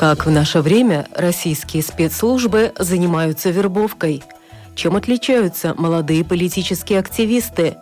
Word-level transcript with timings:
Как 0.00 0.24
в 0.24 0.30
наше 0.30 0.62
время 0.62 1.06
российские 1.14 1.82
спецслужбы 1.82 2.72
занимаются 2.78 3.50
вербовкой? 3.50 4.22
Чем 4.74 4.96
отличаются 4.96 5.74
молодые 5.76 6.24
политические 6.24 7.00
активисты? 7.00 7.76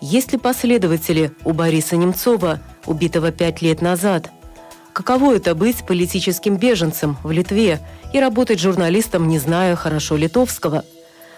Есть 0.00 0.32
ли 0.32 0.38
последователи 0.38 1.30
у 1.44 1.52
Бориса 1.52 1.94
Немцова, 1.94 2.58
убитого 2.86 3.30
пять 3.30 3.62
лет 3.62 3.82
назад? 3.82 4.32
Каково 4.92 5.36
это 5.36 5.54
быть 5.54 5.86
политическим 5.86 6.56
беженцем 6.56 7.16
в 7.22 7.30
Литве 7.30 7.78
и 8.12 8.18
работать 8.18 8.58
журналистом, 8.58 9.28
не 9.28 9.38
зная 9.38 9.76
хорошо 9.76 10.16
литовского? 10.16 10.84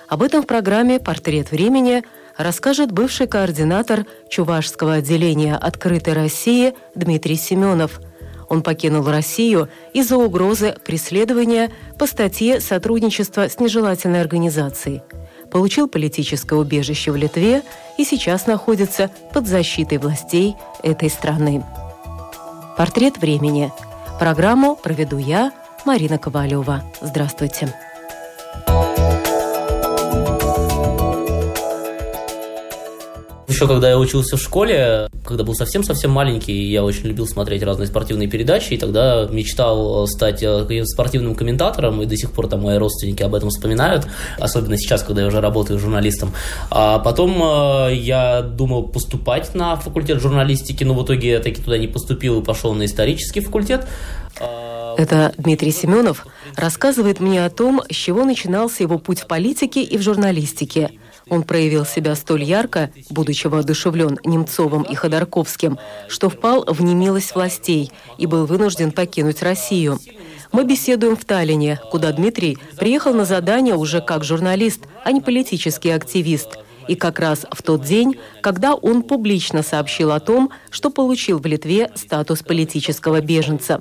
Об 0.09 0.23
этом 0.23 0.45
в 0.45 0.47
программе 0.47 0.99
«Портрет 0.99 1.51
времени» 1.51 2.05
расскажет 2.39 2.91
бывший 2.91 3.27
координатор 3.27 4.07
Чувашского 4.31 4.95
отделения 4.95 5.57
«Открытой 5.57 6.15
России» 6.15 6.73
Дмитрий 6.95 7.37
Семенов– 7.37 8.01
он 8.53 8.63
покинул 8.63 9.09
Россию 9.09 9.71
из-за 9.95 10.19
угрозы 10.19 10.77
преследования 10.85 11.71
по 11.99 12.07
статье 12.07 12.61
«Сотрудничество 12.61 13.49
с 13.49 13.59
нежелательной 13.59 14.21
организацией». 14.21 15.01
Получил 15.51 15.89
политическое 15.89 16.57
убежище 16.57 17.13
в 17.13 17.17
Литве 17.17 17.63
и 17.97 18.05
сейчас 18.05 18.47
находится 18.47 19.11
под 19.33 19.47
защитой 19.47 19.97
властей 19.97 20.55
этой 20.83 21.09
страны. 21.09 21.65
Портрет 22.77 23.17
времени. 23.17 23.73
Программу 24.19 24.77
проведу 24.77 25.17
я, 25.17 25.51
Марина 25.87 26.19
Ковалева. 26.19 26.83
Здравствуйте. 27.01 27.75
Еще 33.49 33.67
когда 33.67 33.89
я 33.89 33.99
учился 33.99 34.37
в 34.37 34.43
школе, 34.43 35.09
когда 35.33 35.45
был 35.45 35.55
совсем-совсем 35.55 36.11
маленький, 36.11 36.53
я 36.71 36.85
очень 36.85 37.07
любил 37.07 37.27
смотреть 37.27 37.63
разные 37.63 37.87
спортивные 37.87 38.29
передачи, 38.29 38.75
и 38.75 38.77
тогда 38.77 39.27
мечтал 39.31 40.07
стать 40.07 40.43
э, 40.43 40.85
спортивным 40.85 41.35
комментатором, 41.35 42.03
и 42.03 42.07
до 42.07 42.17
сих 42.17 42.33
пор 42.33 42.49
там 42.49 42.63
мои 42.63 42.77
родственники 42.77 43.23
об 43.23 43.35
этом 43.35 43.49
вспоминают, 43.49 44.07
особенно 44.39 44.77
сейчас, 44.77 45.03
когда 45.03 45.23
я 45.23 45.29
уже 45.29 45.41
работаю 45.41 45.79
журналистом. 45.79 46.33
А 46.71 46.99
потом 46.99 47.43
э, 47.43 47.95
я 47.95 48.43
думал 48.43 48.89
поступать 48.89 49.55
на 49.55 49.77
факультет 49.77 50.21
журналистики, 50.21 50.85
но 50.85 50.95
в 50.95 51.03
итоге 51.05 51.31
я 51.31 51.41
таки 51.41 51.63
туда 51.63 51.79
не 51.79 51.89
поступил 51.89 52.41
и 52.41 52.45
пошел 52.45 52.75
на 52.75 52.85
исторический 52.85 53.41
факультет. 53.41 53.87
А, 54.39 54.95
Это 54.99 55.33
Дмитрий 55.39 55.73
Семенов 55.73 56.27
рассказывает 56.57 57.21
мне 57.21 57.45
о 57.45 57.51
том, 57.51 57.83
с 57.91 57.95
чего 57.95 58.25
начинался 58.25 58.83
его 58.83 58.99
путь 58.99 59.21
в 59.21 59.27
политике 59.27 59.83
и 59.83 59.97
в 59.97 60.03
журналистике– 60.03 60.91
он 61.29 61.43
проявил 61.43 61.85
себя 61.85 62.15
столь 62.15 62.45
ярко, 62.45 62.91
будучи 63.11 63.47
воодушевлен 63.47 64.19
Немцовым 64.25 64.83
и 64.83 64.95
Ходорковским, 64.95 65.79
что 66.09 66.29
впал 66.29 66.65
в 66.67 66.83
немилость 66.83 67.35
властей 67.35 67.91
и 68.19 68.27
был 68.27 68.47
вынужден 68.47 68.93
покинуть 68.93 69.43
Россию. 69.43 69.99
Мы 70.53 70.65
беседуем 70.65 71.17
в 71.17 71.25
Таллине, 71.25 71.81
куда 71.91 72.13
Дмитрий 72.13 72.59
приехал 72.79 73.15
на 73.15 73.25
задание 73.25 73.75
уже 73.75 74.01
как 74.03 74.23
журналист, 74.23 74.83
а 75.05 75.13
не 75.13 75.21
политический 75.21 75.91
активист. 75.91 76.59
И 76.89 76.95
как 76.95 77.21
раз 77.21 77.47
в 77.51 77.63
тот 77.63 77.85
день, 77.85 78.17
когда 78.43 78.75
он 78.75 79.03
публично 79.03 79.63
сообщил 79.63 80.11
о 80.13 80.21
том, 80.21 80.51
что 80.71 80.91
получил 80.91 81.39
в 81.39 81.47
Литве 81.47 81.91
статус 81.95 82.43
политического 82.43 83.21
беженца. 83.21 83.81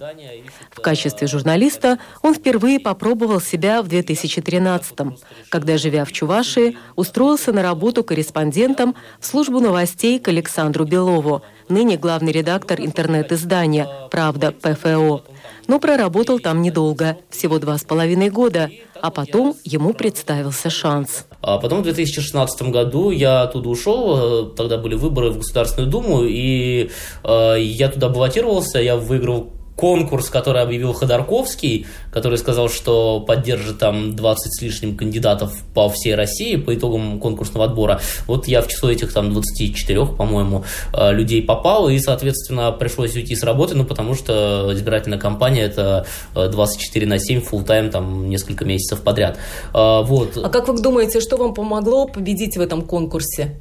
В 0.71 0.79
качестве 0.79 1.27
журналиста 1.27 1.99
он 2.21 2.33
впервые 2.33 2.79
попробовал 2.79 3.41
себя 3.41 3.81
в 3.81 3.87
2013-м, 3.87 5.17
когда, 5.49 5.77
живя 5.77 6.05
в 6.05 6.11
Чувашии, 6.13 6.77
устроился 6.95 7.51
на 7.51 7.61
работу 7.61 8.03
корреспондентом 8.03 8.95
в 9.19 9.25
службу 9.25 9.59
новостей 9.59 10.17
к 10.19 10.29
Александру 10.29 10.85
Белову, 10.85 11.41
ныне 11.67 11.97
главный 11.97 12.31
редактор 12.31 12.79
интернет-издания 12.79 13.87
«Правда 14.09 14.51
ПФО». 14.53 15.23
Но 15.67 15.79
проработал 15.79 16.39
там 16.39 16.61
недолго, 16.61 17.17
всего 17.29 17.59
два 17.59 17.77
с 17.77 17.83
половиной 17.83 18.29
года, 18.29 18.71
а 19.01 19.11
потом 19.11 19.55
ему 19.63 19.93
представился 19.93 20.69
шанс. 20.69 21.25
А 21.41 21.57
потом 21.57 21.79
в 21.79 21.83
2016 21.83 22.63
году 22.69 23.11
я 23.11 23.43
оттуда 23.43 23.69
ушел, 23.69 24.51
э, 24.51 24.55
тогда 24.55 24.77
были 24.77 24.95
выборы 24.95 25.31
в 25.31 25.37
Государственную 25.37 25.89
Думу, 25.91 26.23
и 26.23 26.89
э, 27.23 27.55
я 27.59 27.89
туда 27.89 28.09
баллотировался, 28.09 28.79
я 28.79 28.95
выиграл 28.95 29.53
конкурс, 29.81 30.29
который 30.29 30.61
объявил 30.61 30.93
Ходорковский, 30.93 31.87
который 32.11 32.37
сказал, 32.37 32.69
что 32.69 33.19
поддержит 33.19 33.79
там 33.79 34.15
20 34.15 34.53
с 34.53 34.61
лишним 34.61 34.95
кандидатов 34.95 35.53
по 35.73 35.89
всей 35.89 36.13
России 36.13 36.55
по 36.55 36.75
итогам 36.75 37.19
конкурсного 37.19 37.65
отбора. 37.65 37.99
Вот 38.27 38.47
я 38.47 38.61
в 38.61 38.67
число 38.67 38.91
этих 38.91 39.11
там 39.11 39.33
24, 39.33 40.05
по-моему, 40.05 40.65
э, 40.93 41.11
людей 41.13 41.41
попал, 41.41 41.89
и, 41.89 41.97
соответственно, 41.97 42.71
пришлось 42.71 43.15
уйти 43.15 43.35
с 43.35 43.41
работы, 43.41 43.73
ну, 43.73 43.83
потому 43.83 44.13
что 44.13 44.69
избирательная 44.71 45.17
кампания 45.17 45.63
это 45.63 46.05
24 46.35 47.03
э, 47.03 47.09
на 47.09 47.17
7, 47.17 47.41
full 47.41 47.63
тайм 47.63 47.89
там 47.89 48.29
несколько 48.29 48.65
месяцев 48.65 49.01
подряд. 49.01 49.39
Э, 49.73 50.03
вот. 50.03 50.37
А 50.37 50.49
как 50.49 50.67
вы 50.67 50.79
думаете, 50.79 51.21
что 51.21 51.37
вам 51.37 51.55
помогло 51.55 52.05
победить 52.05 52.55
в 52.55 52.61
этом 52.61 52.83
конкурсе? 52.83 53.55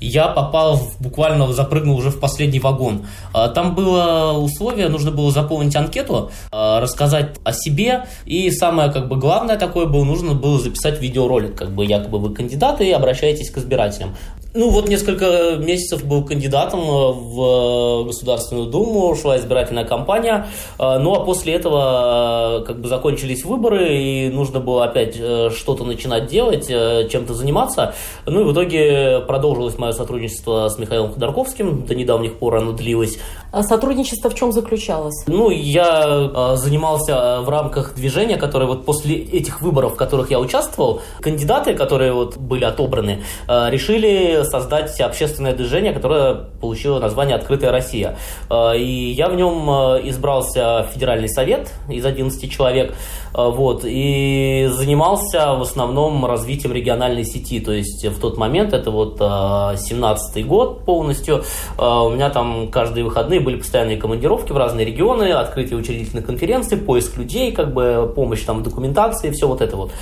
Я 0.00 0.26
попал, 0.28 0.80
буквально 0.98 1.52
запрыгнул 1.52 1.98
уже 1.98 2.10
в 2.10 2.18
последний 2.18 2.58
вагон. 2.58 3.06
Там 3.32 3.74
было 3.74 4.32
условие, 4.32 4.88
нужно 4.88 5.10
было 5.10 5.30
заполнить 5.30 5.59
заполнить 5.60 5.76
анкету, 5.76 6.30
а, 6.50 6.80
рассказать 6.80 7.36
о 7.44 7.52
себе, 7.52 8.06
и 8.24 8.50
самое 8.50 8.90
как 8.90 9.08
бы 9.08 9.16
главное 9.16 9.56
такое 9.56 9.86
было, 9.86 10.04
нужно 10.04 10.34
было 10.34 10.58
записать 10.58 11.00
видеоролик, 11.00 11.54
как 11.54 11.70
бы 11.70 11.84
якобы 11.84 12.18
вы 12.18 12.34
кандидаты 12.34 12.86
и 12.86 12.92
обращаетесь 12.92 13.50
к 13.50 13.58
избирателям. 13.58 14.16
Ну 14.52 14.70
вот 14.70 14.88
несколько 14.88 15.58
месяцев 15.58 16.04
был 16.04 16.24
кандидатом 16.24 16.80
э, 16.80 17.12
в 17.12 18.04
Государственную 18.06 18.66
Думу, 18.66 19.14
шла 19.14 19.38
избирательная 19.38 19.84
кампания, 19.84 20.48
э, 20.76 20.98
ну 20.98 21.14
а 21.14 21.24
после 21.24 21.54
этого 21.54 22.62
э, 22.62 22.64
как 22.64 22.80
бы 22.80 22.88
закончились 22.88 23.44
выборы 23.44 23.96
и 23.96 24.28
нужно 24.28 24.58
было 24.58 24.86
опять 24.86 25.14
что-то 25.14 25.84
начинать 25.84 26.26
делать, 26.26 26.66
чем-то 26.66 27.32
заниматься. 27.32 27.94
Ну 28.26 28.40
и 28.40 28.44
в 28.44 28.52
итоге 28.52 29.20
продолжилось 29.20 29.78
мое 29.78 29.92
сотрудничество 29.92 30.68
с 30.68 30.78
Михаилом 30.78 31.12
Ходорковским, 31.12 31.86
до 31.86 31.94
недавних 31.94 32.36
пор 32.38 32.56
оно 32.56 32.72
длилось. 32.72 33.18
А 33.52 33.62
сотрудничество 33.62 34.30
в 34.30 34.34
чем 34.34 34.50
заключалось? 34.50 35.24
Ну 35.28 35.50
я 35.50 36.56
занимался 36.56 37.40
в 37.42 37.48
рамках 37.48 37.94
движения, 37.94 38.36
которое 38.36 38.66
вот 38.66 38.84
после 38.84 39.16
этих 39.16 39.62
выборов, 39.62 39.94
в 39.94 39.96
которых 39.96 40.32
я 40.32 40.40
участвовал, 40.40 41.02
кандидаты, 41.20 41.74
которые 41.74 42.12
вот 42.12 42.36
были 42.36 42.64
отобраны, 42.64 43.22
решили 43.48 44.39
создать 44.44 45.00
общественное 45.00 45.54
движение, 45.54 45.92
которое 45.92 46.34
получило 46.60 46.98
название 46.98 47.36
«Открытая 47.36 47.70
Россия». 47.70 48.16
Э, 48.48 48.76
и 48.76 49.10
я 49.12 49.28
в 49.28 49.36
нем 49.36 49.68
э, 49.68 50.08
избрался 50.08 50.86
в 50.88 50.94
Федеральный 50.94 51.28
совет 51.28 51.72
из 51.88 52.04
11 52.04 52.50
человек. 52.50 52.94
Э, 53.34 53.48
вот, 53.50 53.82
и 53.84 54.68
занимался 54.72 55.54
в 55.54 55.62
основном 55.62 56.24
развитием 56.26 56.72
региональной 56.72 57.24
сети. 57.24 57.60
То 57.60 57.72
есть 57.72 58.04
в 58.06 58.20
тот 58.20 58.36
момент, 58.36 58.72
это 58.72 58.90
вот 58.90 59.18
17 59.18 60.46
год 60.46 60.84
полностью, 60.84 61.44
у 61.78 62.10
меня 62.10 62.30
там 62.30 62.70
каждые 62.70 63.04
выходные 63.04 63.40
были 63.40 63.56
постоянные 63.56 63.96
командировки 63.96 64.52
в 64.52 64.56
разные 64.56 64.86
регионы, 64.86 65.32
открытие 65.32 65.78
учредительных 65.78 66.26
конференций, 66.26 66.76
поиск 66.76 67.16
людей, 67.16 67.52
как 67.52 67.72
бы 67.72 68.12
помощь 68.14 68.42
там 68.42 68.60
в 68.60 68.62
документации, 68.62 69.30
все 69.30 69.46
вот 69.46 69.60
это 69.60 69.76
вот. 69.76 69.92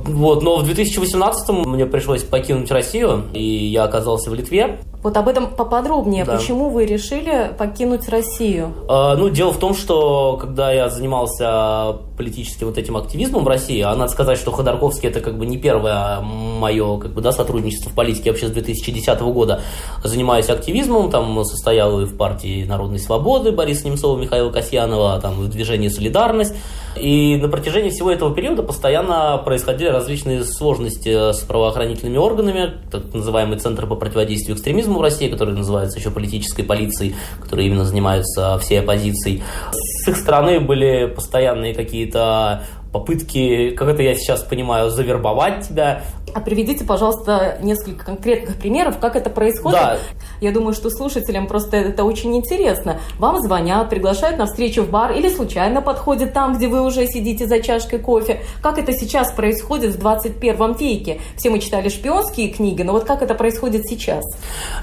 Вот, 0.00 0.42
но 0.42 0.56
в 0.56 0.64
2018 0.64 1.48
мне 1.66 1.86
пришлось 1.86 2.22
покинуть 2.22 2.70
Россию, 2.70 3.24
и 3.32 3.42
я 3.42 3.83
оказался 3.84 4.30
в 4.30 4.34
Литве. 4.34 4.80
Вот 5.04 5.18
об 5.18 5.28
этом 5.28 5.48
поподробнее. 5.48 6.24
Да. 6.24 6.38
Почему 6.38 6.70
вы 6.70 6.86
решили 6.86 7.54
покинуть 7.58 8.08
Россию? 8.08 8.72
А, 8.88 9.14
ну, 9.16 9.28
дело 9.28 9.52
в 9.52 9.58
том, 9.58 9.74
что 9.74 10.38
когда 10.40 10.72
я 10.72 10.88
занимался 10.88 11.98
политическим 12.16 12.68
вот 12.68 12.78
этим 12.78 12.96
активизмом 12.96 13.44
в 13.44 13.48
России, 13.48 13.82
а 13.82 13.94
надо 13.94 14.10
сказать, 14.10 14.38
что 14.38 14.50
Ходорковский 14.50 15.10
это 15.10 15.20
как 15.20 15.36
бы 15.36 15.44
не 15.44 15.58
первое 15.58 16.20
мое 16.22 16.98
как 16.98 17.12
бы, 17.12 17.20
да, 17.20 17.32
сотрудничество 17.32 17.90
в 17.90 17.94
политике. 17.94 18.22
Я 18.26 18.32
вообще 18.32 18.48
с 18.48 18.52
2010 18.52 19.20
года 19.20 19.60
занимаюсь 20.02 20.48
активизмом, 20.48 21.10
там 21.10 21.44
состоял 21.44 22.00
и 22.00 22.06
в 22.06 22.16
партии 22.16 22.64
Народной 22.64 22.98
Свободы 22.98 23.52
Бориса 23.52 23.86
Немцова, 23.86 24.18
Михаила 24.18 24.50
Касьянова, 24.50 25.20
там 25.20 25.34
в 25.34 25.50
движении 25.50 25.88
«Солидарность». 25.88 26.54
И 26.96 27.36
на 27.36 27.48
протяжении 27.48 27.90
всего 27.90 28.10
этого 28.10 28.32
периода 28.32 28.62
постоянно 28.62 29.36
происходили 29.44 29.88
различные 29.88 30.44
сложности 30.44 31.32
с 31.32 31.40
правоохранительными 31.40 32.18
органами, 32.18 32.74
так 32.90 33.12
называемый 33.12 33.58
Центр 33.58 33.86
по 33.86 33.96
противодействию 33.96 34.56
экстремизму 34.56 34.93
в 34.98 35.02
России, 35.02 35.28
который 35.28 35.54
называется 35.54 35.98
еще 35.98 36.10
политической 36.10 36.62
полицией, 36.62 37.14
который 37.40 37.66
именно 37.66 37.84
занимается 37.84 38.58
всей 38.58 38.80
оппозицией. 38.80 39.42
С 39.72 40.08
их 40.08 40.16
стороны 40.16 40.60
были 40.60 41.06
постоянные 41.06 41.74
какие-то 41.74 42.64
попытки, 42.92 43.70
как 43.70 43.88
это 43.88 44.02
я 44.02 44.14
сейчас 44.14 44.42
понимаю, 44.42 44.88
завербовать 44.88 45.68
тебя. 45.68 46.02
А 46.34 46.40
приведите, 46.40 46.84
пожалуйста, 46.84 47.58
несколько 47.62 48.04
конкретных 48.04 48.56
примеров, 48.56 48.98
как 48.98 49.14
это 49.14 49.30
происходит. 49.30 49.78
Да. 49.78 49.98
Я 50.40 50.50
думаю, 50.50 50.74
что 50.74 50.90
слушателям 50.90 51.46
просто 51.46 51.76
это 51.76 52.02
очень 52.02 52.36
интересно. 52.36 52.98
Вам 53.20 53.40
звонят, 53.40 53.88
приглашают 53.88 54.36
на 54.36 54.46
встречу 54.46 54.82
в 54.82 54.90
бар 54.90 55.12
или 55.12 55.28
случайно 55.28 55.80
подходят 55.80 56.32
там, 56.32 56.56
где 56.56 56.66
вы 56.66 56.82
уже 56.82 57.06
сидите 57.06 57.46
за 57.46 57.60
чашкой 57.60 58.00
кофе. 58.00 58.42
Как 58.60 58.78
это 58.78 58.92
сейчас 58.92 59.32
происходит 59.32 59.94
в 59.94 59.98
21 60.00 60.72
веке? 60.72 61.20
Все 61.36 61.50
мы 61.50 61.60
читали 61.60 61.88
шпионские 61.88 62.48
книги, 62.48 62.82
но 62.82 62.92
вот 62.92 63.04
как 63.04 63.22
это 63.22 63.34
происходит 63.34 63.86
сейчас? 63.86 64.24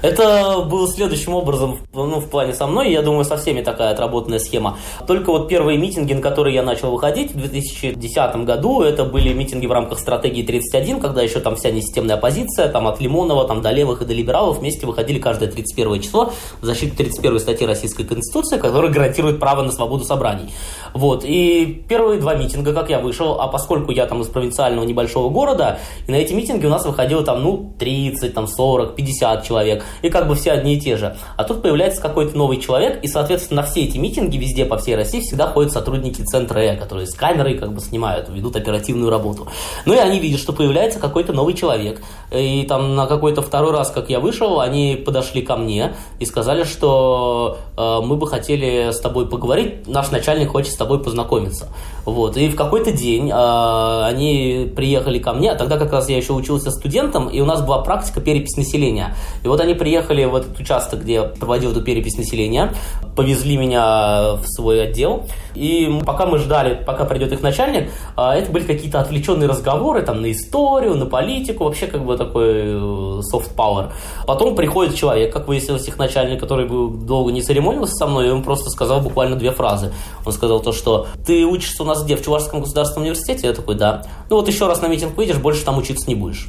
Это 0.00 0.62
было 0.62 0.88
следующим 0.88 1.34
образом, 1.34 1.80
ну, 1.92 2.18
в 2.18 2.30
плане 2.30 2.54
со 2.54 2.66
мной, 2.66 2.90
я 2.92 3.02
думаю, 3.02 3.26
со 3.26 3.36
всеми 3.36 3.60
такая 3.60 3.90
отработанная 3.90 4.38
схема. 4.38 4.78
Только 5.06 5.30
вот 5.30 5.48
первые 5.48 5.76
митинги, 5.76 6.14
на 6.14 6.22
которые 6.22 6.54
я 6.54 6.62
начал 6.62 6.90
выходить 6.90 7.32
в 7.32 7.36
2010 7.36 8.36
году, 8.46 8.80
это 8.80 9.04
были 9.04 9.34
митинги 9.34 9.66
в 9.66 9.72
рамках 9.72 9.98
стратегии 9.98 10.42
31, 10.42 10.98
когда 10.98 11.20
еще 11.20 11.41
там 11.42 11.56
вся 11.56 11.70
несистемная 11.70 12.16
оппозиция, 12.16 12.68
там 12.68 12.88
от 12.88 13.00
Лимонова, 13.00 13.46
там 13.46 13.60
до 13.60 13.70
левых 13.70 14.00
и 14.00 14.06
до 14.06 14.14
либералов 14.14 14.60
вместе 14.60 14.86
выходили 14.86 15.18
каждое 15.18 15.50
31 15.50 16.00
число 16.00 16.32
в 16.62 16.64
защиту 16.64 16.96
31 16.96 17.40
статьи 17.40 17.66
Российской 17.66 18.04
Конституции, 18.04 18.56
которая 18.56 18.90
гарантирует 18.90 19.38
право 19.38 19.62
на 19.62 19.70
свободу 19.70 20.04
собраний. 20.04 20.52
Вот. 20.94 21.24
И 21.24 21.84
первые 21.86 22.18
два 22.18 22.34
митинга, 22.34 22.72
как 22.72 22.88
я 22.88 22.98
вышел, 22.98 23.40
а 23.40 23.48
поскольку 23.48 23.92
я 23.92 24.06
там 24.06 24.22
из 24.22 24.28
провинциального 24.28 24.84
небольшого 24.84 25.28
города, 25.28 25.78
и 26.06 26.10
на 26.10 26.16
эти 26.16 26.32
митинги 26.32 26.64
у 26.64 26.70
нас 26.70 26.86
выходило 26.86 27.22
там, 27.22 27.42
ну, 27.42 27.74
30, 27.78 28.32
там, 28.32 28.46
40, 28.46 28.94
50 28.96 29.44
человек, 29.44 29.84
и 30.00 30.08
как 30.08 30.26
бы 30.26 30.34
все 30.36 30.52
одни 30.52 30.76
и 30.76 30.80
те 30.80 30.96
же. 30.96 31.16
А 31.36 31.44
тут 31.44 31.60
появляется 31.60 32.00
какой-то 32.00 32.36
новый 32.36 32.56
человек, 32.56 33.02
и, 33.02 33.08
соответственно, 33.08 33.62
на 33.62 33.66
все 33.66 33.82
эти 33.84 33.98
митинги 33.98 34.38
везде 34.38 34.64
по 34.64 34.78
всей 34.78 34.96
России 34.96 35.20
всегда 35.20 35.46
ходят 35.48 35.72
сотрудники 35.72 36.22
центра 36.22 36.62
Э, 36.62 36.76
которые 36.76 37.06
с 37.06 37.14
камерой 37.14 37.54
как 37.54 37.72
бы 37.72 37.80
снимают, 37.80 38.28
ведут 38.28 38.56
оперативную 38.56 39.10
работу. 39.10 39.48
Ну 39.84 39.94
и 39.94 39.98
они 39.98 40.20
видят, 40.20 40.40
что 40.40 40.52
появляется 40.52 41.00
какой-то 41.00 41.31
новый 41.32 41.54
человек. 41.54 42.00
И 42.32 42.64
там 42.64 42.94
на 42.94 43.06
какой-то 43.06 43.42
второй 43.42 43.72
раз, 43.72 43.90
как 43.90 44.08
я 44.08 44.20
вышел, 44.20 44.60
они 44.60 44.96
подошли 44.96 45.42
ко 45.42 45.56
мне 45.56 45.94
и 46.18 46.24
сказали, 46.24 46.64
что 46.64 47.58
э, 47.76 48.00
мы 48.02 48.16
бы 48.16 48.26
хотели 48.26 48.90
с 48.90 49.00
тобой 49.00 49.26
поговорить, 49.26 49.86
наш 49.86 50.10
начальник 50.10 50.50
хочет 50.50 50.72
с 50.72 50.76
тобой 50.76 51.02
познакомиться. 51.02 51.68
Вот. 52.04 52.36
И 52.36 52.48
в 52.48 52.56
какой-то 52.56 52.90
день 52.90 53.30
э, 53.30 54.02
они 54.04 54.72
приехали 54.74 55.18
ко 55.18 55.32
мне, 55.32 55.52
а 55.52 55.56
тогда 55.56 55.76
как 55.76 55.92
раз 55.92 56.08
я 56.08 56.16
еще 56.16 56.32
учился 56.32 56.70
студентом, 56.70 57.28
и 57.28 57.40
у 57.40 57.44
нас 57.44 57.60
была 57.62 57.78
практика 57.82 58.20
перепись 58.20 58.56
населения. 58.56 59.14
И 59.44 59.48
вот 59.48 59.60
они 59.60 59.74
приехали 59.74 60.24
в 60.24 60.34
этот 60.34 60.58
участок, 60.58 61.02
где 61.02 61.12
я 61.14 61.22
проводил 61.24 61.72
эту 61.72 61.82
перепись 61.82 62.16
населения, 62.16 62.72
повезли 63.14 63.56
меня 63.56 64.36
в 64.36 64.44
свой 64.46 64.82
отдел, 64.82 65.26
и 65.54 66.00
пока 66.04 66.26
мы 66.26 66.38
ждали, 66.38 66.82
пока 66.86 67.04
придет 67.04 67.32
их 67.32 67.42
начальник, 67.42 67.90
э, 68.16 68.22
это 68.22 68.50
были 68.50 68.64
какие-то 68.64 69.00
отвлеченные 69.00 69.48
разговоры 69.48 70.02
там 70.02 70.22
на 70.22 70.32
историю, 70.32 70.94
на 70.94 71.06
политику, 71.06 71.21
вообще 71.64 71.86
как 71.86 72.04
бы 72.04 72.16
такой 72.16 72.44
э, 72.46 73.20
soft 73.32 73.54
power. 73.56 73.92
Потом 74.26 74.54
приходит 74.54 74.94
человек, 74.94 75.32
как 75.32 75.48
выяснилось, 75.48 75.86
их 75.88 75.98
начальник, 75.98 76.40
который 76.40 76.68
долго 76.68 77.32
не 77.32 77.42
церемонился 77.42 77.94
со 77.94 78.06
мной, 78.06 78.28
и 78.28 78.30
он 78.30 78.42
просто 78.42 78.70
сказал 78.70 79.00
буквально 79.00 79.36
две 79.36 79.50
фразы. 79.50 79.92
Он 80.24 80.32
сказал 80.32 80.60
то, 80.60 80.72
что 80.72 81.06
ты 81.26 81.44
учишься 81.44 81.82
у 81.82 81.86
нас 81.86 82.02
где, 82.04 82.16
в 82.16 82.24
Чувашском 82.24 82.60
государственном 82.60 83.02
университете? 83.02 83.48
Я 83.48 83.54
такой, 83.54 83.74
да. 83.74 84.06
Ну 84.30 84.36
вот 84.36 84.48
еще 84.48 84.66
раз 84.66 84.82
на 84.82 84.86
митинг 84.86 85.16
выйдешь, 85.16 85.38
больше 85.38 85.64
там 85.64 85.78
учиться 85.78 86.08
не 86.08 86.14
будешь. 86.14 86.48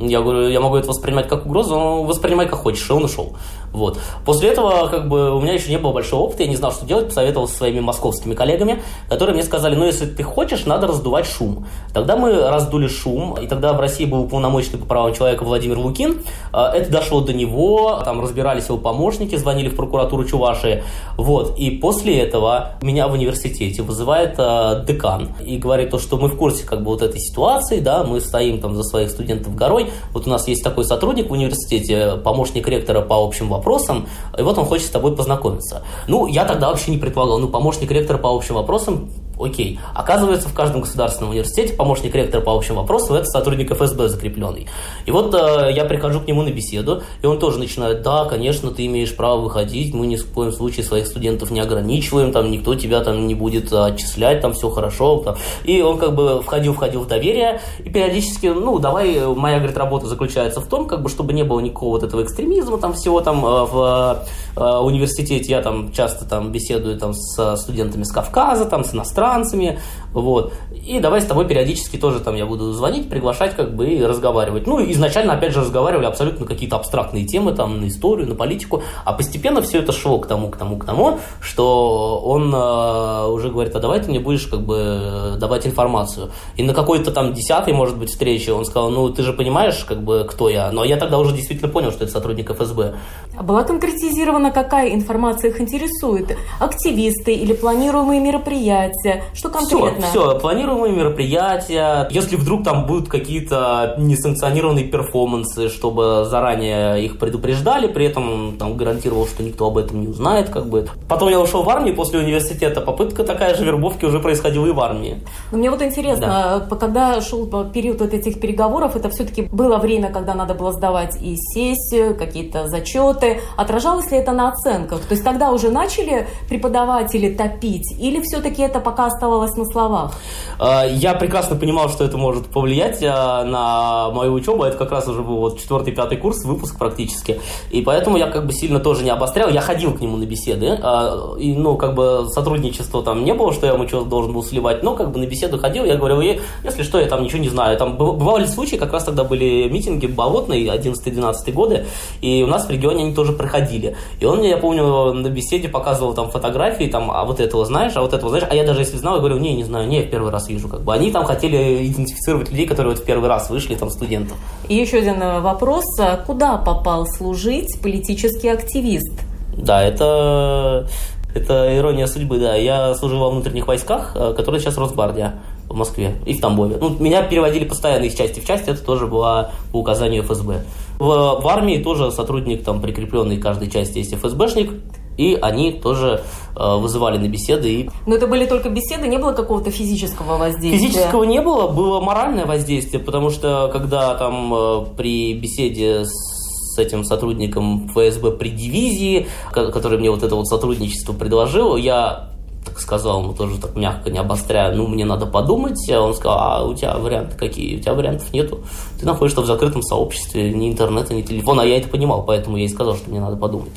Я 0.00 0.20
говорю, 0.20 0.48
я 0.48 0.60
могу 0.60 0.76
это 0.76 0.86
воспринимать 0.86 1.28
как 1.28 1.44
угрозу, 1.44 1.74
но 1.74 2.04
воспринимай 2.04 2.46
как 2.46 2.60
хочешь, 2.60 2.88
и 2.88 2.92
он 2.92 3.04
ушел. 3.04 3.36
Вот. 3.72 3.98
После 4.24 4.50
этого, 4.50 4.88
как 4.88 5.08
бы, 5.08 5.34
у 5.34 5.40
меня 5.40 5.54
еще 5.54 5.70
не 5.70 5.78
было 5.78 5.92
большого 5.92 6.22
опыта, 6.22 6.42
я 6.42 6.48
не 6.48 6.56
знал, 6.56 6.72
что 6.72 6.86
делать, 6.86 7.08
посоветовался 7.08 7.52
со 7.52 7.58
своими 7.58 7.80
московскими 7.80 8.34
коллегами, 8.34 8.82
которые 9.08 9.34
мне 9.34 9.42
сказали, 9.42 9.74
ну, 9.74 9.84
если 9.84 10.06
ты 10.06 10.22
хочешь, 10.22 10.64
надо 10.66 10.86
раздувать 10.86 11.26
шум. 11.26 11.66
Тогда 11.92 12.16
мы 12.16 12.48
раздули 12.48 12.88
шум, 12.88 13.34
и 13.34 13.46
тогда 13.46 13.72
в 13.72 13.80
России 13.80 14.04
был 14.04 14.22
уполномоченный 14.22 14.78
по 14.78 14.86
правам 14.86 15.14
человека 15.14 15.44
Владимир 15.44 15.78
Лукин. 15.78 16.22
А, 16.52 16.72
это 16.72 16.90
дошло 16.90 17.20
до 17.20 17.32
него, 17.32 18.00
там 18.04 18.20
разбирались 18.20 18.66
его 18.66 18.78
помощники, 18.78 19.36
звонили 19.36 19.68
в 19.68 19.76
прокуратуру 19.76 20.24
Чувашии. 20.24 20.82
Вот. 21.16 21.58
И 21.58 21.70
после 21.70 22.18
этого 22.20 22.72
меня 22.82 23.08
в 23.08 23.12
университете 23.12 23.82
вызывает 23.82 24.34
э, 24.38 24.84
декан 24.86 25.30
и 25.44 25.58
говорит 25.58 25.90
то, 25.90 25.98
что 25.98 26.16
мы 26.16 26.28
в 26.28 26.36
курсе 26.36 26.64
как 26.64 26.82
бы 26.82 26.86
вот 26.86 27.02
этой 27.02 27.20
ситуации, 27.20 27.80
да, 27.80 28.04
мы 28.04 28.20
стоим 28.20 28.60
там 28.60 28.74
за 28.74 28.82
своих 28.82 29.10
студентов 29.10 29.54
горой. 29.54 29.90
Вот 30.12 30.26
у 30.26 30.30
нас 30.30 30.48
есть 30.48 30.62
такой 30.62 30.84
сотрудник 30.84 31.28
в 31.28 31.32
университете, 31.32 32.18
помощник 32.22 32.68
ректора 32.68 33.00
по 33.00 33.14
общим 33.24 33.48
вопросам, 33.48 33.57
вопросам, 33.58 34.08
и 34.38 34.42
вот 34.42 34.58
он 34.58 34.64
хочет 34.64 34.86
с 34.86 34.90
тобой 34.90 35.14
познакомиться. 35.14 35.82
Ну, 36.06 36.26
я 36.26 36.44
тогда 36.44 36.68
вообще 36.68 36.90
не 36.90 36.98
предполагал, 36.98 37.38
ну, 37.38 37.48
помощник 37.48 37.90
ректора 37.90 38.18
по 38.18 38.34
общим 38.34 38.54
вопросам 38.54 39.10
Окей. 39.38 39.78
Оказывается, 39.94 40.48
в 40.48 40.54
каждом 40.54 40.80
государственном 40.80 41.30
университете 41.30 41.74
помощник 41.74 42.14
ректора 42.14 42.40
по 42.40 42.54
общим 42.54 42.74
вопросам– 42.74 43.16
это 43.16 43.26
сотрудник 43.26 43.70
ФСБ 43.70 44.08
закрепленный. 44.08 44.66
И 45.06 45.10
вот 45.10 45.34
э, 45.34 45.72
я 45.72 45.84
прихожу 45.84 46.20
к 46.20 46.26
нему 46.26 46.42
на 46.42 46.50
беседу, 46.50 47.02
и 47.22 47.26
он 47.26 47.38
тоже 47.38 47.58
начинает, 47.58 48.02
да, 48.02 48.24
конечно, 48.24 48.70
ты 48.70 48.86
имеешь 48.86 49.14
право 49.14 49.40
выходить, 49.40 49.94
мы 49.94 50.06
ни 50.06 50.16
в 50.16 50.26
коем 50.32 50.52
случае 50.52 50.84
своих 50.84 51.06
студентов 51.06 51.50
не 51.50 51.60
ограничиваем, 51.60 52.32
там 52.32 52.50
никто 52.50 52.74
тебя 52.74 53.00
там 53.00 53.26
не 53.26 53.34
будет 53.34 53.72
отчислять, 53.72 54.40
там 54.40 54.52
все 54.52 54.70
хорошо. 54.70 55.18
Там. 55.18 55.36
И 55.64 55.80
он 55.82 55.98
как 55.98 56.14
бы 56.14 56.42
входил-входил 56.42 57.02
в 57.02 57.06
доверие, 57.06 57.60
и 57.78 57.90
периодически, 57.90 58.46
ну, 58.46 58.78
давай, 58.78 59.24
моя, 59.34 59.58
говорит, 59.58 59.76
работа 59.76 60.06
заключается 60.06 60.60
в 60.60 60.66
том, 60.66 60.86
как 60.86 61.02
бы, 61.02 61.08
чтобы 61.08 61.32
не 61.32 61.44
было 61.44 61.60
никакого 61.60 61.90
вот 61.90 62.02
этого 62.02 62.22
экстремизма, 62.22 62.78
там 62.78 62.92
всего 62.94 63.20
там 63.20 63.44
э, 63.44 63.64
в 63.64 64.24
э, 64.56 64.78
университете, 64.78 65.50
я 65.50 65.62
там 65.62 65.92
часто 65.92 66.24
там 66.24 66.50
беседую 66.50 66.98
там 66.98 67.14
с 67.14 67.56
студентами 67.56 68.02
с 68.02 68.10
Кавказа, 68.10 68.64
там 68.64 68.84
с 68.84 68.94
иностранцами, 68.94 69.27
иностранцами, 69.28 69.78
вот. 70.12 70.52
И 70.86 71.00
давай 71.00 71.20
с 71.20 71.26
тобой 71.26 71.46
периодически 71.46 71.96
тоже 71.96 72.20
там 72.20 72.34
я 72.34 72.46
буду 72.46 72.72
звонить, 72.72 73.10
приглашать 73.10 73.54
как 73.54 73.74
бы 73.74 73.88
и 73.88 74.02
разговаривать. 74.02 74.66
Ну, 74.66 74.80
изначально, 74.90 75.34
опять 75.34 75.52
же, 75.52 75.60
разговаривали 75.60 76.06
абсолютно 76.06 76.46
какие-то 76.46 76.76
абстрактные 76.76 77.26
темы, 77.26 77.52
там, 77.52 77.80
на 77.80 77.88
историю, 77.88 78.26
на 78.26 78.34
политику, 78.34 78.82
а 79.04 79.12
постепенно 79.12 79.60
все 79.60 79.80
это 79.80 79.92
шло 79.92 80.18
к 80.18 80.26
тому, 80.26 80.48
к 80.48 80.56
тому, 80.56 80.76
к 80.78 80.84
тому, 80.86 81.18
что 81.40 82.20
он 82.24 82.54
э, 82.54 83.26
уже 83.28 83.50
говорит, 83.50 83.74
а 83.76 83.80
давай 83.80 84.00
ты 84.00 84.08
мне 84.08 84.20
будешь 84.20 84.46
как 84.46 84.60
бы 84.60 85.36
давать 85.38 85.66
информацию. 85.66 86.30
И 86.56 86.62
на 86.62 86.72
какой-то 86.72 87.10
там 87.10 87.34
десятой, 87.34 87.74
может 87.74 87.98
быть, 87.98 88.10
встрече 88.10 88.52
он 88.52 88.64
сказал, 88.64 88.90
ну, 88.90 89.10
ты 89.10 89.22
же 89.22 89.32
понимаешь, 89.32 89.84
как 89.84 90.02
бы, 90.02 90.26
кто 90.28 90.48
я. 90.48 90.70
Но 90.72 90.84
я 90.84 90.96
тогда 90.96 91.18
уже 91.18 91.34
действительно 91.34 91.70
понял, 91.70 91.92
что 91.92 92.04
это 92.04 92.12
сотрудник 92.12 92.50
ФСБ. 92.50 92.94
А 93.36 93.42
была 93.42 93.62
конкретизирована, 93.62 94.50
какая 94.50 94.94
информация 94.94 95.50
их 95.50 95.60
интересует? 95.60 96.36
Активисты 96.58 97.34
или 97.34 97.52
планируемые 97.52 98.20
мероприятия? 98.20 99.17
Что 99.34 99.48
конкретно? 99.48 100.06
Все, 100.06 100.30
все, 100.30 100.38
планируемые 100.38 100.94
мероприятия. 100.94 102.08
Если 102.10 102.36
вдруг 102.36 102.64
там 102.64 102.86
будут 102.86 103.08
какие-то 103.08 103.94
несанкционированные 103.98 104.84
перформансы, 104.84 105.68
чтобы 105.68 106.26
заранее 106.28 107.04
их 107.04 107.18
предупреждали, 107.18 107.86
при 107.86 108.06
этом 108.06 108.56
там 108.58 108.76
гарантировал, 108.76 109.26
что 109.26 109.42
никто 109.42 109.66
об 109.66 109.78
этом 109.78 110.00
не 110.00 110.08
узнает, 110.08 110.50
как 110.50 110.66
бы. 110.66 110.88
Потом 111.08 111.28
я 111.28 111.40
ушел 111.40 111.62
в 111.62 111.70
армию 111.70 111.94
после 111.94 112.20
университета. 112.20 112.80
Попытка 112.80 113.24
такая 113.24 113.54
же 113.54 113.64
вербовки 113.64 114.04
уже 114.04 114.20
происходила 114.20 114.66
и 114.66 114.72
в 114.72 114.80
армии. 114.80 115.22
Но 115.52 115.58
мне 115.58 115.70
вот 115.70 115.82
интересно, 115.82 116.66
да. 116.68 116.76
когда 116.76 117.20
шел 117.20 117.46
период 117.72 118.00
вот 118.00 118.14
этих 118.14 118.40
переговоров, 118.40 118.96
это 118.96 119.08
все-таки 119.10 119.42
было 119.42 119.78
время, 119.78 120.10
когда 120.10 120.34
надо 120.34 120.54
было 120.54 120.72
сдавать 120.72 121.16
и 121.20 121.36
сессию, 121.36 122.16
какие-то 122.16 122.68
зачеты. 122.68 123.40
Отражалось 123.56 124.10
ли 124.10 124.18
это 124.18 124.32
на 124.32 124.50
оценках? 124.50 125.00
То 125.00 125.12
есть 125.12 125.24
тогда 125.24 125.52
уже 125.52 125.70
начали 125.70 126.26
преподаватели 126.48 127.34
топить, 127.34 127.98
или 127.98 128.20
все-таки 128.22 128.62
это 128.62 128.80
пока 128.80 129.07
оставалось 129.08 129.56
на 129.56 129.64
словах? 129.64 130.12
А, 130.58 130.84
я 130.86 131.14
прекрасно 131.14 131.56
понимал, 131.56 131.88
что 131.88 132.04
это 132.04 132.16
может 132.16 132.46
повлиять 132.46 133.02
а, 133.02 133.44
на 133.44 134.14
мою 134.14 134.32
учебу. 134.32 134.62
Это 134.64 134.76
как 134.76 134.92
раз 134.92 135.08
уже 135.08 135.22
был 135.22 135.38
вот 135.38 135.58
четвертый, 135.58 135.92
пятый 135.92 136.16
курс, 136.16 136.44
выпуск 136.44 136.78
практически. 136.78 137.40
И 137.70 137.82
поэтому 137.82 138.16
я 138.16 138.28
как 138.28 138.46
бы 138.46 138.52
сильно 138.52 138.80
тоже 138.80 139.04
не 139.04 139.10
обострял. 139.10 139.48
Я 139.48 139.60
ходил 139.60 139.92
к 139.94 140.00
нему 140.00 140.16
на 140.16 140.24
беседы. 140.24 140.78
А, 140.82 141.34
и, 141.38 141.54
ну, 141.54 141.76
как 141.76 141.94
бы 141.94 142.26
сотрудничества 142.28 143.02
там 143.02 143.24
не 143.24 143.34
было, 143.34 143.52
что 143.52 143.66
я 143.66 143.72
ему 143.72 143.88
что 143.88 144.04
должен 144.04 144.32
был 144.32 144.44
сливать. 144.44 144.82
Но 144.82 144.94
как 144.94 145.10
бы 145.10 145.18
на 145.18 145.26
беседу 145.26 145.58
ходил, 145.58 145.84
я 145.84 145.96
говорил, 145.96 146.20
если 146.20 146.82
что, 146.82 147.00
я 147.00 147.06
там 147.06 147.22
ничего 147.22 147.40
не 147.40 147.48
знаю. 147.48 147.76
Там 147.78 147.96
бывали 147.96 148.46
случаи, 148.46 148.76
как 148.76 148.92
раз 148.92 149.04
тогда 149.04 149.24
были 149.24 149.68
митинги 149.68 150.06
болотные, 150.06 150.66
11-12 150.66 151.52
годы, 151.52 151.86
и 152.20 152.42
у 152.42 152.46
нас 152.46 152.66
в 152.66 152.70
регионе 152.70 153.04
они 153.04 153.14
тоже 153.14 153.32
проходили. 153.32 153.96
И 154.20 154.24
он 154.24 154.38
мне, 154.38 154.50
я 154.50 154.58
помню, 154.58 155.12
на 155.12 155.28
беседе 155.28 155.68
показывал 155.68 156.14
там 156.14 156.30
фотографии, 156.30 156.84
там, 156.84 157.10
а 157.10 157.24
вот 157.24 157.40
этого 157.40 157.64
знаешь, 157.64 157.92
а 157.96 158.02
вот 158.02 158.12
этого 158.12 158.30
знаешь, 158.30 158.46
а 158.50 158.54
я 158.54 158.64
даже 158.64 158.80
если 158.80 158.96
знал, 158.98 159.14
я 159.14 159.20
говорю, 159.20 159.38
не, 159.38 159.54
не 159.54 159.64
знаю, 159.64 159.88
не, 159.88 160.00
я 160.00 160.02
в 160.06 160.10
первый 160.10 160.30
раз 160.30 160.48
вижу. 160.48 160.68
Как 160.68 160.82
бы. 160.82 160.92
Они 160.92 161.10
там 161.10 161.24
хотели 161.24 161.86
идентифицировать 161.86 162.50
людей, 162.50 162.66
которые 162.66 162.94
вот 162.94 163.02
в 163.02 163.06
первый 163.06 163.28
раз 163.28 163.50
вышли, 163.50 163.74
там, 163.74 163.90
студентов. 163.90 164.36
И 164.68 164.74
еще 164.74 164.98
один 164.98 165.22
э, 165.22 165.40
вопрос. 165.40 165.84
Куда 166.26 166.58
попал 166.58 167.06
служить 167.06 167.80
политический 167.82 168.48
активист? 168.48 169.20
Да, 169.56 169.82
это, 169.82 170.88
это 171.34 171.76
ирония 171.76 172.06
судьбы, 172.06 172.38
да. 172.38 172.54
Я 172.54 172.94
служил 172.94 173.20
во 173.20 173.30
внутренних 173.30 173.66
войсках, 173.66 174.12
э, 174.14 174.34
которые 174.36 174.60
сейчас 174.60 174.76
Росгвардия 174.76 175.34
в 175.68 175.74
Москве 175.74 176.16
и 176.26 176.34
в 176.34 176.40
Тамбове. 176.40 176.78
Ну, 176.80 176.96
меня 176.98 177.22
переводили 177.22 177.64
постоянно 177.64 178.04
из 178.04 178.14
части 178.14 178.40
в 178.40 178.46
часть, 178.46 178.68
это 178.68 178.82
тоже 178.82 179.06
было 179.06 179.52
по 179.72 179.78
указанию 179.78 180.22
ФСБ. 180.22 180.64
В, 180.98 181.04
в 181.04 181.48
армии 181.48 181.82
тоже 181.82 182.10
сотрудник, 182.10 182.64
там, 182.64 182.80
прикрепленный 182.80 183.36
к 183.36 183.42
каждой 183.42 183.70
части 183.70 183.98
есть 183.98 184.14
ФСБшник, 184.14 184.72
И 185.18 185.34
они 185.34 185.72
тоже 185.72 186.22
э, 186.56 186.76
вызывали 186.76 187.18
на 187.18 187.28
беседы. 187.28 187.68
И... 187.68 187.90
Но 188.06 188.14
это 188.14 188.26
были 188.26 188.46
только 188.46 188.70
беседы, 188.70 189.08
не 189.08 189.18
было 189.18 189.32
какого-то 189.32 189.70
физического 189.70 190.38
воздействия? 190.38 190.78
Физического 190.78 191.24
не 191.24 191.42
было, 191.42 191.66
было 191.68 192.00
моральное 192.00 192.46
воздействие, 192.46 193.02
потому 193.02 193.30
что 193.30 193.68
когда 193.72 194.14
там 194.14 194.54
э, 194.54 194.84
при 194.96 195.34
беседе 195.34 196.04
с 196.04 196.78
этим 196.78 197.04
сотрудником 197.04 197.88
ФСБ 197.88 198.30
при 198.30 198.50
дивизии, 198.50 199.26
который 199.52 199.98
мне 199.98 200.10
вот 200.10 200.22
это 200.22 200.36
вот 200.36 200.46
сотрудничество 200.46 201.12
предложил, 201.12 201.76
я 201.76 202.30
так 202.64 202.78
сказал 202.78 203.22
ему 203.22 203.32
тоже 203.32 203.58
так 203.58 203.74
мягко, 203.76 204.10
не 204.10 204.18
обостряя, 204.18 204.72
ну, 204.74 204.86
мне 204.86 205.04
надо 205.04 205.26
подумать. 205.26 205.78
А 205.90 206.00
он 206.00 206.14
сказал, 206.14 206.38
а 206.38 206.64
у 206.64 206.74
тебя 206.74 206.96
варианты 206.96 207.36
какие? 207.36 207.78
У 207.78 207.80
тебя 207.80 207.94
вариантов 207.94 208.32
нету. 208.32 208.60
Ты 209.00 209.06
находишься 209.06 209.40
в 209.40 209.46
закрытом 209.46 209.82
сообществе, 209.82 210.52
ни 210.52 210.70
интернета, 210.70 211.14
ни 211.14 211.22
телефона. 211.22 211.62
А 211.62 211.64
я 211.64 211.78
это 211.78 211.88
понимал, 211.88 212.24
поэтому 212.24 212.56
я 212.56 212.64
и 212.64 212.68
сказал, 212.68 212.96
что 212.96 213.10
мне 213.10 213.20
надо 213.20 213.36
подумать. 213.36 213.72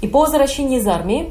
И 0.00 0.06
по 0.06 0.20
возвращении 0.20 0.78
из 0.78 0.86
армии 0.86 1.30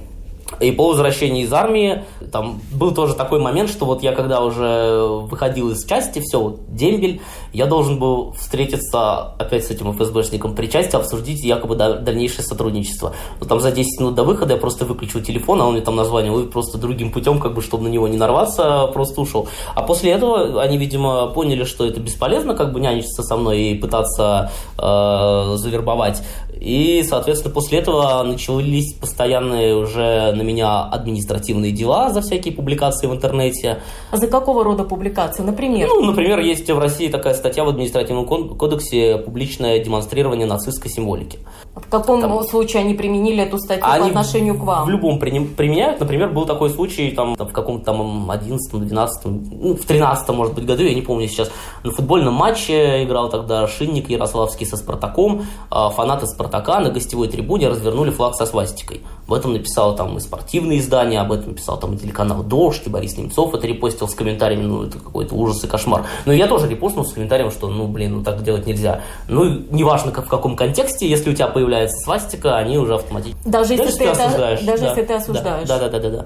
и 0.60 0.72
по 0.72 0.88
возвращении 0.88 1.44
из 1.44 1.54
армии, 1.54 2.04
там 2.32 2.62
был 2.72 2.94
тоже 2.94 3.14
такой 3.14 3.40
момент, 3.40 3.70
что 3.70 3.86
вот 3.86 4.02
я 4.02 4.12
когда 4.12 4.42
уже 4.42 5.06
выходил 5.30 5.70
из 5.72 5.86
части, 5.86 6.20
все, 6.20 6.40
вот, 6.40 6.74
дембель, 6.74 7.22
я 7.54 7.66
должен 7.66 8.00
был 8.00 8.32
встретиться 8.34 9.34
опять 9.38 9.66
с 9.66 9.72
этим 9.72 9.94
ФСБшником 9.94 10.56
при 10.56 10.68
части, 10.68 10.96
обсудить 10.96 11.44
якобы 11.44 11.76
дальнейшее 11.76 12.44
сотрудничество. 12.44 13.14
Но 13.40 13.48
там 13.48 13.60
за 13.60 13.72
10 13.72 14.00
минут 14.00 14.16
до 14.16 14.24
выхода 14.24 14.56
я 14.56 14.60
просто 14.60 14.86
выключил 14.86 15.22
телефон, 15.22 15.62
а 15.62 15.66
он 15.68 15.74
мне 15.74 15.82
там 15.82 15.96
названивал, 15.96 16.40
и 16.40 16.48
просто 16.48 16.78
другим 16.78 17.12
путем, 17.12 17.40
как 17.40 17.54
бы, 17.54 17.62
чтобы 17.62 17.84
на 17.84 17.90
него 17.90 18.08
не 18.08 18.18
нарваться, 18.18 18.88
просто 18.94 19.22
ушел. 19.22 19.48
А 19.76 19.84
после 19.84 20.12
этого 20.12 20.62
они, 20.62 20.78
видимо, 20.78 21.28
поняли, 21.28 21.66
что 21.66 21.86
это 21.86 22.00
бесполезно, 22.00 22.56
как 22.56 22.74
бы 22.74 22.80
нянчиться 22.80 23.22
со 23.22 23.38
мной 23.38 23.62
и 23.62 23.76
пытаться 23.76 24.52
э, 24.78 25.56
завербовать. 25.58 26.24
И, 26.60 27.04
соответственно, 27.08 27.54
после 27.54 27.80
этого 27.80 28.24
начались 28.24 28.94
постоянные 28.94 29.76
уже 29.76 30.32
на 30.38 30.44
меня 30.44 30.84
административные 30.84 31.72
дела 31.72 32.12
за 32.12 32.22
всякие 32.22 32.54
публикации 32.54 33.08
в 33.08 33.14
интернете. 33.14 33.80
А 34.12 34.18
за 34.18 34.28
какого 34.28 34.64
рода 34.64 34.84
публикации, 34.84 35.44
например? 35.44 35.88
Ну, 35.88 36.02
например, 36.06 36.40
есть 36.40 36.70
в 36.70 36.80
России 36.80 37.10
такая 37.10 37.34
статья 37.34 37.64
в 37.64 37.70
административном 37.70 38.26
кодексе 38.26 39.18
«Публичное 39.18 39.80
демонстрирование 39.84 40.48
нацистской 40.48 40.92
символики». 40.92 41.40
В 41.86 41.90
каком 41.90 42.22
там, 42.22 42.44
случае 42.44 42.82
они 42.82 42.94
применили 42.94 43.44
эту 43.44 43.58
статью 43.60 43.84
по 43.84 44.06
отношению 44.06 44.56
к 44.56 44.64
вам? 44.64 44.86
В 44.86 44.90
любом 44.90 45.20
применяют. 45.20 46.00
Например, 46.00 46.30
был 46.30 46.46
такой 46.46 46.70
случай 46.70 47.12
там, 47.12 47.36
в 47.36 47.52
каком-то 47.52 47.86
там 47.86 48.30
11 48.30 48.72
12 48.72 49.26
ну, 49.26 49.76
в 49.76 49.86
13 49.86 50.30
может 50.30 50.56
быть, 50.56 50.66
году, 50.66 50.84
я 50.84 50.94
не 50.94 51.02
помню 51.02 51.28
сейчас, 51.28 51.52
на 51.84 51.92
футбольном 51.92 52.34
матче 52.34 53.04
играл 53.04 53.30
тогда 53.30 53.68
Шинник 53.68 54.10
Ярославский 54.10 54.66
со 54.66 54.78
Спартаком. 54.78 55.46
А 55.70 55.90
фанаты 55.90 56.28
Спартака 56.28 56.80
на 56.80 56.90
гостевой 56.90 57.28
трибуне 57.28 57.70
развернули 57.70 58.12
флаг 58.12 58.36
со 58.36 58.46
свастикой. 58.46 59.02
Об 59.28 59.34
этом 59.34 59.54
написал 59.54 59.96
там 59.96 60.18
и 60.18 60.20
спортивные 60.20 60.80
издания, 60.80 61.20
об 61.20 61.32
этом 61.32 61.54
писал 61.54 61.78
там 61.78 61.94
и 61.94 61.98
телеканал 61.98 62.44
«Дождь», 62.44 62.84
и 62.86 62.90
Борис 62.90 63.18
Немцов 63.18 63.54
это 63.54 63.68
репостил 63.68 64.08
с 64.08 64.16
комментариями, 64.16 64.64
ну, 64.64 64.84
это 64.84 65.00
какой-то 65.00 65.36
ужас 65.36 65.64
и 65.64 65.68
кошмар. 65.68 66.06
Но 66.26 66.32
я 66.34 66.48
тоже 66.48 66.68
репостнул 66.70 67.06
с 67.06 67.14
комментарием, 67.14 67.52
что, 67.52 67.68
ну, 67.68 67.88
блин, 67.88 68.18
ну, 68.18 68.24
так 68.24 68.42
делать 68.44 68.66
нельзя. 68.66 69.02
Ну, 69.28 69.44
неважно, 69.70 70.12
как, 70.12 70.26
в 70.26 70.30
каком 70.30 70.56
контексте, 70.56 71.10
если 71.10 71.32
у 71.32 71.34
тебя 71.34 71.48
появляется 71.48 71.67
свастика, 72.04 72.58
они 72.58 72.78
уже 72.78 72.96
автоматически... 72.96 73.40
Даже 73.46 73.74
если, 73.74 73.92
ты, 73.92 73.98
ты 73.98 74.04
это, 74.06 74.26
осуждаешь. 74.26 74.62
Даже 74.62 74.82
да. 74.82 74.90
если 74.90 75.04
ты 75.04 75.14
осуждаешь. 75.14 75.68
Да, 75.68 75.80
да, 75.80 75.90
да, 75.90 76.00
да, 76.00 76.10
да. 76.10 76.26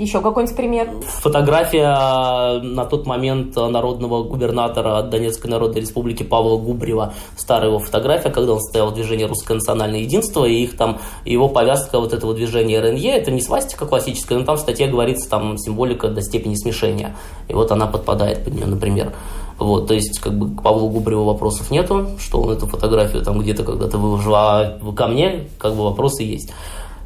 Еще 0.00 0.22
какой-нибудь 0.22 0.56
пример? 0.56 0.88
Фотография 1.20 2.58
на 2.62 2.86
тот 2.86 3.04
момент 3.04 3.54
народного 3.54 4.22
губернатора 4.22 5.02
Донецкой 5.02 5.50
Народной 5.50 5.82
Республики 5.82 6.22
Павла 6.22 6.56
Губрева. 6.56 7.12
Старая 7.36 7.68
его 7.68 7.78
фотография, 7.78 8.30
когда 8.30 8.54
он 8.54 8.60
стоял 8.60 8.90
в 8.90 8.94
движении 8.94 9.24
«Русское 9.24 9.52
национальное 9.52 10.00
единство», 10.00 10.46
и 10.46 10.54
их 10.54 10.78
там, 10.78 11.00
его 11.26 11.50
повязка 11.50 12.00
вот 12.00 12.14
этого 12.14 12.32
движения 12.32 12.80
РНЕ, 12.80 13.10
это 13.10 13.30
не 13.30 13.42
свастика 13.42 13.84
классическая, 13.84 14.38
но 14.38 14.46
там 14.46 14.56
в 14.56 14.60
статье 14.60 14.86
говорится 14.86 15.28
там 15.28 15.58
символика 15.58 16.08
до 16.08 16.22
степени 16.22 16.54
смешения. 16.54 17.14
И 17.48 17.52
вот 17.52 17.70
она 17.70 17.86
подпадает 17.86 18.42
под 18.44 18.54
нее, 18.54 18.66
например. 18.66 19.12
Вот, 19.58 19.88
то 19.88 19.92
есть, 19.92 20.18
как 20.20 20.32
бы 20.38 20.56
к 20.56 20.62
Павлу 20.62 20.88
Губреву 20.88 21.24
вопросов 21.24 21.70
нету, 21.70 22.06
что 22.18 22.40
он 22.40 22.52
эту 22.52 22.66
фотографию 22.66 23.22
там 23.22 23.38
где-то 23.38 23.64
когда-то 23.64 23.98
выложил, 23.98 24.34
а 24.34 24.78
ко 24.96 25.06
мне 25.06 25.48
как 25.58 25.74
бы 25.74 25.84
вопросы 25.84 26.22
есть. 26.22 26.50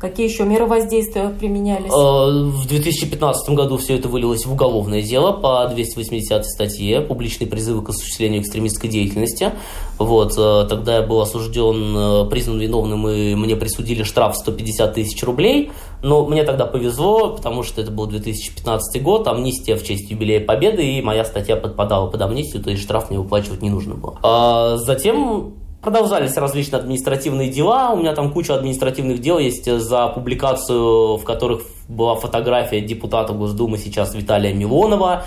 Какие 0.04 0.28
еще 0.28 0.44
меры 0.44 0.66
воздействия 0.66 1.30
применялись? 1.30 1.90
Э, 1.90 2.50
в 2.50 2.66
2015 2.68 3.54
году 3.54 3.78
все 3.78 3.96
это 3.96 4.06
вылилось 4.06 4.44
в 4.44 4.52
уголовное 4.52 5.00
дело 5.00 5.32
по 5.32 5.66
280 5.66 6.44
статье 6.44 7.00
«Публичные 7.00 7.48
призывы 7.48 7.82
к 7.82 7.88
осуществлению 7.88 8.42
экстремистской 8.42 8.90
деятельности». 8.90 9.52
Вот, 9.98 10.34
э, 10.36 10.66
тогда 10.68 10.96
я 10.96 11.02
был 11.02 11.22
осужден, 11.22 11.96
э, 11.96 12.28
признан 12.28 12.60
виновным, 12.60 13.08
и 13.08 13.34
мне 13.34 13.56
присудили 13.56 14.02
штраф 14.02 14.36
150 14.36 14.92
тысяч 14.92 15.22
рублей. 15.22 15.72
Но 16.02 16.26
мне 16.26 16.42
тогда 16.42 16.66
повезло, 16.66 17.30
потому 17.30 17.62
что 17.62 17.80
это 17.80 17.90
был 17.90 18.04
2015 18.04 19.02
год, 19.02 19.26
амнистия 19.26 19.74
в 19.74 19.82
честь 19.84 20.10
юбилея 20.10 20.44
Победы, 20.44 20.84
и 20.84 21.00
моя 21.00 21.24
статья 21.24 21.56
подпадала 21.56 22.10
под 22.10 22.20
амнистию, 22.20 22.62
то 22.62 22.68
есть 22.68 22.82
штраф 22.82 23.08
мне 23.08 23.18
выплачивать 23.18 23.62
не 23.62 23.70
нужно 23.70 23.94
было. 23.94 24.18
А 24.22 24.76
затем 24.76 25.54
Продолжались 25.84 26.34
различные 26.38 26.80
административные 26.80 27.50
дела. 27.50 27.90
У 27.92 27.98
меня 27.98 28.14
там 28.14 28.32
куча 28.32 28.54
административных 28.54 29.20
дел 29.20 29.38
есть 29.38 29.70
за 29.70 30.08
публикацию, 30.08 31.18
в 31.18 31.24
которых 31.24 31.60
была 31.88 32.14
фотография 32.14 32.80
депутата 32.80 33.34
Госдумы 33.34 33.76
сейчас 33.76 34.14
Виталия 34.14 34.54
Милонова, 34.54 35.26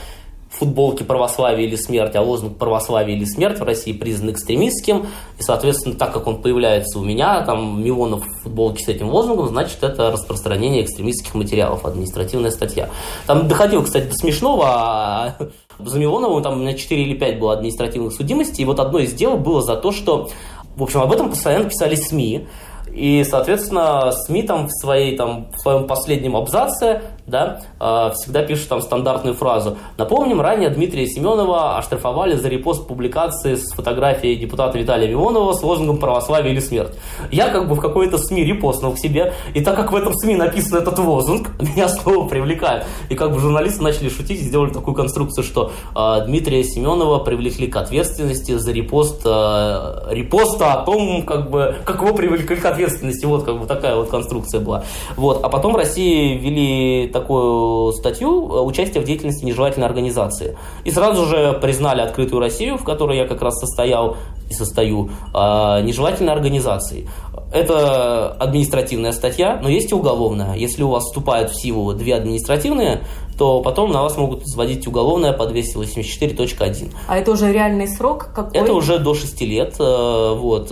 футболки 0.49 1.03
«Православие 1.03 1.67
или 1.67 1.75
смерть», 1.75 2.15
а 2.15 2.21
лозунг 2.21 2.57
«Православие 2.57 3.15
или 3.15 3.25
смерть» 3.25 3.59
в 3.59 3.63
России 3.63 3.93
признан 3.93 4.31
экстремистским. 4.31 5.05
И, 5.37 5.43
соответственно, 5.43 5.93
так 5.93 6.11
как 6.11 6.25
он 6.25 6.41
появляется 6.41 6.97
у 6.97 7.03
меня, 7.03 7.41
там, 7.41 7.83
Милонов 7.83 8.25
в 8.25 8.41
футболке 8.41 8.83
с 8.83 8.87
этим 8.87 9.09
лозунгом, 9.09 9.49
значит, 9.49 9.83
это 9.83 10.09
распространение 10.11 10.83
экстремистских 10.83 11.35
материалов, 11.35 11.85
административная 11.85 12.49
статья. 12.49 12.89
Там 13.27 13.47
доходило, 13.47 13.83
кстати, 13.83 14.07
до 14.07 14.15
смешного, 14.15 14.65
а 14.67 15.35
за 15.79 15.99
Милоновым 15.99 16.41
там 16.43 16.59
меня 16.59 16.73
4 16.73 17.01
или 17.01 17.13
5 17.13 17.39
было 17.39 17.53
административных 17.53 18.13
судимостей, 18.13 18.63
и 18.63 18.65
вот 18.65 18.79
одно 18.79 18.99
из 18.99 19.13
дел 19.13 19.37
было 19.37 19.61
за 19.61 19.75
то, 19.75 19.91
что, 19.91 20.29
в 20.75 20.83
общем, 20.83 21.01
об 21.01 21.11
этом 21.11 21.29
постоянно 21.29 21.69
писали 21.69 21.95
СМИ, 21.95 22.47
и, 22.93 23.23
соответственно, 23.23 24.11
СМИ 24.11 24.43
там 24.43 24.67
в, 24.67 24.71
своей, 24.71 25.15
там, 25.15 25.47
в 25.53 25.59
своем 25.59 25.87
последнем 25.87 26.35
абзаце 26.35 27.01
да, 27.27 27.61
э, 27.79 28.11
всегда 28.15 28.41
пишут 28.41 28.69
там 28.69 28.81
стандартную 28.81 29.35
фразу. 29.35 29.77
Напомним, 29.97 30.39
ранее 30.39 30.69
Дмитрия 30.69 31.07
Семенова 31.07 31.77
оштрафовали 31.77 32.35
за 32.35 32.47
репост 32.47 32.87
публикации 32.87 33.55
с 33.55 33.71
фотографией 33.73 34.37
депутата 34.37 34.77
Виталия 34.77 35.09
Милонова 35.09 35.51
с 35.51 35.61
лозунгом 35.61 35.97
«Православие 35.97 36.53
или 36.53 36.61
смерть». 36.61 36.93
Я 37.29 37.49
как 37.49 37.67
бы 37.67 37.75
в 37.75 37.81
какой-то 37.81 38.17
СМИ 38.17 38.45
репостнул 38.45 38.93
к 38.93 38.97
себе, 38.97 39.33
и 39.53 39.61
так 39.61 39.75
как 39.75 39.91
в 39.91 39.95
этом 39.95 40.13
СМИ 40.13 40.35
написан 40.35 40.79
этот 40.79 40.97
лозунг, 40.99 41.49
меня 41.59 41.89
снова 41.89 42.27
привлекают. 42.27 42.85
И 43.09 43.15
как 43.15 43.33
бы 43.33 43.39
журналисты 43.39 43.83
начали 43.83 44.07
шутить 44.07 44.41
и 44.41 44.43
сделали 44.43 44.71
такую 44.71 44.95
конструкцию, 44.95 45.43
что 45.43 45.71
э, 45.95 46.25
Дмитрия 46.25 46.63
Семенова 46.63 47.19
привлекли 47.19 47.67
к 47.67 47.75
ответственности 47.75 48.57
за 48.57 48.71
репост 48.71 49.21
э, 49.25 50.07
репоста 50.11 50.73
о 50.73 50.85
том, 50.85 51.23
как 51.23 51.49
бы, 51.49 51.75
как 51.83 52.01
его 52.01 52.13
привлекли 52.13 52.55
к 52.55 52.63
ответственности. 52.63 53.25
Вот 53.25 53.43
как 53.43 53.59
бы 53.59 53.65
такая 53.65 53.97
вот 53.97 54.09
конструкция 54.09 54.61
была. 54.61 54.85
Вот. 55.17 55.43
А 55.43 55.49
потом 55.49 55.73
в 55.73 55.75
России 55.75 56.37
ввели 56.37 57.09
такую 57.19 57.93
статью 57.93 58.49
э, 58.49 58.61
«Участие 58.61 59.01
в 59.01 59.05
деятельности 59.05 59.45
нежелательной 59.45 59.87
организации». 59.87 60.57
И 60.85 60.91
сразу 60.91 61.25
же 61.25 61.57
признали 61.61 62.01
открытую 62.01 62.39
Россию, 62.39 62.77
в 62.77 62.83
которой 62.83 63.17
я 63.17 63.25
как 63.25 63.41
раз 63.41 63.55
состоял 63.59 64.17
и 64.49 64.53
состою, 64.53 65.09
а, 65.33 65.81
нежелательной 65.81 66.33
организацией. 66.33 67.07
Это 67.53 68.31
административная 68.31 69.11
статья, 69.11 69.59
но 69.61 69.69
есть 69.69 69.91
и 69.91 69.95
уголовная. 69.95 70.55
Если 70.55 70.83
у 70.83 70.89
вас 70.89 71.03
вступают 71.03 71.51
в 71.51 71.61
силу 71.61 71.93
две 71.93 72.15
административные, 72.15 73.01
то 73.37 73.61
потом 73.61 73.91
на 73.91 74.01
вас 74.01 74.17
могут 74.17 74.43
взводить 74.43 74.87
уголовное 74.87 75.33
по 75.33 75.43
284.1. 75.43 76.93
А 77.07 77.17
это 77.17 77.31
уже 77.31 77.51
реальный 77.51 77.87
срок 77.87 78.29
какой? 78.33 78.59
Это 78.59 78.73
уже 78.73 78.99
до 78.99 79.13
6 79.13 79.41
лет. 79.41 79.75
Э, 79.79 80.33
вот. 80.35 80.71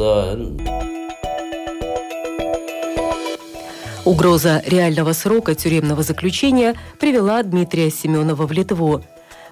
Угроза 4.06 4.62
реального 4.68 5.14
срока 5.14 5.56
тюремного 5.56 6.04
заключения 6.04 6.76
привела 7.00 7.42
Дмитрия 7.42 7.90
Семенова 7.90 8.46
в 8.46 8.52
Литву. 8.52 9.02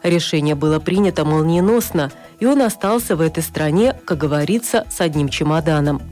Решение 0.03 0.53
было 0.53 0.79
принято 0.79 1.25
молниеносно, 1.25 2.11
и 2.39 2.45
он 2.45 2.61
остался 2.61 3.15
в 3.15 3.21
этой 3.21 3.41
стране, 3.41 3.95
как 4.05 4.19
говорится, 4.19 4.85
с 4.91 5.01
одним 5.01 5.29
чемоданом. 5.29 6.03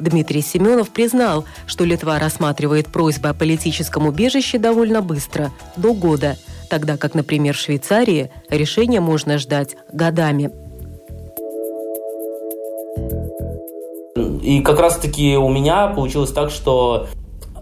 Дмитрий 0.00 0.40
Семенов 0.40 0.88
признал, 0.88 1.44
что 1.66 1.84
Литва 1.84 2.18
рассматривает 2.18 2.86
просьбы 2.86 3.28
о 3.28 3.34
политическом 3.34 4.06
убежище 4.06 4.58
довольно 4.58 5.02
быстро, 5.02 5.50
до 5.76 5.92
года, 5.92 6.38
тогда 6.70 6.96
как, 6.96 7.14
например, 7.14 7.54
в 7.54 7.60
Швейцарии 7.60 8.30
решение 8.48 9.00
можно 9.02 9.36
ждать 9.36 9.76
годами. 9.92 10.50
И 14.42 14.62
как 14.62 14.80
раз-таки 14.80 15.36
у 15.36 15.48
меня 15.50 15.88
получилось 15.88 16.32
так, 16.32 16.50
что 16.50 17.06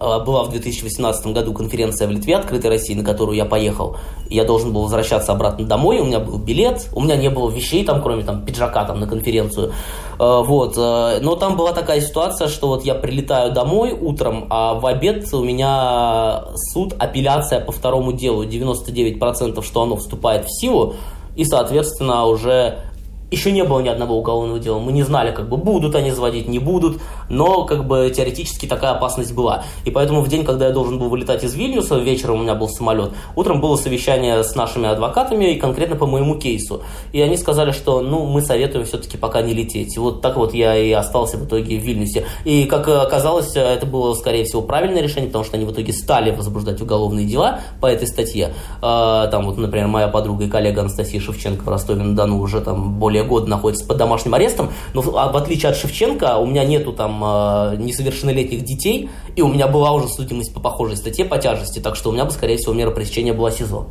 была 0.01 0.43
в 0.43 0.49
2018 0.49 1.27
году 1.27 1.53
конференция 1.53 2.07
в 2.07 2.11
Литве 2.11 2.35
«Открытой 2.35 2.69
России», 2.69 2.93
на 2.93 3.03
которую 3.03 3.35
я 3.35 3.45
поехал. 3.45 3.97
Я 4.29 4.45
должен 4.45 4.73
был 4.73 4.83
возвращаться 4.83 5.31
обратно 5.31 5.65
домой, 5.65 5.99
у 5.99 6.05
меня 6.05 6.19
был 6.19 6.37
билет, 6.37 6.87
у 6.93 7.01
меня 7.01 7.15
не 7.15 7.29
было 7.29 7.49
вещей 7.49 7.83
там, 7.83 8.01
кроме 8.01 8.23
там 8.23 8.45
пиджака 8.45 8.85
там 8.85 8.99
на 8.99 9.07
конференцию. 9.07 9.73
Э, 10.19 10.41
вот. 10.43 10.77
Но 10.77 11.35
там 11.35 11.57
была 11.57 11.73
такая 11.73 12.01
ситуация, 12.01 12.47
что 12.47 12.67
вот 12.67 12.85
я 12.85 12.95
прилетаю 12.95 13.51
домой 13.51 13.91
утром, 13.91 14.47
а 14.49 14.73
в 14.73 14.85
обед 14.85 15.31
у 15.33 15.43
меня 15.43 16.45
суд, 16.73 16.93
апелляция 16.97 17.59
по 17.59 17.71
второму 17.71 18.13
делу, 18.13 18.43
99% 18.43 19.61
что 19.63 19.81
оно 19.81 19.95
вступает 19.97 20.45
в 20.45 20.61
силу, 20.61 20.95
и, 21.35 21.45
соответственно, 21.45 22.25
уже 22.25 22.79
еще 23.31 23.51
не 23.53 23.63
было 23.63 23.79
ни 23.79 23.87
одного 23.87 24.17
уголовного 24.17 24.59
дела. 24.59 24.79
Мы 24.79 24.91
не 24.91 25.03
знали, 25.03 25.31
как 25.31 25.47
бы 25.47 25.57
будут 25.57 25.95
они 25.95 26.11
заводить, 26.11 26.47
не 26.49 26.59
будут, 26.59 27.01
но 27.29 27.63
как 27.63 27.87
бы 27.87 28.11
теоретически 28.15 28.65
такая 28.65 28.91
опасность 28.91 29.33
была. 29.33 29.63
И 29.85 29.91
поэтому 29.91 30.21
в 30.21 30.27
день, 30.27 30.43
когда 30.43 30.67
я 30.67 30.73
должен 30.73 30.99
был 30.99 31.09
вылетать 31.09 31.43
из 31.43 31.55
Вильнюса, 31.55 31.97
вечером 31.97 32.39
у 32.39 32.43
меня 32.43 32.55
был 32.55 32.67
самолет, 32.67 33.11
утром 33.35 33.61
было 33.61 33.77
совещание 33.77 34.43
с 34.43 34.53
нашими 34.55 34.89
адвокатами 34.89 35.53
и 35.53 35.59
конкретно 35.59 35.95
по 35.95 36.05
моему 36.05 36.35
кейсу. 36.35 36.83
И 37.13 37.21
они 37.21 37.37
сказали, 37.37 37.71
что 37.71 38.01
ну 38.01 38.25
мы 38.25 38.41
советуем 38.41 38.85
все-таки 38.85 39.17
пока 39.17 39.41
не 39.41 39.53
лететь. 39.53 39.95
И 39.95 39.99
вот 39.99 40.21
так 40.21 40.35
вот 40.35 40.53
я 40.53 40.75
и 40.75 40.91
остался 40.91 41.37
в 41.37 41.45
итоге 41.45 41.79
в 41.79 41.83
Вильнюсе. 41.83 42.25
И 42.43 42.65
как 42.65 42.87
оказалось, 42.89 43.55
это 43.55 43.85
было 43.85 44.13
скорее 44.13 44.43
всего 44.43 44.61
правильное 44.61 45.01
решение, 45.01 45.27
потому 45.27 45.45
что 45.45 45.55
они 45.55 45.65
в 45.65 45.71
итоге 45.71 45.93
стали 45.93 46.31
возбуждать 46.31 46.81
уголовные 46.81 47.25
дела 47.25 47.61
по 47.79 47.85
этой 47.85 48.07
статье. 48.07 48.53
А, 48.81 49.27
там 49.27 49.45
вот, 49.45 49.57
например, 49.57 49.87
моя 49.87 50.09
подруга 50.09 50.43
и 50.43 50.49
коллега 50.49 50.81
Анастасия 50.81 51.21
Шевченко 51.21 51.63
в 51.63 51.69
Ростове-на-Дону 51.69 52.39
уже 52.39 52.59
там 52.59 52.99
более 52.99 53.20
более 53.21 53.23
года 53.23 53.47
находится 53.47 53.85
под 53.85 53.97
домашним 53.97 54.33
арестом, 54.33 54.71
но 54.93 55.01
в, 55.01 55.15
а 55.17 55.29
отличие 55.29 55.71
от 55.71 55.77
Шевченко, 55.77 56.37
у 56.37 56.45
меня 56.45 56.65
нету 56.65 56.93
там 56.93 57.21
э, 57.23 57.75
несовершеннолетних 57.77 58.63
детей, 58.63 59.09
и 59.35 59.41
у 59.41 59.47
меня 59.47 59.67
была 59.67 59.91
уже 59.93 60.07
судимость 60.07 60.53
по 60.53 60.59
похожей 60.59 60.97
статье 60.97 61.25
по 61.25 61.37
тяжести, 61.37 61.79
так 61.79 61.95
что 61.95 62.09
у 62.09 62.13
меня 62.13 62.25
бы, 62.25 62.31
скорее 62.31 62.57
всего, 62.57 62.73
мера 62.73 62.91
пресечения 62.91 63.33
была 63.33 63.51
СИЗО. 63.51 63.85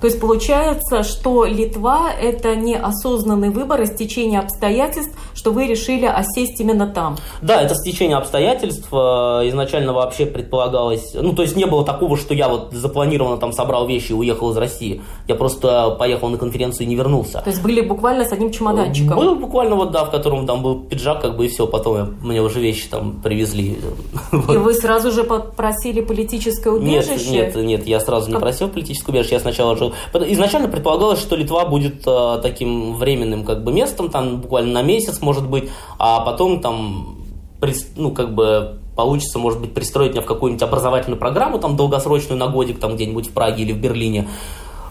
То 0.00 0.08
есть 0.08 0.20
получается, 0.20 1.02
что 1.02 1.46
Литва– 1.46 2.10
это 2.20 2.56
неосознанный 2.56 3.48
выбор 3.48 3.80
и 3.82 3.86
стечение 3.86 4.40
обстоятельств, 4.40 5.16
что 5.44 5.50
вы 5.50 5.66
решили 5.66 6.06
осесть 6.06 6.58
именно 6.58 6.86
там. 6.86 7.18
Да, 7.42 7.60
это 7.60 7.74
стечение 7.74 8.16
обстоятельств. 8.16 8.88
Э, 8.90 9.46
изначально 9.50 9.92
вообще 9.92 10.24
предполагалось... 10.24 11.12
Ну, 11.12 11.34
то 11.34 11.42
есть 11.42 11.54
не 11.54 11.66
было 11.66 11.84
такого, 11.84 12.16
что 12.16 12.32
я 12.32 12.48
вот 12.48 12.72
запланированно 12.72 13.36
там 13.36 13.52
собрал 13.52 13.86
вещи 13.86 14.12
и 14.12 14.14
уехал 14.14 14.52
из 14.52 14.56
России. 14.56 15.02
Я 15.28 15.34
просто 15.34 15.96
поехал 15.98 16.30
на 16.30 16.38
конференцию 16.38 16.86
и 16.86 16.88
не 16.88 16.94
вернулся. 16.94 17.42
То 17.42 17.50
есть 17.50 17.62
были 17.62 17.82
буквально 17.82 18.24
с 18.24 18.32
одним 18.32 18.52
чемоданчиком? 18.52 19.18
Был 19.18 19.34
буквально 19.34 19.74
вот, 19.74 19.90
да, 19.90 20.06
в 20.06 20.10
котором 20.10 20.46
там 20.46 20.62
был 20.62 20.80
пиджак, 20.80 21.20
как 21.20 21.36
бы 21.36 21.44
и 21.44 21.48
все. 21.48 21.66
Потом 21.66 21.96
я, 21.96 22.08
мне 22.22 22.40
уже 22.40 22.60
вещи 22.60 22.88
там 22.88 23.20
привезли. 23.22 23.76
И 24.32 24.56
вы 24.56 24.72
сразу 24.72 25.10
же 25.10 25.24
попросили 25.24 26.00
политическое 26.00 26.70
убежище? 26.70 27.30
Нет, 27.30 27.54
нет, 27.54 27.66
нет, 27.66 27.86
я 27.86 28.00
сразу 28.00 28.30
не 28.30 28.38
просил 28.38 28.68
политическое 28.68 29.12
убежище. 29.12 29.34
Я 29.34 29.40
сначала 29.40 29.76
жил 29.76 29.92
Изначально 30.14 30.68
предполагалось, 30.68 31.20
что 31.20 31.36
Литва 31.36 31.66
будет 31.66 32.02
э, 32.06 32.38
таким 32.42 32.94
временным 32.94 33.44
как 33.44 33.62
бы 33.62 33.74
местом, 33.74 34.08
там 34.08 34.40
буквально 34.40 34.72
на 34.72 34.82
месяц, 34.82 35.20
может 35.20 35.33
быть, 35.42 35.70
а 35.98 36.20
потом 36.20 36.60
там, 36.60 37.16
ну, 37.96 38.12
как 38.12 38.34
бы 38.34 38.78
получится, 38.94 39.38
может 39.38 39.60
быть, 39.60 39.74
пристроить 39.74 40.12
меня 40.12 40.22
в 40.22 40.26
какую-нибудь 40.26 40.62
образовательную 40.62 41.18
программу, 41.18 41.58
там, 41.58 41.76
долгосрочную 41.76 42.38
на 42.38 42.46
годик, 42.46 42.78
там, 42.78 42.94
где-нибудь 42.94 43.28
в 43.28 43.32
Праге 43.32 43.64
или 43.64 43.72
в 43.72 43.78
Берлине. 43.78 44.28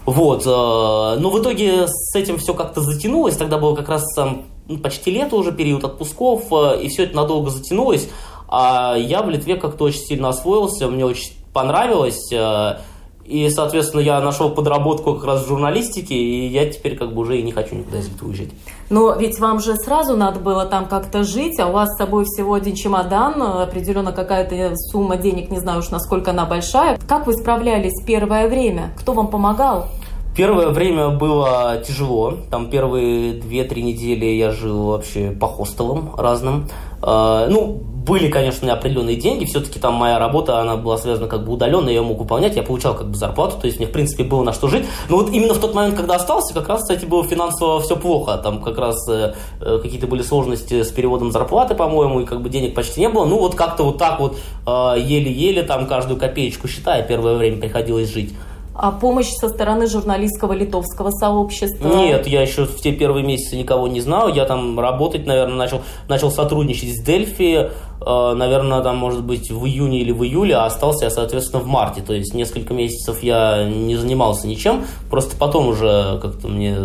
Вот. 0.04 0.42
Э, 0.46 1.18
но 1.18 1.30
в 1.30 1.40
итоге 1.40 1.86
с 1.88 2.14
этим 2.14 2.38
все 2.38 2.54
как-то 2.54 2.82
затянулось. 2.82 3.36
Тогда 3.36 3.58
было 3.58 3.74
как 3.74 3.88
раз 3.88 4.04
там, 4.14 4.42
ну, 4.68 4.78
почти 4.78 5.10
лето 5.10 5.36
уже, 5.36 5.52
период 5.52 5.84
отпусков, 5.84 6.44
э, 6.52 6.82
и 6.82 6.88
все 6.88 7.04
это 7.04 7.16
надолго 7.16 7.50
затянулось. 7.50 8.08
А 8.48 8.94
я 8.96 9.22
в 9.22 9.30
Литве 9.30 9.56
как-то 9.56 9.84
очень 9.84 10.00
сильно 10.00 10.28
освоился, 10.28 10.86
мне 10.88 11.04
очень 11.04 11.32
понравилось. 11.52 12.30
И, 13.24 13.48
соответственно, 13.48 14.00
я 14.00 14.20
нашел 14.20 14.50
подработку 14.50 15.14
как 15.14 15.24
раз 15.24 15.44
в 15.44 15.48
журналистике, 15.48 16.14
и 16.14 16.46
я 16.46 16.70
теперь 16.70 16.96
как 16.96 17.14
бы 17.14 17.22
уже 17.22 17.38
и 17.38 17.42
не 17.42 17.52
хочу 17.52 17.74
никуда 17.74 17.98
из 17.98 18.08
этого 18.08 18.28
уезжать. 18.28 18.50
Но 18.90 19.14
ведь 19.14 19.38
вам 19.38 19.60
же 19.60 19.76
сразу 19.76 20.14
надо 20.16 20.40
было 20.40 20.66
там 20.66 20.86
как-то 20.86 21.24
жить, 21.24 21.58
а 21.58 21.68
у 21.68 21.72
вас 21.72 21.88
с 21.90 21.96
собой 21.96 22.24
всего 22.24 22.54
один 22.54 22.74
чемодан, 22.74 23.40
определенно 23.40 24.12
какая-то 24.12 24.76
сумма 24.76 25.16
денег, 25.16 25.50
не 25.50 25.58
знаю 25.58 25.78
уж 25.78 25.88
насколько 25.88 26.32
она 26.32 26.44
большая. 26.44 26.98
Как 27.08 27.26
вы 27.26 27.32
справлялись 27.32 28.04
первое 28.04 28.46
время? 28.46 28.92
Кто 28.98 29.14
вам 29.14 29.28
помогал? 29.28 29.86
Первое 30.36 30.70
время 30.70 31.10
было 31.10 31.80
тяжело. 31.86 32.38
Там 32.50 32.68
первые 32.68 33.34
две-три 33.34 33.84
недели 33.84 34.26
я 34.26 34.50
жил 34.50 34.86
вообще 34.86 35.30
по 35.30 35.46
хостелам 35.46 36.10
разным. 36.16 36.68
А, 37.06 37.48
ну, 37.48 37.82
были, 38.06 38.28
конечно, 38.28 38.72
определенные 38.72 39.16
деньги, 39.16 39.44
все-таки 39.44 39.78
там 39.78 39.94
моя 39.94 40.18
работа, 40.18 40.58
она 40.60 40.76
была 40.76 40.96
связана 40.96 41.26
как 41.26 41.44
бы 41.44 41.52
удаленно, 41.52 41.90
я 41.90 42.02
мог 42.02 42.18
выполнять, 42.18 42.56
я 42.56 42.62
получал 42.62 42.94
как 42.94 43.08
бы 43.08 43.16
зарплату, 43.16 43.56
то 43.60 43.66
есть 43.66 43.78
мне, 43.78 43.86
в 43.86 43.92
принципе, 43.92 44.24
было 44.24 44.42
на 44.42 44.52
что 44.52 44.68
жить. 44.68 44.86
Но 45.08 45.16
вот 45.16 45.30
именно 45.30 45.54
в 45.54 45.58
тот 45.58 45.74
момент, 45.74 45.96
когда 45.96 46.16
остался, 46.16 46.54
как 46.54 46.68
раз, 46.68 46.82
кстати, 46.82 47.04
было 47.04 47.24
финансово 47.24 47.80
все 47.80 47.96
плохо, 47.96 48.38
там 48.38 48.62
как 48.62 48.78
раз 48.78 48.96
э, 49.08 49.34
э, 49.60 49.78
какие-то 49.82 50.06
были 50.06 50.22
сложности 50.22 50.82
с 50.82 50.92
переводом 50.92 51.30
зарплаты, 51.30 51.74
по-моему, 51.74 52.20
и 52.20 52.24
как 52.24 52.42
бы 52.42 52.48
денег 52.48 52.74
почти 52.74 53.00
не 53.00 53.08
было. 53.08 53.26
Ну, 53.26 53.38
вот 53.38 53.54
как-то 53.54 53.84
вот 53.84 53.98
так 53.98 54.18
вот 54.20 54.36
э, 54.66 54.94
еле-еле 54.98 55.62
там 55.62 55.86
каждую 55.86 56.18
копеечку 56.18 56.68
считая, 56.68 57.02
первое 57.02 57.36
время 57.36 57.58
приходилось 57.58 58.12
жить 58.12 58.34
а 58.74 58.90
помощь 58.90 59.30
со 59.30 59.48
стороны 59.48 59.86
журналистского 59.86 60.52
литовского 60.52 61.10
сообщества? 61.10 61.88
Нет, 61.96 62.26
я 62.26 62.42
еще 62.42 62.64
в 62.66 62.80
те 62.80 62.92
первые 62.92 63.24
месяцы 63.24 63.56
никого 63.56 63.86
не 63.86 64.00
знал. 64.00 64.28
Я 64.28 64.44
там 64.46 64.78
работать, 64.80 65.26
наверное, 65.26 65.56
начал, 65.56 65.82
начал 66.08 66.30
сотрудничать 66.30 66.96
с 66.96 67.02
Дельфи, 67.02 67.70
э, 68.00 68.34
наверное, 68.34 68.82
там, 68.82 68.96
может 68.96 69.22
быть, 69.22 69.50
в 69.50 69.64
июне 69.64 70.00
или 70.00 70.10
в 70.10 70.24
июле, 70.24 70.56
а 70.56 70.66
остался 70.66 71.04
я, 71.04 71.10
соответственно, 71.10 71.62
в 71.62 71.66
марте. 71.66 72.02
То 72.02 72.14
есть 72.14 72.34
несколько 72.34 72.74
месяцев 72.74 73.22
я 73.22 73.64
не 73.68 73.96
занимался 73.96 74.48
ничем, 74.48 74.84
просто 75.08 75.36
потом 75.36 75.68
уже 75.68 76.18
как-то 76.20 76.48
мне 76.48 76.76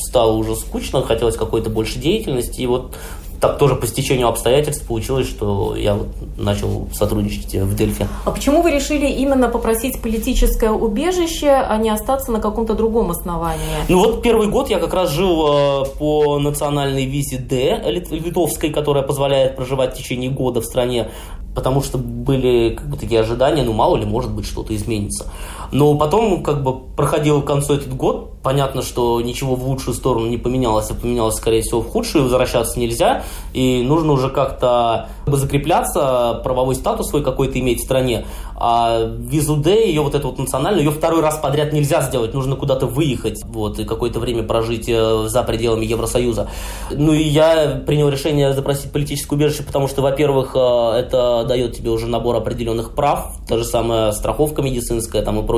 стало 0.00 0.32
уже 0.32 0.56
скучно, 0.56 1.02
хотелось 1.02 1.36
какой-то 1.36 1.70
больше 1.70 1.98
деятельности, 1.98 2.60
и 2.60 2.66
вот 2.66 2.94
так 3.40 3.58
тоже 3.58 3.74
по 3.74 3.86
стечению 3.86 4.28
обстоятельств 4.28 4.86
получилось, 4.86 5.28
что 5.28 5.76
я 5.76 5.94
вот 5.94 6.08
начал 6.36 6.88
сотрудничать 6.92 7.54
в 7.54 7.74
Дельфи. 7.74 8.06
А 8.24 8.30
почему 8.30 8.62
вы 8.62 8.70
решили 8.70 9.06
именно 9.06 9.48
попросить 9.48 10.00
политическое 10.00 10.70
убежище, 10.70 11.50
а 11.50 11.76
не 11.76 11.90
остаться 11.90 12.32
на 12.32 12.40
каком-то 12.40 12.74
другом 12.74 13.10
основании? 13.10 13.60
Ну 13.88 13.98
вот 13.98 14.22
первый 14.22 14.48
год 14.48 14.70
я 14.70 14.78
как 14.78 14.94
раз 14.94 15.10
жил 15.10 15.46
э, 15.46 15.84
по 15.98 16.38
национальной 16.38 17.06
визе 17.06 17.38
D, 17.38 17.80
литовской, 18.10 18.70
которая 18.70 19.02
позволяет 19.02 19.56
проживать 19.56 19.94
в 19.94 19.98
течение 19.98 20.30
года 20.30 20.60
в 20.60 20.64
стране 20.64 21.10
потому 21.56 21.82
что 21.82 21.96
были 21.96 22.74
как 22.74 22.86
бы 22.86 22.98
такие 22.98 23.18
ожидания, 23.18 23.62
ну 23.64 23.72
мало 23.72 23.96
ли, 23.96 24.04
может 24.04 24.30
быть, 24.30 24.44
что-то 24.44 24.76
изменится. 24.76 25.32
Но 25.72 25.94
потом 25.96 26.42
как 26.42 26.62
бы 26.62 26.78
проходил 26.96 27.42
к 27.42 27.46
концу 27.46 27.74
этот 27.74 27.94
год, 27.94 28.32
понятно, 28.42 28.82
что 28.82 29.20
ничего 29.20 29.56
в 29.56 29.66
лучшую 29.66 29.94
сторону 29.94 30.26
не 30.26 30.38
поменялось, 30.38 30.88
а 30.90 30.94
поменялось, 30.94 31.34
скорее 31.34 31.62
всего, 31.62 31.80
в 31.80 31.88
худшую, 31.88 32.24
возвращаться 32.24 32.78
нельзя, 32.78 33.24
и 33.52 33.82
нужно 33.82 34.12
уже 34.12 34.30
как-то 34.30 35.08
закрепляться, 35.26 36.40
правовой 36.44 36.76
статус 36.76 37.10
свой 37.10 37.24
какой-то 37.24 37.58
иметь 37.58 37.80
в 37.80 37.84
стране. 37.84 38.24
А 38.58 39.00
визу 39.18 39.56
Д, 39.56 39.86
ее 39.86 40.00
вот 40.00 40.14
эту 40.14 40.28
вот 40.28 40.38
национальную, 40.38 40.84
ее 40.84 40.90
второй 40.92 41.20
раз 41.20 41.38
подряд 41.38 41.72
нельзя 41.72 42.00
сделать, 42.02 42.32
нужно 42.32 42.56
куда-то 42.56 42.86
выехать, 42.86 43.42
вот, 43.44 43.80
и 43.80 43.84
какое-то 43.84 44.20
время 44.20 44.44
прожить 44.44 44.88
э, 44.88 45.26
за 45.26 45.42
пределами 45.42 45.84
Евросоюза. 45.84 46.48
Ну 46.92 47.12
и 47.12 47.22
я 47.22 47.82
принял 47.84 48.08
решение 48.08 48.54
запросить 48.54 48.92
политическое 48.92 49.34
убежище, 49.34 49.64
потому 49.64 49.88
что, 49.88 50.00
во-первых, 50.00 50.52
э, 50.54 50.92
это 51.00 51.44
дает 51.46 51.74
тебе 51.74 51.90
уже 51.90 52.06
набор 52.06 52.36
определенных 52.36 52.94
прав, 52.94 53.36
та 53.46 53.58
же 53.58 53.64
самая 53.64 54.12
страховка 54.12 54.62
медицинская 54.62 55.22
там 55.22 55.40
и 55.40 55.46
прочее. 55.46 55.55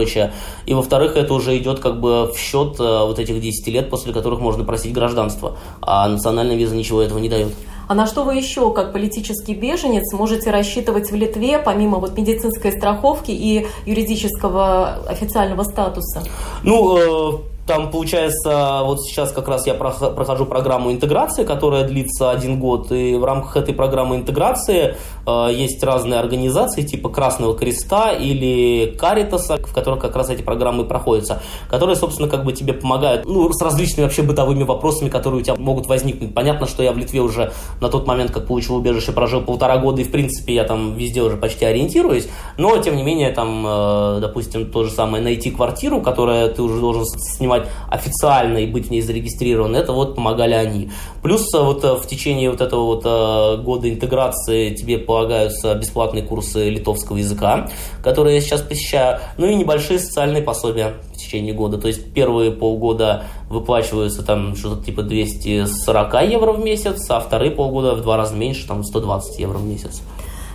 И, 0.67 0.75
во-вторых, 0.75 1.17
это 1.17 1.35
уже 1.35 1.57
идет 1.57 1.81
как 1.81 2.01
бы 2.01 2.33
в 2.33 2.39
счет 2.39 2.79
Э, 2.89 3.07
вот 3.07 3.19
этих 3.19 3.41
10 3.41 3.67
лет, 3.69 3.91
после 3.91 4.13
которых 4.13 4.41
можно 4.41 4.65
просить 4.65 4.93
гражданство. 4.93 5.57
А 5.81 6.09
национальная 6.09 6.57
виза 6.57 6.75
ничего 6.75 7.03
этого 7.03 7.19
не 7.19 7.29
дает. 7.29 7.53
А 7.89 7.95
на 7.95 8.07
что 8.07 8.25
вы 8.25 8.35
еще, 8.35 8.73
как 8.73 8.93
политический 8.93 9.55
беженец, 9.55 10.13
можете 10.13 10.51
рассчитывать 10.51 11.11
в 11.11 11.15
Литве, 11.15 11.59
помимо 11.59 11.99
вот 11.99 12.17
медицинской 12.19 12.73
страховки 12.73 13.31
и 13.31 13.67
юридического 13.87 15.07
официального 15.09 15.63
статуса? 15.65 16.23
Ну, 16.63 16.99
э 16.99 17.39
там, 17.69 17.91
получается, 17.91 18.81
вот 18.83 19.03
сейчас 19.03 19.31
как 19.31 19.47
раз 19.47 19.67
я 19.67 19.75
прохожу 19.75 20.47
программу 20.47 20.91
интеграции, 20.91 21.45
которая 21.45 21.85
длится 21.85 22.31
один 22.31 22.59
год, 22.59 22.91
и 22.91 23.15
в 23.15 23.25
рамках 23.25 23.59
этой 23.59 23.75
программы 23.75 24.17
интеграции 24.17 24.97
э, 25.27 25.49
есть 25.53 25.85
разные 25.85 26.19
организации, 26.19 26.81
типа 26.81 27.11
Красного 27.11 27.55
Креста 27.55 28.13
или 28.13 28.97
Каритаса, 28.99 29.59
в 29.59 29.75
которых 29.75 30.01
как 30.01 30.17
раз 30.17 30.31
эти 30.31 30.41
программы 30.41 30.85
проходятся, 30.85 31.43
которые, 31.69 31.95
собственно, 31.97 32.27
как 32.27 32.43
бы 32.45 32.55
тебе 32.55 32.73
помогают, 32.73 33.27
ну, 33.27 33.53
с 33.53 33.61
различными 33.61 34.07
вообще 34.07 34.23
бытовыми 34.23 34.63
вопросами, 34.63 35.11
которые 35.11 35.43
у 35.43 35.45
тебя 35.45 35.57
могут 35.57 35.87
возникнуть. 35.89 36.33
Понятно, 36.33 36.67
что 36.67 36.83
я 36.83 36.93
в 36.93 36.97
Литве 36.97 37.21
уже 37.21 37.53
на 37.83 37.91
тот 37.91 38.07
момент, 38.07 38.31
как 38.31 38.47
получил 38.47 38.77
убежище, 38.77 39.13
прожил 39.13 39.43
полтора 39.43 39.77
года, 39.77 40.01
и, 40.01 40.05
в 40.05 40.11
принципе, 40.11 40.55
я 40.55 40.65
там 40.65 40.95
везде 40.95 41.21
уже 41.21 41.37
почти 41.37 41.67
ориентируюсь, 41.67 42.29
но, 42.57 42.79
тем 42.79 42.97
не 42.97 43.03
менее, 43.03 43.31
там, 43.31 43.63
э, 43.67 44.19
допустим, 44.23 44.71
то 44.71 44.85
же 44.85 44.91
самое 44.91 45.23
найти 45.23 45.51
квартиру, 45.51 46.01
которую 46.01 46.51
ты 46.51 46.63
уже 46.63 46.81
должен 46.81 47.05
снимать 47.05 47.58
существовать 47.59 47.69
официально 47.91 48.59
и 48.59 48.67
быть 48.67 48.89
в 48.89 48.91
ней 48.91 49.01
зарегистрирован, 49.01 49.75
это 49.77 49.93
вот 49.93 50.15
помогали 50.15 50.55
они. 50.55 50.91
Плюс 51.23 51.47
вот 51.53 51.83
в 51.83 52.07
течение 52.07 52.51
вот 52.51 52.61
этого 52.61 52.85
вот 52.85 53.63
года 53.63 53.89
интеграции 53.89 54.75
тебе 54.75 54.99
полагаются 54.99 55.75
бесплатные 55.75 56.23
курсы 56.23 56.69
литовского 56.69 57.17
языка, 57.17 57.69
которые 58.03 58.37
я 58.37 58.41
сейчас 58.41 58.63
посещаю, 58.63 59.21
ну 59.37 59.47
и 59.47 59.55
небольшие 59.55 59.99
социальные 59.99 60.43
пособия 60.43 60.95
в 61.13 61.17
течение 61.17 61.55
года. 61.55 61.79
То 61.79 61.89
есть 61.89 62.13
первые 62.13 62.51
полгода 62.51 63.25
выплачиваются 63.49 64.23
там 64.23 64.55
что-то 64.57 64.85
типа 64.85 65.03
240 65.03 66.15
евро 66.31 66.53
в 66.53 66.61
месяц, 66.61 67.07
а 67.09 67.21
вторые 67.21 67.51
полгода 67.51 67.95
в 67.95 68.03
два 68.03 68.17
раза 68.17 68.35
меньше, 68.35 68.67
там 68.67 68.85
120 68.85 69.39
евро 69.39 69.59
в 69.59 69.65
месяц. 69.65 70.03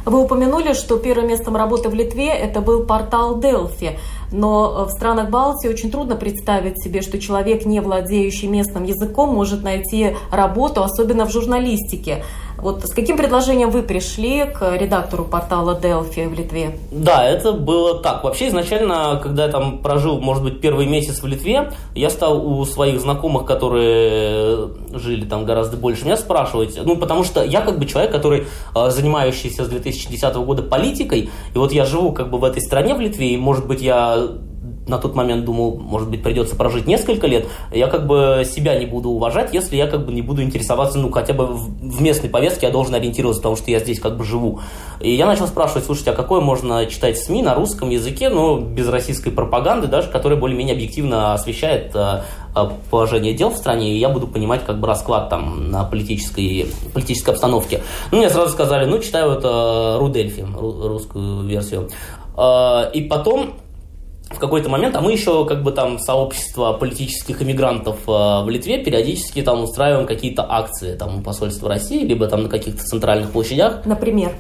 Вы 0.06 0.22
упомянули, 0.22 0.74
что 0.74 0.98
первым 0.98 1.30
местом 1.30 1.56
работы 1.56 1.88
в 1.88 1.94
Литве 1.94 2.28
это 2.28 2.60
был 2.60 2.84
портал 2.84 3.40
Delphi, 3.40 3.98
но 4.34 4.86
в 4.86 4.92
странах 4.92 5.30
Балтии 5.30 5.70
очень 5.70 5.92
трудно 5.92 6.16
представить 6.16 6.84
себе, 6.84 7.02
что 7.02 7.20
человек, 7.20 7.66
не 7.66 7.80
владеющий 7.80 8.50
местным 8.50 8.84
языком, 8.84 9.34
может 9.34 9.64
найти 9.64 10.16
работу, 10.30 10.84
особенно 10.84 11.26
в 11.26 11.32
журналистике. 11.32 12.24
Вот 12.64 12.86
с 12.86 12.94
каким 12.94 13.18
предложением 13.18 13.72
вы 13.72 13.84
пришли 13.84 14.46
к 14.46 14.78
редактору 14.78 15.26
портала 15.26 15.78
Delphi 15.78 16.30
в 16.30 16.34
Литве? 16.34 16.80
Да, 16.92 17.28
это 17.28 17.52
было 17.52 18.02
так. 18.02 18.24
Вообще 18.24 18.48
изначально, 18.48 19.20
когда 19.22 19.48
я 19.48 19.52
там 19.52 19.80
прожил, 19.80 20.22
может 20.22 20.44
быть, 20.44 20.62
первый 20.62 20.86
месяц 20.86 21.22
в 21.22 21.28
Литве, 21.28 21.74
я 21.94 22.10
стал 22.10 22.48
у 22.48 22.64
своих 22.64 23.02
знакомых, 23.02 23.46
которые 23.46 24.70
жили 24.94 25.26
там 25.26 25.44
гораздо 25.44 25.76
больше, 25.76 26.06
меня 26.06 26.16
спрашивать. 26.16 26.80
Ну, 26.82 26.96
потому 26.96 27.26
что 27.26 27.44
я 27.44 27.60
как 27.60 27.80
бы 27.80 27.86
человек, 27.86 28.14
который 28.14 28.48
э, 28.74 28.90
занимающийся 28.90 29.66
с 29.66 29.68
2010 29.68 30.34
года 30.36 30.64
политикой, 30.64 31.30
и 31.54 31.58
вот 31.58 31.74
я 31.74 31.84
живу 31.84 32.14
как 32.14 32.30
бы 32.30 32.38
в 32.38 32.46
этой 32.46 32.62
стране, 32.62 32.96
в 32.96 33.02
Литве, 33.02 33.34
и, 33.34 33.38
может 33.38 33.68
быть, 33.68 33.82
я 33.82 34.26
на 34.88 34.98
тот 34.98 35.16
момент 35.16 35.46
думал, 35.46 35.78
может 35.78 36.10
быть, 36.10 36.24
придется 36.24 36.56
прожить 36.56 36.88
несколько 36.88 37.28
лет, 37.28 37.48
я 37.72 37.88
как 37.88 38.06
бы 38.08 38.44
себя 38.46 38.78
не 38.78 38.86
буду 38.86 39.10
уважать, 39.10 39.54
если 39.54 39.76
я 39.76 39.88
как 39.88 40.06
бы 40.06 40.12
не 40.12 40.22
буду 40.22 40.44
интересоваться, 40.44 41.00
ну, 41.00 41.12
хотя 41.12 41.34
бы 41.34 41.48
в 41.48 42.02
местной 42.02 42.30
повестке 42.30 42.68
я 42.68 42.72
должен 42.72 42.96
ориентироваться, 42.96 43.42
потому 43.42 43.56
что 43.56 43.72
я 43.72 43.80
здесь 43.80 44.00
как 44.00 44.18
бы 44.18 44.24
живу. 44.24 44.60
И 45.00 45.12
я 45.12 45.26
начал 45.26 45.48
спрашивать, 45.48 45.86
слушайте, 45.86 46.12
а 46.12 46.14
какое 46.14 46.42
можно 46.42 46.86
читать 46.86 47.18
СМИ 47.18 47.44
на 47.44 47.56
русском 47.56 47.90
языке, 47.90 48.30
ну, 48.30 48.60
без 48.60 48.88
российской 48.90 49.32
пропаганды 49.32 49.88
даже, 49.88 50.10
которая 50.10 50.40
более-менее 50.40 50.76
объективно 50.76 51.34
освещает 51.34 51.92
э, 51.96 52.22
э, 52.56 52.70
положение 52.90 53.34
дел 53.34 53.50
в 53.50 53.58
стране, 53.58 53.94
и 53.94 53.98
я 53.98 54.10
буду 54.10 54.28
понимать 54.28 54.66
как 54.66 54.80
бы 54.80 54.88
расклад 54.88 55.30
там 55.30 55.72
на 55.72 55.84
политической, 55.84 56.68
политической 56.94 57.32
обстановке. 57.32 57.82
Ну, 58.12 58.18
мне 58.18 58.30
сразу 58.30 58.52
сказали, 58.52 58.86
ну, 58.86 59.00
читаю 59.00 59.32
это 59.32 59.98
Рудельфи, 60.00 60.46
русскую 60.54 61.44
версию. 61.44 61.90
Э, 62.38 62.92
и 62.94 63.02
потом 63.02 63.54
в 64.34 64.40
какой-то 64.40 64.70
момент, 64.70 64.96
а 64.96 65.02
мы 65.02 65.12
еще 65.12 65.46
как 65.46 65.64
бы 65.64 65.72
там 65.72 66.00
сообщество 66.00 66.74
политических 66.74 67.42
иммигрантов 67.42 67.98
э, 68.08 68.12
в 68.12 68.50
Литве 68.50 68.84
периодически 68.84 69.42
там 69.42 69.64
устраиваем 69.64 70.06
какие-то 70.06 70.46
акции 70.48 70.96
там 70.96 71.20
у 71.20 71.22
посольства 71.22 71.70
России, 71.70 72.06
либо 72.06 72.28
там 72.28 72.44
на 72.44 72.50
каких-то 72.50 72.84
центральных 72.84 73.32
площадях. 73.32 73.86
Например? 73.86 74.34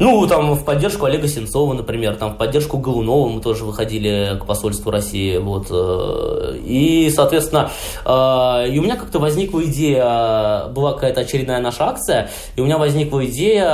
Ну, 0.00 0.24
там 0.28 0.54
в 0.54 0.64
поддержку 0.64 1.06
Олега 1.06 1.26
Сенцова, 1.26 1.74
например, 1.74 2.14
там 2.14 2.34
в 2.34 2.36
поддержку 2.36 2.78
Голунова 2.78 3.28
мы 3.28 3.40
тоже 3.40 3.64
выходили 3.64 4.38
к 4.40 4.46
посольству 4.46 4.92
России, 4.92 5.38
вот. 5.38 5.66
Э, 5.70 6.56
и, 6.64 7.10
соответственно, 7.10 7.70
э, 8.04 8.68
и 8.70 8.78
у 8.78 8.82
меня 8.82 8.94
как-то 8.94 9.18
возникла 9.18 9.64
идея, 9.64 10.68
была 10.68 10.92
какая-то 10.92 11.22
очередная 11.22 11.60
наша 11.60 11.88
акция, 11.88 12.30
и 12.54 12.60
у 12.60 12.64
меня 12.64 12.78
возникла 12.78 13.26
идея, 13.26 13.66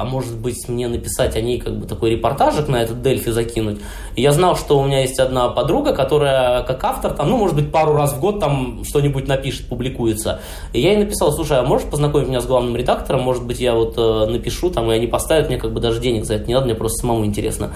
а 0.00 0.04
может 0.06 0.38
быть 0.38 0.68
мне 0.68 0.88
написать 0.88 1.36
о 1.36 1.42
ней 1.42 1.60
как 1.60 1.76
бы 1.76 1.86
такой 1.86 2.10
репортажик 2.12 2.68
на 2.68 2.76
этот 2.76 3.02
Дельфи 3.02 3.30
закинуть. 3.30 3.78
И 4.16 4.22
я 4.22 4.32
знал, 4.32 4.56
что 4.56 4.78
у 4.78 4.84
меня 4.84 5.02
есть 5.02 5.20
одна 5.20 5.48
подруга, 5.48 5.92
которая 5.92 6.62
как 6.62 6.82
автор, 6.82 7.12
там, 7.12 7.28
ну, 7.28 7.36
может 7.36 7.54
быть, 7.54 7.70
пару 7.70 7.92
раз 7.92 8.14
в 8.14 8.20
год 8.20 8.40
там 8.40 8.84
что-нибудь 8.84 9.28
напишет, 9.28 9.68
публикуется. 9.68 10.40
И 10.72 10.80
я 10.80 10.92
ей 10.92 10.98
написал, 10.98 11.30
слушай, 11.30 11.58
а 11.58 11.62
можешь 11.62 11.86
познакомить 11.88 12.28
меня 12.28 12.40
с 12.40 12.46
главным 12.46 12.74
редактором, 12.74 13.20
может 13.20 13.44
быть, 13.44 13.60
я 13.60 13.74
вот 13.74 13.94
э, 13.98 14.26
напишу, 14.30 14.70
там, 14.70 14.90
и 14.90 14.94
они 14.94 15.06
поставят 15.06 15.48
мне 15.48 15.57
как 15.58 15.72
бы 15.72 15.80
даже 15.80 16.00
денег 16.00 16.24
за 16.24 16.34
это 16.34 16.46
не 16.46 16.54
надо, 16.54 16.66
мне 16.66 16.74
просто 16.74 17.02
самому 17.02 17.24
интересно. 17.24 17.70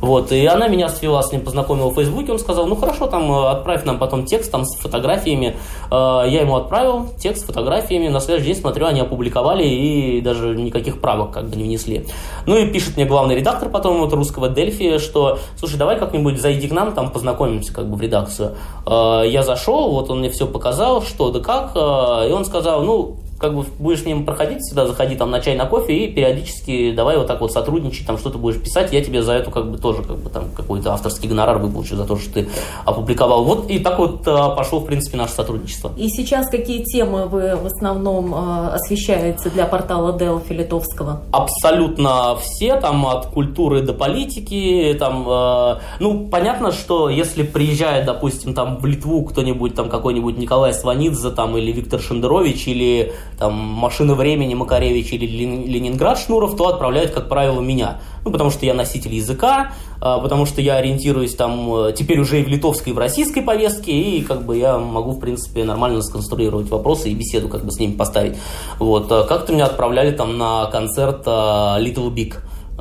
Вот, 0.00 0.30
и 0.30 0.46
она 0.46 0.68
меня 0.68 0.88
свела 0.88 1.22
с 1.22 1.32
ним, 1.32 1.40
познакомила 1.42 1.90
в 1.90 1.94
Фейсбуке, 1.94 2.30
он 2.32 2.38
сказал, 2.38 2.66
ну 2.66 2.76
хорошо, 2.76 3.08
там 3.08 3.30
э, 3.32 3.48
отправь 3.48 3.84
нам 3.84 3.98
потом 3.98 4.26
текст 4.26 4.50
там 4.50 4.64
с 4.64 4.76
фотографиями. 4.78 5.56
Э, 5.90 6.22
я 6.28 6.42
ему 6.42 6.54
отправил 6.54 7.08
текст 7.18 7.42
с 7.42 7.46
фотографиями, 7.46 8.08
на 8.08 8.20
следующий 8.20 8.52
день 8.52 8.60
смотрю, 8.60 8.86
они 8.86 9.00
опубликовали 9.00 9.64
и 9.64 10.20
даже 10.20 10.54
никаких 10.54 11.00
правок 11.00 11.32
как 11.32 11.48
бы 11.48 11.56
не 11.56 11.64
внесли. 11.64 12.06
Ну 12.46 12.56
и 12.56 12.66
пишет 12.66 12.96
мне 12.96 13.06
главный 13.06 13.34
редактор 13.34 13.70
потом 13.70 13.98
вот 13.98 14.12
русского 14.12 14.48
Дельфи, 14.48 14.98
что, 14.98 15.40
слушай, 15.56 15.76
давай 15.76 15.98
как-нибудь 15.98 16.40
зайди 16.40 16.68
к 16.68 16.72
нам, 16.72 16.92
там 16.92 17.10
познакомимся 17.10 17.74
как 17.74 17.90
бы 17.90 17.96
в 17.96 18.00
редакцию. 18.00 18.54
Э, 18.86 19.22
я 19.26 19.42
зашел, 19.42 19.90
вот 19.90 20.10
он 20.10 20.20
мне 20.20 20.30
все 20.30 20.46
показал, 20.46 21.02
что 21.02 21.30
да 21.32 21.40
как, 21.40 21.74
и 21.74 22.32
он 22.32 22.44
сказал, 22.44 22.82
ну, 22.82 23.16
как 23.38 23.54
бы 23.54 23.64
будешь 23.78 24.04
мимо 24.04 24.24
проходить, 24.24 24.60
всегда 24.60 24.86
заходи 24.86 25.14
там 25.16 25.30
на 25.30 25.40
чай, 25.40 25.56
на 25.56 25.66
кофе 25.66 25.96
и 25.96 26.12
периодически 26.12 26.92
давай 26.92 27.16
вот 27.16 27.26
так 27.26 27.40
вот 27.40 27.52
сотрудничать, 27.52 28.06
там 28.06 28.18
что-то 28.18 28.38
будешь 28.38 28.60
писать, 28.60 28.92
я 28.92 29.02
тебе 29.02 29.22
за 29.22 29.32
это 29.32 29.50
как 29.50 29.70
бы 29.70 29.78
тоже 29.78 30.02
как 30.02 30.16
бы 30.18 30.30
там 30.30 30.44
какой-то 30.56 30.92
авторский 30.92 31.28
гонорар 31.28 31.58
выплачу 31.58 31.96
за 31.96 32.04
то, 32.04 32.16
что 32.16 32.34
ты 32.34 32.48
опубликовал. 32.84 33.44
Вот 33.44 33.70
и 33.70 33.78
так 33.78 33.98
вот 33.98 34.26
а, 34.26 34.50
пошло, 34.50 34.80
в 34.80 34.86
принципе, 34.86 35.16
наше 35.16 35.34
сотрудничество. 35.34 35.92
И 35.96 36.08
сейчас 36.08 36.48
какие 36.48 36.82
темы 36.82 37.26
вы 37.26 37.56
в 37.56 37.66
основном 37.66 38.34
а, 38.34 38.74
освещаете 38.74 39.50
для 39.50 39.66
портала 39.66 40.16
Delphi 40.16 40.52
Литовского? 40.54 41.22
Абсолютно 41.32 42.36
все, 42.36 42.80
там 42.80 43.06
от 43.06 43.26
культуры 43.26 43.82
до 43.82 43.92
политики, 43.92 44.96
там, 44.98 45.24
а, 45.28 45.78
ну, 46.00 46.28
понятно, 46.28 46.72
что 46.72 47.08
если 47.08 47.42
приезжает, 47.42 48.04
допустим, 48.06 48.54
там 48.54 48.78
в 48.78 48.86
Литву 48.86 49.22
кто-нибудь, 49.24 49.74
там 49.74 49.88
какой-нибудь 49.88 50.38
Николай 50.38 50.72
Сванидзе, 50.72 51.30
там, 51.30 51.56
или 51.56 51.70
Виктор 51.70 52.00
Шендерович, 52.00 52.66
или 52.68 53.12
там, 53.38 53.54
«Машина 53.54 54.14
времени» 54.14 54.54
Макаревич 54.54 55.12
или 55.12 55.26
«Ленинград» 55.26 56.18
Шнуров, 56.18 56.56
то 56.56 56.68
отправляют, 56.68 57.12
как 57.12 57.28
правило, 57.28 57.60
меня. 57.60 58.00
Ну, 58.24 58.32
потому 58.32 58.50
что 58.50 58.66
я 58.66 58.74
носитель 58.74 59.14
языка, 59.14 59.72
а, 60.00 60.18
потому 60.18 60.44
что 60.44 60.60
я 60.60 60.76
ориентируюсь 60.76 61.34
там 61.34 61.72
э, 61.74 61.92
теперь 61.96 62.18
уже 62.18 62.40
и 62.40 62.44
в 62.44 62.48
литовской, 62.48 62.92
и 62.92 62.94
в 62.94 62.98
российской 62.98 63.40
повестке, 63.40 63.92
и 63.92 64.22
как 64.22 64.44
бы 64.44 64.56
я 64.56 64.78
могу, 64.78 65.12
в 65.12 65.20
принципе, 65.20 65.64
нормально 65.64 66.02
сконструировать 66.02 66.68
вопросы 66.68 67.10
и 67.10 67.14
беседу 67.14 67.48
как 67.48 67.64
бы 67.64 67.70
с 67.70 67.78
ними 67.78 67.92
поставить. 67.92 68.36
Вот. 68.78 69.10
А 69.12 69.24
как-то 69.24 69.52
меня 69.52 69.66
отправляли 69.66 70.10
там 70.10 70.36
на 70.36 70.66
концерт 70.66 71.22
а, 71.26 71.78
Little 71.80 72.12
Big 72.12 72.34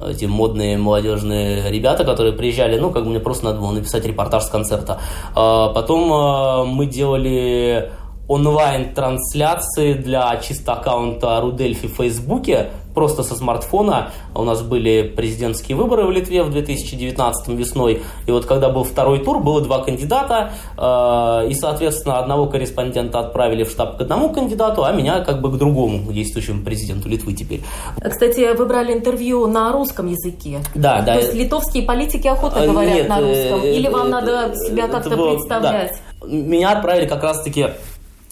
эти 0.10 0.26
модные 0.26 0.78
молодежные 0.78 1.72
ребята, 1.72 2.04
которые 2.04 2.32
приезжали, 2.32 2.78
ну, 2.78 2.91
как 2.91 3.04
бы 3.04 3.10
мне 3.10 3.20
просто 3.20 3.46
надо 3.46 3.60
было 3.60 3.72
написать 3.72 4.06
репортаж 4.06 4.43
с 4.43 4.48
концерта. 4.48 5.00
Потом 5.34 6.67
мы 6.70 6.86
делали 6.86 7.89
онлайн-трансляции 8.27 9.93
для 9.93 10.35
чисто 10.37 10.73
аккаунта 10.73 11.39
Рудельфи 11.41 11.87
в 11.87 11.95
Фейсбуке, 11.95 12.69
просто 12.97 13.21
со 13.21 13.35
смартфона. 13.35 14.09
У 14.33 14.43
нас 14.43 14.63
были 14.63 15.03
президентские 15.03 15.77
выборы 15.77 16.05
в 16.07 16.11
Литве 16.11 16.41
в 16.41 16.49
2019 16.49 17.47
весной, 17.49 18.01
и 18.25 18.31
вот 18.31 18.47
когда 18.47 18.69
был 18.69 18.83
второй 18.83 19.19
тур, 19.19 19.39
было 19.39 19.61
два 19.61 19.83
кандидата, 19.83 20.51
э, 20.75 21.47
и, 21.47 21.53
соответственно, 21.53 22.17
одного 22.17 22.47
корреспондента 22.47 23.19
отправили 23.19 23.63
в 23.63 23.69
штаб 23.69 23.97
к 23.97 24.01
одному 24.01 24.33
кандидату, 24.33 24.83
а 24.83 24.91
меня 24.91 25.19
как 25.19 25.41
бы 25.41 25.51
к 25.51 25.57
другому 25.57 26.11
действующему 26.11 26.63
президенту 26.63 27.07
Литвы 27.07 27.33
теперь. 27.33 27.61
Кстати, 28.03 28.55
вы 28.57 28.65
брали 28.65 28.93
интервью 28.93 29.45
на 29.45 29.71
русском 29.71 30.07
языке. 30.07 30.57
Да, 30.73 31.03
да. 31.03 31.13
То 31.13 31.19
есть 31.19 31.35
литовские 31.35 31.83
политики 31.83 32.27
охотно 32.27 32.61
э, 32.61 32.67
говорят 32.67 32.95
Нет, 32.95 33.09
на 33.09 33.19
русском, 33.21 33.63
или 33.63 33.87
вам 33.89 34.09
надо 34.09 34.55
себя 34.55 34.87
как-то 34.87 35.11
представлять? 35.11 35.93
Да. 36.21 36.27
Меня 36.27 36.71
отправили 36.71 37.05
как 37.05 37.21
раз-таки 37.21 37.67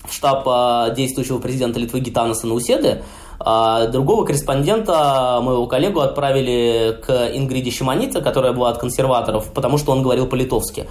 в 0.08 0.13
штаб 0.13 0.44
а, 0.48 0.89
действующего 0.91 1.39
президента 1.39 1.80
Литвы 1.80 2.00
Гитанаса 2.00 2.48
Науседы. 2.48 3.04
А 3.38 3.88
другого 3.88 4.24
корреспондента, 4.24 5.39
моего 5.41 5.68
коллегу, 5.68 6.00
отправили 6.00 6.98
к 7.06 7.32
Ингриде 7.34 7.70
Шиманице, 7.70 8.22
которая 8.22 8.54
была 8.54 8.70
от 8.70 8.78
консерваторов, 8.78 9.52
потому 9.52 9.78
что 9.78 9.91
он 9.91 10.04
говорил 10.04 10.26
по-литовски. 10.26 10.88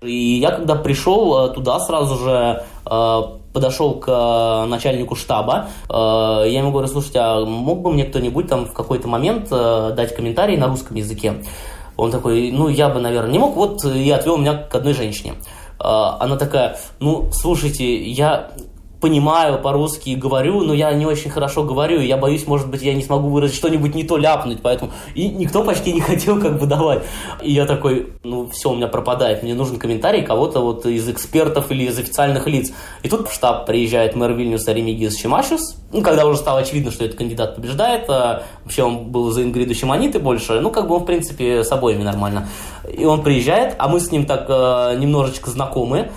И 0.00 0.38
я, 0.38 0.52
когда 0.52 0.76
пришел 0.76 1.36
а, 1.36 1.48
туда, 1.48 1.78
сразу 1.80 2.16
же 2.16 2.64
подошел 3.52 3.94
к 3.94 4.66
начальнику 4.68 5.14
штаба, 5.14 5.68
я 5.88 6.44
ему 6.44 6.70
говорю, 6.70 6.88
слушайте, 6.88 7.18
а 7.20 7.44
мог 7.44 7.82
бы 7.82 7.92
мне 7.92 8.04
кто-нибудь 8.04 8.48
там 8.48 8.64
в 8.64 8.72
какой-то 8.72 9.06
момент 9.06 9.50
дать 9.50 10.14
комментарий 10.16 10.56
на 10.56 10.66
русском 10.66 10.96
языке? 10.96 11.34
Он 11.96 12.10
такой, 12.10 12.50
ну, 12.50 12.68
я 12.68 12.88
бы, 12.88 12.98
наверное, 12.98 13.30
не 13.30 13.38
мог, 13.38 13.54
вот 13.56 13.84
и 13.84 14.10
отвел 14.10 14.38
меня 14.38 14.54
к 14.54 14.74
одной 14.74 14.94
женщине. 14.94 15.34
А, 15.82 16.18
она 16.20 16.36
такая, 16.36 16.76
ну, 17.00 17.30
слушайте, 17.32 18.02
я 18.02 18.50
понимаю 19.00 19.58
по-русски 19.58 20.10
и 20.10 20.14
говорю, 20.14 20.60
но 20.62 20.74
я 20.74 20.92
не 20.92 21.06
очень 21.06 21.30
хорошо 21.30 21.64
говорю, 21.64 22.00
и 22.00 22.06
я 22.06 22.16
боюсь, 22.16 22.46
может 22.46 22.68
быть, 22.68 22.82
я 22.82 22.94
не 22.94 23.02
смогу 23.02 23.28
выразить 23.28 23.56
что-нибудь 23.56 23.94
не 23.94 24.04
то 24.04 24.16
ляпнуть, 24.16 24.60
поэтому 24.62 24.92
и 25.14 25.28
никто 25.28 25.64
почти 25.64 25.92
не 25.92 26.00
хотел 26.10 26.40
как 26.40 26.58
бы 26.58 26.66
давать. 26.66 27.02
И 27.42 27.52
я 27.52 27.66
такой, 27.66 28.12
ну 28.22 28.48
все, 28.48 28.70
у 28.70 28.76
меня 28.76 28.88
пропадает, 28.88 29.42
мне 29.42 29.54
нужен 29.54 29.78
комментарий 29.78 30.22
кого-то 30.22 30.60
вот 30.60 30.86
из 30.86 31.08
экспертов 31.08 31.70
или 31.70 31.84
из 31.84 31.98
официальных 31.98 32.46
лиц. 32.46 32.72
И 33.02 33.08
тут 33.08 33.28
в 33.28 33.32
штаб 33.32 33.66
приезжает 33.66 34.14
мэр 34.14 34.32
Вильнюса 34.32 34.72
Ремигиус 34.72 35.14
Чемашус, 35.16 35.76
ну, 35.92 36.02
когда 36.02 36.26
уже 36.26 36.38
стало 36.38 36.60
очевидно, 36.60 36.90
что 36.90 37.04
этот 37.04 37.18
кандидат 37.18 37.56
побеждает, 37.56 38.08
а 38.08 38.44
вообще 38.64 38.84
он 38.84 39.10
был 39.10 39.30
за 39.30 39.42
Ингриду 39.42 39.74
Шиманиты 39.74 40.18
больше, 40.18 40.60
ну, 40.60 40.70
как 40.70 40.86
бы 40.86 40.94
он, 40.94 41.02
в 41.02 41.06
принципе, 41.06 41.64
с 41.64 41.72
обоими 41.72 42.02
нормально. 42.02 42.48
И 42.88 43.04
он 43.04 43.22
приезжает, 43.22 43.74
а 43.78 43.88
мы 43.88 43.98
с 43.98 44.12
ним 44.12 44.24
так 44.24 44.46
э, 44.48 44.96
немножечко 44.98 45.50
знакомы, 45.50 46.10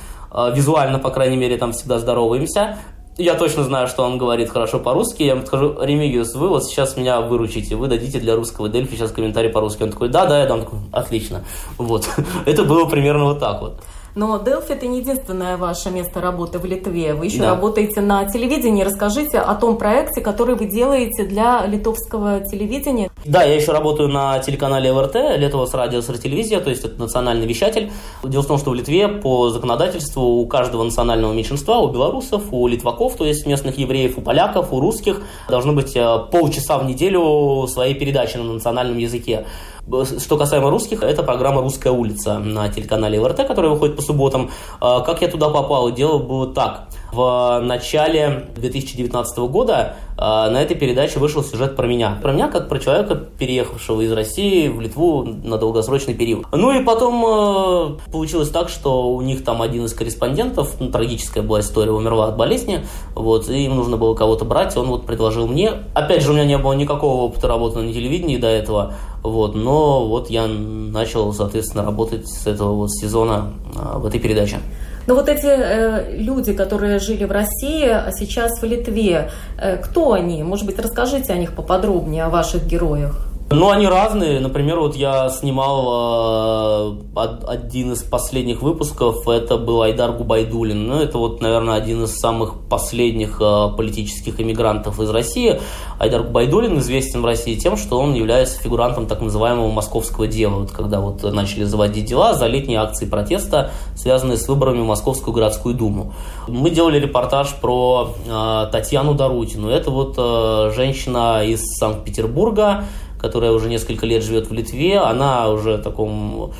визуально, 0.54 1.00
по 1.00 1.10
крайней 1.10 1.38
мере, 1.38 1.58
там 1.58 1.72
всегда 1.72 2.00
здороваемся. 2.00 2.78
Я 3.18 3.36
точно 3.36 3.64
знаю, 3.64 3.88
что 3.88 4.04
он 4.04 4.18
говорит 4.18 4.50
хорошо 4.50 4.80
по-русски. 4.80 5.22
Я 5.22 5.34
ему 5.34 5.46
скажу, 5.46 5.78
Ремигиус, 5.80 6.34
вы 6.34 6.50
вот 6.50 6.66
сейчас 6.66 6.98
меня 6.98 7.22
выручите, 7.22 7.76
вы 7.76 7.88
дадите 7.88 8.20
для 8.20 8.36
русского 8.36 8.70
Дельфи 8.70 8.96
сейчас 8.96 9.12
комментарий 9.12 9.52
по-русски. 9.52 9.84
Он 9.84 9.92
такой, 9.92 10.10
да, 10.10 10.26
да, 10.26 10.40
я 10.40 10.48
дам. 10.48 10.62
Такой, 10.62 10.80
Отлично. 10.92 11.44
Вот. 11.78 12.10
Это 12.46 12.64
было 12.64 12.86
примерно 12.86 13.26
вот 13.26 13.40
так 13.40 13.62
вот. 13.62 13.84
Но 14.16 14.38
Delphi 14.38 14.74
это 14.74 14.88
не 14.88 15.00
единственное 15.00 15.58
ваше 15.58 15.90
место 15.90 16.22
работы 16.22 16.60
в 16.60 16.66
Литве. 16.66 17.14
Вы 17.14 17.26
еще 17.26 17.40
да. 17.40 17.52
работаете 17.52 18.02
на 18.02 18.26
телевидении. 18.26 18.84
Расскажите 18.84 19.40
о 19.40 19.56
том 19.56 19.78
проекте, 19.78 20.22
который 20.22 20.56
вы 20.56 20.66
делаете 20.66 21.24
для 21.26 21.66
литовского 21.66 22.42
телевидения. 22.42 23.10
Да, 23.26 23.44
я 23.44 23.56
еще 23.56 23.72
работаю 23.72 24.10
на 24.10 24.40
телеканале 24.40 24.94
ВРТ, 24.94 25.16
Летовос 25.38 25.74
радио 25.74 26.02
телевизия, 26.02 26.60
то 26.60 26.70
есть 26.70 26.84
это 26.84 27.00
национальный 27.00 27.48
вещатель. 27.48 27.92
Дело 28.24 28.44
в 28.44 28.48
том, 28.48 28.58
что 28.58 28.72
в 28.72 28.76
Литве 28.76 29.08
по 29.08 29.50
законодательству 29.50 30.22
у 30.22 30.46
каждого 30.48 30.84
национального 30.84 31.34
меньшинства, 31.34 31.80
у 31.80 31.90
белорусов, 31.90 32.44
у 32.52 32.68
литваков, 32.68 33.16
то 33.16 33.26
есть 33.26 33.46
местных 33.46 33.78
евреев, 33.78 34.18
у 34.18 34.22
поляков, 34.22 34.72
у 34.74 34.80
русских, 34.80 35.22
должно 35.50 35.74
быть 35.74 35.96
э, 35.96 36.20
полчаса 36.32 36.78
в 36.78 36.86
неделю 36.86 37.68
своей 37.68 37.96
передачи 37.96 38.38
на 38.38 38.44
национальном 38.44 38.98
языке. 38.98 39.46
Что 39.86 40.38
касаемо 40.38 40.70
русских, 40.70 41.04
это 41.04 41.24
программа 41.24 41.62
«Русская 41.62 41.92
улица» 41.92 42.40
на 42.40 42.70
телеканале 42.70 43.20
ЛРТ, 43.20 43.46
которая 43.46 43.70
выходит 43.70 43.98
по 43.98 44.02
субботам. 44.02 44.50
А, 44.80 45.02
как 45.02 45.22
я 45.22 45.28
туда 45.28 45.50
попал? 45.50 45.92
Дело 45.92 46.20
было 46.20 46.48
так. 46.48 46.88
В 47.14 47.62
начале 47.64 48.48
2019 48.56 49.38
года 49.38 49.94
а, 50.18 50.50
на 50.50 50.60
этой 50.60 50.76
передаче 50.76 51.20
вышел 51.20 51.44
сюжет 51.44 51.76
про 51.76 51.86
меня. 51.86 52.18
Про 52.20 52.32
меня, 52.32 52.48
как 52.48 52.68
про 52.68 52.80
человека, 52.80 53.14
переехавшего 53.14 54.02
из 54.02 54.12
России 54.12 54.68
в 54.68 54.82
Литву 54.82 55.24
на 55.24 55.60
долгосрочный 55.60 56.16
период. 56.16 56.48
Ну 56.52 56.72
и 56.72 56.84
потом 56.84 57.24
э, 57.24 58.12
получилось 58.12 58.50
так, 58.50 58.68
что 58.70 59.14
у 59.14 59.22
них 59.22 59.44
там 59.44 59.62
один 59.62 59.86
из 59.86 59.94
корреспондентов, 59.94 60.78
ну, 60.80 60.90
трагическая 60.90 61.44
была 61.44 61.60
история, 61.60 61.92
умерла 61.92 62.30
от 62.30 62.36
болезни, 62.36 62.84
вот, 63.14 63.48
и 63.48 63.66
им 63.66 63.76
нужно 63.76 63.96
было 63.96 64.16
кого-то 64.16 64.44
брать, 64.44 64.76
он 64.76 64.88
вот 64.88 65.06
предложил 65.06 65.46
мне. 65.46 65.72
Опять 65.94 66.24
же, 66.24 66.32
у 66.32 66.34
меня 66.34 66.46
не 66.46 66.58
было 66.58 66.74
никакого 66.74 67.22
опыта 67.22 67.48
работы 67.48 67.78
на 67.78 67.94
телевидении 67.94 68.38
до 68.38 68.48
этого, 68.48 68.96
вот, 69.22 69.54
но 69.54 70.08
вот 70.08 70.32
я 70.32 70.48
начал, 70.48 71.32
соответственно, 71.32 71.86
работать 71.86 72.28
с 72.28 72.48
этого 72.48 72.74
вот 72.74 72.92
сезона 72.92 73.54
э, 73.76 74.00
в 74.00 74.08
этой 74.08 74.20
передаче. 74.20 74.58
Но 75.06 75.16
вот 75.16 75.28
эти 75.28 75.46
э, 75.46 76.16
люди, 76.18 76.54
которые 76.54 77.00
жили 77.04 77.26
в 77.26 77.32
России, 77.32 77.88
а 77.88 78.12
сейчас 78.12 78.62
в 78.62 78.66
Литве, 78.66 79.30
э, 79.58 79.78
кто 79.78 80.14
они? 80.14 80.44
Может 80.44 80.66
быть, 80.66 80.80
расскажите 80.80 81.34
о 81.34 81.38
них 81.38 81.54
поподробнее, 81.54 82.24
о 82.24 82.30
ваших 82.30 82.66
героях. 82.66 83.33
Ну, 83.54 83.70
они 83.70 83.88
разные. 83.88 84.40
Например, 84.40 84.80
вот 84.80 84.96
я 84.96 85.30
снимал 85.30 86.98
э, 87.16 87.24
один 87.48 87.94
из 87.94 88.02
последних 88.02 88.62
выпусков, 88.62 89.28
это 89.28 89.58
был 89.58 89.84
Айдар 89.84 90.12
Губайдулин. 90.14 90.88
Ну, 90.88 90.96
это 90.96 91.18
вот, 91.20 91.40
наверное, 91.42 91.76
один 91.76 92.04
из 92.04 92.16
самых 92.18 92.68
последних 92.68 93.40
э, 93.40 93.70
политических 93.78 94.40
иммигрантов 94.42 95.00
из 95.00 95.10
России. 95.10 95.62
Айдар 96.00 96.24
Губайдулин 96.24 96.80
известен 96.80 97.22
в 97.22 97.26
России 97.26 97.56
тем, 97.56 97.78
что 97.78 98.00
он 98.00 98.14
является 98.14 98.60
фигурантом 98.60 99.06
так 99.06 99.22
называемого 99.22 99.70
московского 99.72 100.28
дела. 100.28 100.62
Вот 100.62 100.72
когда 100.72 101.00
вот 101.00 101.24
начали 101.24 101.64
заводить 101.64 102.06
дела 102.06 102.34
за 102.34 102.48
летние 102.48 102.80
акции 102.80 103.06
протеста, 103.06 103.72
связанные 103.96 104.38
с 104.38 104.48
выборами 104.48 104.82
в 104.82 104.86
Московскую 104.86 105.34
городскую 105.34 105.76
думу. 105.76 106.14
Мы 106.48 106.72
делали 106.72 107.00
репортаж 107.00 107.54
про 107.62 108.16
э, 108.26 108.68
Татьяну 108.72 109.14
Дарутину. 109.14 109.70
Это 109.70 109.92
вот 109.92 110.16
э, 110.18 110.72
женщина 110.76 111.46
из 111.46 111.62
Санкт-Петербурга, 111.78 112.86
которая 113.24 113.52
уже 113.54 113.70
несколько 113.70 114.06
лет 114.06 114.22
живет 114.22 114.50
в 114.50 114.54
Литве, 114.54 115.00
она 115.00 115.50
уже 115.50 115.78
в 115.78 115.82
таком 115.82 116.52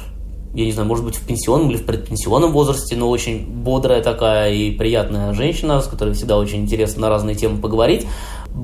я 0.54 0.66
не 0.66 0.72
знаю, 0.72 0.88
может 0.88 1.04
быть, 1.04 1.16
в 1.16 1.26
пенсионном 1.26 1.72
или 1.72 1.78
в 1.78 1.86
предпенсионном 1.86 2.52
возрасте, 2.52 2.96
но 2.96 3.10
очень 3.10 3.44
бодрая 3.48 4.04
такая 4.04 4.54
и 4.54 4.70
приятная 4.70 5.34
женщина, 5.34 5.82
с 5.82 5.88
которой 5.88 6.14
всегда 6.14 6.38
очень 6.38 6.60
интересно 6.60 7.02
на 7.02 7.10
разные 7.10 7.36
темы 7.36 7.60
поговорить. 7.60 8.06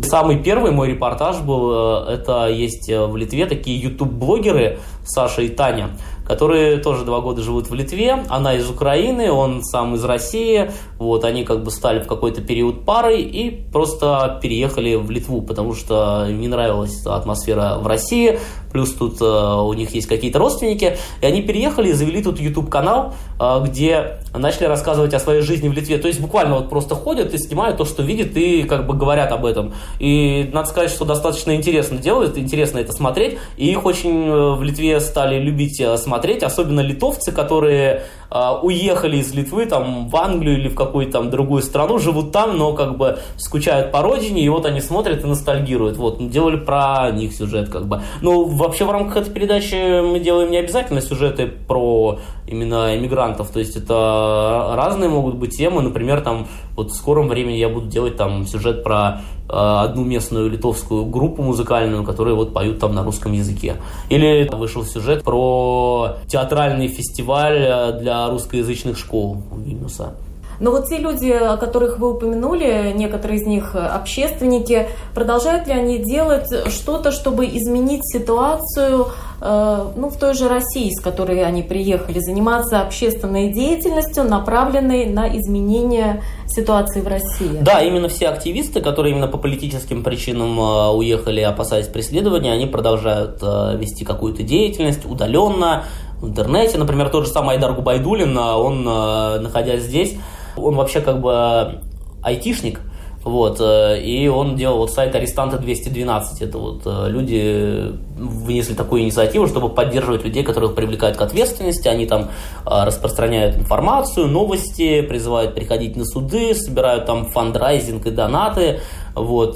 Самый 0.03 0.38
первый 0.38 0.71
мой 0.71 0.89
репортаж 0.89 1.39
был, 1.39 1.71
э, 2.07 2.13
это 2.13 2.47
есть 2.47 2.88
в 2.88 3.15
Литве 3.15 3.47
такие 3.47 3.81
YouTube-блогеры 3.81 4.77
Саша 5.03 5.41
и 5.41 5.49
Таня, 5.49 5.89
которые 6.29 6.77
тоже 6.77 7.05
два 7.05 7.21
года 7.21 7.41
живут 7.41 7.71
в 7.71 7.73
Литве. 7.73 8.23
Она 8.29 8.53
из 8.53 8.69
Украины, 8.69 9.31
он 9.31 9.63
сам 9.63 9.95
из 9.95 10.03
России. 10.03 10.69
Вот, 10.99 11.25
они 11.25 11.43
как 11.43 11.63
бы 11.63 11.71
стали 11.71 12.01
в 12.01 12.07
какой-то 12.07 12.41
период 12.41 12.85
парой 12.85 13.23
и 13.23 13.49
просто 13.49 14.39
переехали 14.39 14.93
в 14.93 15.09
Литву, 15.09 15.41
потому 15.41 15.73
что 15.73 16.27
не 16.29 16.47
нравилась 16.47 17.03
атмосфера 17.03 17.79
в 17.81 17.87
России. 17.87 18.37
Плюс 18.71 18.93
тут 18.93 19.19
э, 19.19 19.25
у 19.25 19.73
них 19.73 19.95
есть 19.95 20.05
какие-то 20.05 20.37
родственники. 20.37 20.97
И 21.21 21.25
они 21.25 21.41
переехали 21.41 21.89
и 21.89 21.93
завели 21.93 22.21
тут 22.21 22.39
YouTube-канал, 22.39 23.15
э, 23.39 23.63
где 23.65 24.19
начали 24.31 24.65
рассказывать 24.65 25.15
о 25.15 25.19
своей 25.19 25.41
жизни 25.41 25.67
в 25.67 25.73
Литве. 25.73 25.97
То 25.97 26.07
есть 26.07 26.21
буквально 26.21 26.57
вот 26.57 26.69
просто 26.69 26.93
ходят 26.93 27.33
и 27.33 27.39
снимают 27.39 27.77
то, 27.77 27.85
что 27.85 28.03
видят, 28.03 28.37
и 28.37 28.61
как 28.61 28.85
бы 28.85 28.93
говорят 28.93 29.31
об 29.31 29.45
этом. 29.45 29.73
И 29.97 30.47
надо 30.53 30.69
сказать, 30.69 30.91
что 30.91 31.05
достаточно 31.05 31.55
интересно 31.55 31.97
делают, 31.97 32.37
интересно 32.37 32.77
это 32.77 32.93
смотреть. 32.93 33.39
И 33.57 33.71
их 33.71 33.83
очень 33.85 34.27
э, 34.27 34.53
в 34.53 34.61
Литве 34.61 34.99
стали 34.99 35.39
любить 35.39 35.79
э, 35.79 35.97
смотреть 35.97 36.18
смотреть, 36.19 36.43
особенно 36.43 36.82
литовцы, 36.82 37.32
которые 37.32 38.03
уехали 38.31 39.17
из 39.17 39.33
Литвы 39.33 39.65
там 39.65 40.07
в 40.07 40.15
Англию 40.15 40.57
или 40.57 40.67
в 40.69 40.75
какую-то 40.75 41.13
там 41.13 41.29
другую 41.29 41.61
страну, 41.61 41.99
живут 41.99 42.31
там, 42.31 42.57
но 42.57 42.73
как 42.73 42.97
бы 42.97 43.19
скучают 43.37 43.91
по 43.91 44.01
родине, 44.01 44.43
и 44.43 44.49
вот 44.49 44.65
они 44.65 44.81
смотрят 44.81 45.23
и 45.23 45.27
ностальгируют. 45.27 45.97
Вот, 45.97 46.19
мы 46.19 46.29
делали 46.29 46.57
про 46.57 47.09
них 47.11 47.33
сюжет 47.33 47.69
как 47.69 47.87
бы. 47.87 48.01
Ну, 48.21 48.45
вообще 48.45 48.85
в 48.85 48.91
рамках 48.91 49.17
этой 49.17 49.33
передачи 49.33 50.01
мы 50.01 50.19
делаем 50.19 50.51
не 50.51 50.57
обязательно 50.57 51.01
сюжеты 51.01 51.47
про 51.47 52.19
именно 52.47 52.95
иммигрантов, 52.95 53.49
то 53.49 53.59
есть 53.59 53.75
это 53.75 54.73
разные 54.75 55.09
могут 55.09 55.35
быть 55.35 55.55
темы, 55.55 55.81
например, 55.81 56.21
там 56.21 56.47
вот 56.75 56.91
в 56.91 56.95
скором 56.95 57.27
времени 57.27 57.57
я 57.57 57.69
буду 57.69 57.87
делать 57.87 58.15
там 58.15 58.45
сюжет 58.47 58.83
про 58.83 59.21
Э, 59.51 59.81
одну 59.83 60.03
местную 60.03 60.47
литовскую 60.47 61.05
группу 61.05 61.41
музыкальную, 61.41 62.03
которые 62.03 62.35
вот 62.35 62.53
поют 62.53 62.79
там 62.79 62.93
на 62.93 63.03
русском 63.03 63.31
языке. 63.31 63.77
Или 64.09 64.47
вышел 64.51 64.83
сюжет 64.83 65.23
про 65.23 66.17
театральный 66.27 66.87
фестиваль 66.87 67.57
э, 67.57 67.99
для 68.19 68.29
русскоязычных 68.29 68.97
школ 68.97 69.38
Вильнюса. 69.51 70.13
Но 70.60 70.71
вот 70.71 70.89
те 70.89 70.97
люди, 70.97 71.32
о 71.32 71.55
которых 71.55 71.99
вы 71.99 72.12
упомянули, 72.12 72.91
некоторые 72.93 73.39
из 73.39 73.47
них 73.47 73.75
общественники, 73.75 74.89
продолжают 75.15 75.67
ли 75.67 75.73
они 75.73 75.99
делать 75.99 76.49
что-то, 76.69 77.13
чтобы 77.13 77.45
изменить 77.45 78.01
ситуацию 78.03 79.08
э, 79.41 79.88
ну, 79.95 80.10
в 80.10 80.17
той 80.17 80.34
же 80.34 80.49
России, 80.49 80.91
с 80.93 80.99
которой 80.99 81.45
они 81.45 81.63
приехали, 81.63 82.19
заниматься 82.19 82.82
общественной 82.82 83.53
деятельностью, 83.53 84.25
направленной 84.25 85.05
на 85.05 85.29
изменение 85.38 86.23
ситуации 86.47 86.99
в 86.99 87.08
России? 87.08 87.60
Да, 87.62 87.82
именно 87.82 88.10
все 88.10 88.27
активисты, 88.27 88.82
которые 88.82 89.13
именно 89.13 89.29
по 89.29 89.38
политическим 89.38 90.03
причинам 90.03 90.60
э, 90.60 90.89
уехали, 90.89 91.39
опасаясь 91.39 91.88
преследования, 91.88 92.51
они 92.51 92.65
продолжают 92.65 93.39
э, 93.41 93.77
вести 93.77 94.03
какую-то 94.03 94.43
деятельность 94.43 95.05
удаленно, 95.05 95.86
в 96.21 96.27
интернете. 96.27 96.77
Например, 96.77 97.10
тот 97.10 97.25
же 97.25 97.32
самый 97.32 97.55
Айдар 97.55 97.73
Губайдулин, 97.73 98.38
он, 98.38 98.84
находясь 98.84 99.84
здесь, 99.84 100.15
он 100.58 100.75
вообще 100.75 101.01
как 101.01 101.21
бы 101.21 101.79
айтишник, 102.21 102.79
вот, 103.23 103.60
э, 103.60 104.01
и 104.01 104.29
он 104.29 104.55
делал 104.55 104.77
вот 104.77 104.91
сайт 104.91 105.13
Арестанта 105.13 105.58
212. 105.58 106.41
Это 106.41 106.58
вот 106.58 106.82
э, 106.86 107.10
люди 107.10 107.93
внесли 108.17 108.75
такую 108.75 109.01
инициативу, 109.01 109.45
чтобы 109.45 109.69
поддерживать 109.69 110.23
людей, 110.23 110.43
которых 110.43 110.73
привлекают 110.73 111.17
к 111.17 111.21
ответственности. 111.21 111.89
Они 111.89 112.05
там 112.05 112.23
э, 112.23 112.25
распространяют 112.65 113.58
информацию, 113.58 114.27
новости, 114.27 115.01
призывают 115.01 115.53
приходить 115.53 115.97
на 115.97 116.05
суды, 116.05 116.55
собирают 116.55 117.05
там 117.08 117.25
фандрайзинг 117.25 118.05
и 118.05 118.12
донаты. 118.12 118.79
Вот, 119.23 119.55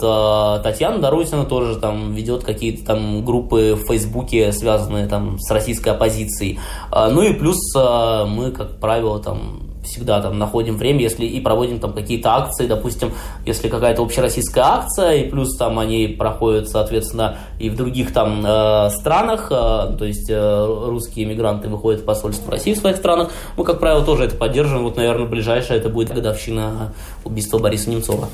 Татьяна 0.63 0.99
Дарутина 0.99 1.45
тоже 1.45 1.77
там 1.77 2.13
ведет 2.13 2.43
какие-то 2.43 2.85
там 2.85 3.23
группы 3.23 3.75
в 3.75 3.87
Фейсбуке, 3.87 4.51
связанные 4.51 5.07
там 5.07 5.39
с 5.39 5.49
российской 5.51 5.89
оппозицией. 5.89 6.59
Ну 6.91 7.21
и 7.21 7.33
плюс 7.33 7.57
мы, 7.75 8.51
как 8.51 8.79
правило, 8.79 9.19
там 9.19 9.63
всегда 9.83 10.21
там 10.21 10.39
находим 10.39 10.77
время, 10.77 11.01
если 11.01 11.25
и 11.25 11.39
проводим 11.39 11.79
там 11.79 11.93
какие-то 11.93 12.35
акции, 12.35 12.67
допустим, 12.67 13.11
если 13.45 13.67
какая-то 13.67 14.01
общероссийская 14.01 14.63
акция, 14.63 15.11
и 15.13 15.29
плюс 15.29 15.55
там 15.57 15.79
они 15.79 16.07
проходят, 16.07 16.69
соответственно, 16.69 17.37
и 17.59 17.69
в 17.69 17.75
других 17.75 18.13
там 18.13 18.43
э, 18.45 18.89
странах, 18.89 19.47
э, 19.51 19.95
то 19.97 20.05
есть 20.05 20.29
э, 20.29 20.65
русские 20.87 21.25
иммигранты 21.25 21.67
выходят 21.67 22.01
в 22.01 22.05
посольство 22.05 22.51
России 22.51 22.73
в 22.73 22.77
своих 22.77 22.97
странах, 22.97 23.31
мы, 23.57 23.63
как 23.63 23.79
правило, 23.79 24.03
тоже 24.03 24.25
это 24.25 24.35
поддерживаем. 24.35 24.85
Вот, 24.85 24.95
наверное, 24.95 25.27
ближайшее 25.27 25.79
это 25.79 25.89
будет 25.89 26.13
годовщина 26.13 26.93
убийства 27.23 27.59
Бориса 27.59 27.89
Немцова. 27.89 28.29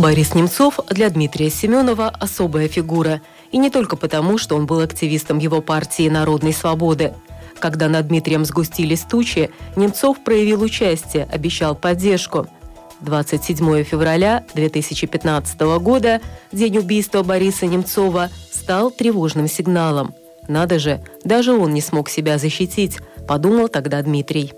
Борис 0.00 0.34
Немцов 0.34 0.80
для 0.88 1.10
Дмитрия 1.10 1.50
Семенова 1.50 2.08
особая 2.08 2.68
фигура. 2.68 3.20
И 3.52 3.58
не 3.58 3.68
только 3.68 3.96
потому, 3.96 4.38
что 4.38 4.56
он 4.56 4.64
был 4.64 4.80
активистом 4.80 5.36
его 5.36 5.60
партии 5.60 6.08
«Народной 6.08 6.54
свободы». 6.54 7.12
Когда 7.58 7.86
над 7.90 8.08
Дмитрием 8.08 8.46
сгустились 8.46 9.02
тучи, 9.02 9.50
Немцов 9.76 10.24
проявил 10.24 10.62
участие, 10.62 11.28
обещал 11.30 11.74
поддержку. 11.74 12.46
27 13.00 13.84
февраля 13.84 14.44
2015 14.54 15.60
года, 15.60 16.22
день 16.50 16.78
убийства 16.78 17.22
Бориса 17.22 17.66
Немцова, 17.66 18.30
стал 18.50 18.90
тревожным 18.90 19.48
сигналом. 19.48 20.14
Надо 20.48 20.78
же, 20.78 21.04
даже 21.24 21.52
он 21.52 21.74
не 21.74 21.82
смог 21.82 22.08
себя 22.08 22.38
защитить, 22.38 22.98
подумал 23.28 23.68
тогда 23.68 24.00
Дмитрий. 24.00 24.54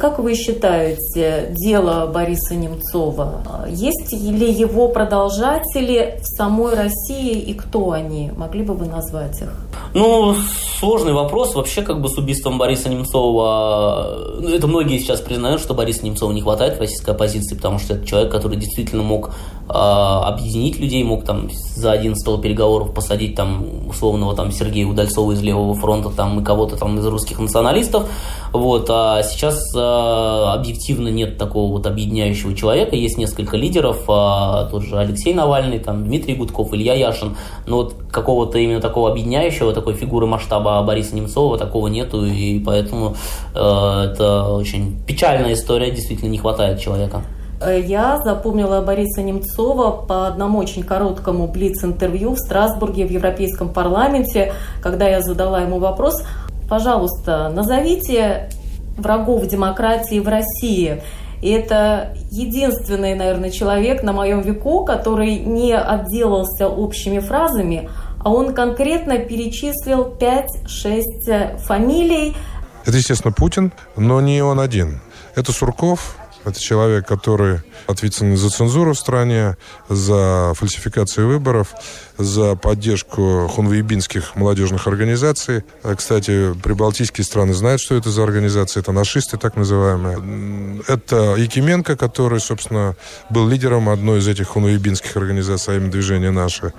Как 0.00 0.18
вы 0.18 0.34
считаете, 0.34 1.54
дело 1.56 2.06
Бориса 2.06 2.54
Немцова, 2.54 3.66
есть 3.68 4.12
ли 4.12 4.52
его 4.52 4.88
продолжатели 4.88 6.20
в 6.22 6.26
самой 6.26 6.74
России 6.74 7.38
и 7.38 7.54
кто 7.54 7.92
они? 7.92 8.30
Могли 8.36 8.62
бы 8.62 8.74
вы 8.74 8.86
назвать 8.86 9.40
их? 9.40 9.52
Ну, 9.94 10.34
сложный 10.78 11.12
вопрос. 11.12 11.54
Вообще, 11.54 11.82
как 11.82 12.00
бы 12.00 12.08
с 12.08 12.16
убийством 12.16 12.58
Бориса 12.58 12.88
Немцова, 12.88 14.38
ну, 14.40 14.48
это 14.48 14.66
многие 14.66 14.98
сейчас 14.98 15.20
признают, 15.20 15.60
что 15.60 15.74
Бориса 15.74 16.04
Немцова 16.04 16.32
не 16.32 16.40
хватает 16.40 16.76
в 16.76 16.80
российской 16.80 17.10
оппозиции, 17.10 17.56
потому 17.56 17.78
что 17.78 17.94
это 17.94 18.06
человек, 18.06 18.30
который 18.30 18.56
действительно 18.56 19.02
мог 19.02 19.30
э, 19.68 19.72
объединить 19.72 20.78
людей, 20.78 21.02
мог 21.02 21.24
там 21.24 21.50
за 21.74 21.92
один 21.92 22.14
стол 22.16 22.38
переговоров 22.38 22.94
посадить 22.94 23.34
там 23.34 23.88
условного 23.88 24.34
там 24.34 24.52
Сергея 24.52 24.86
Удальцова 24.86 25.32
из 25.32 25.42
Левого 25.42 25.74
фронта 25.74 26.10
там 26.10 26.40
и 26.40 26.44
кого-то 26.44 26.76
там 26.76 26.98
из 26.98 27.06
русских 27.06 27.38
националистов. 27.38 28.08
Вот. 28.52 28.88
А 28.90 29.22
сейчас 29.22 29.62
э, 29.74 29.78
объективно 29.78 31.08
нет 31.08 31.38
такого 31.38 31.72
вот 31.72 31.86
объединяющего 31.86 32.54
человека. 32.54 32.96
Есть 32.96 33.18
несколько 33.18 33.56
лидеров, 33.56 34.02
э, 34.08 34.68
тот 34.70 34.82
же 34.82 34.98
Алексей 34.98 35.34
Навальный, 35.34 35.78
там 35.78 36.04
Дмитрий 36.04 36.34
Гудков, 36.34 36.72
Илья 36.72 36.94
Яшин. 36.94 37.36
Но 37.66 37.76
вот 37.76 37.94
какого-то 38.10 38.58
именно 38.58 38.80
такого 38.80 39.10
объединяющего, 39.10 39.72
такой 39.72 39.94
фигуры 39.94 40.26
масштаба 40.26 40.82
Бориса 40.82 41.14
Немцова 41.14 41.58
такого 41.58 41.88
нету, 41.88 42.24
и 42.24 42.58
поэтому 42.60 43.16
э, 43.54 43.58
это 43.58 44.48
очень 44.54 44.98
печальная 45.06 45.54
история, 45.54 45.90
действительно 45.90 46.30
не 46.30 46.38
хватает 46.38 46.80
человека. 46.80 47.22
Э, 47.60 47.80
я 47.80 48.18
запомнила 48.18 48.80
Бориса 48.80 49.22
Немцова 49.22 49.90
по 49.90 50.26
одному 50.26 50.58
очень 50.58 50.82
короткому 50.82 51.48
блиц-интервью 51.48 52.34
в 52.34 52.38
Страсбурге 52.38 53.06
в 53.06 53.10
Европейском 53.10 53.68
парламенте, 53.70 54.52
когда 54.82 55.08
я 55.08 55.20
задала 55.20 55.60
ему 55.60 55.78
вопрос, 55.78 56.22
пожалуйста, 56.68 57.48
назовите 57.48 58.50
врагов 58.96 59.46
демократии 59.46 60.20
в 60.20 60.28
России. 60.28 61.02
И 61.40 61.50
это 61.50 62.16
единственный, 62.30 63.14
наверное, 63.14 63.50
человек 63.50 64.02
на 64.02 64.12
моем 64.12 64.40
веку, 64.40 64.84
который 64.84 65.38
не 65.38 65.76
отделался 65.76 66.68
общими 66.68 67.20
фразами, 67.20 67.88
а 68.18 68.30
он 68.30 68.54
конкретно 68.54 69.18
перечислил 69.18 70.14
5-6 70.18 71.58
фамилий. 71.58 72.36
Это, 72.84 72.96
естественно, 72.96 73.32
Путин, 73.32 73.72
но 73.96 74.20
не 74.20 74.42
он 74.42 74.58
один. 74.58 75.00
Это 75.36 75.52
Сурков, 75.52 76.17
это 76.44 76.60
человек, 76.60 77.06
который 77.06 77.60
ответственный 77.86 78.36
за 78.36 78.50
цензуру 78.50 78.92
в 78.92 78.98
стране, 78.98 79.56
за 79.88 80.52
фальсификацию 80.54 81.28
выборов, 81.28 81.74
за 82.16 82.54
поддержку 82.56 83.48
хунвейбинских 83.48 84.36
молодежных 84.36 84.86
организаций. 84.86 85.64
А, 85.82 85.94
кстати, 85.94 86.54
прибалтийские 86.54 87.24
страны 87.24 87.54
знают, 87.54 87.80
что 87.80 87.94
это 87.94 88.10
за 88.10 88.22
организации. 88.24 88.80
Это 88.80 88.92
нашисты, 88.92 89.36
так 89.36 89.56
называемые. 89.56 90.82
Это 90.88 91.36
Якименко, 91.36 91.96
который, 91.96 92.40
собственно, 92.40 92.96
был 93.30 93.48
лидером 93.48 93.88
одной 93.88 94.18
из 94.18 94.28
этих 94.28 94.48
хунвейбинских 94.48 95.16
организаций, 95.16 95.74
а 95.74 95.76
именно 95.76 95.90
движение 95.90 96.30
«Наше». 96.30 96.72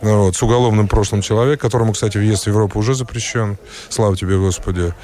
Вот, 0.00 0.36
с 0.36 0.42
уголовным 0.42 0.88
прошлым 0.88 1.22
человек, 1.22 1.60
которому, 1.60 1.92
кстати, 1.92 2.18
въезд 2.18 2.44
в 2.44 2.46
Европу 2.48 2.78
уже 2.78 2.94
запрещен. 2.94 3.58
Слава 3.88 4.16
тебе, 4.16 4.38
Господи. 4.38 4.94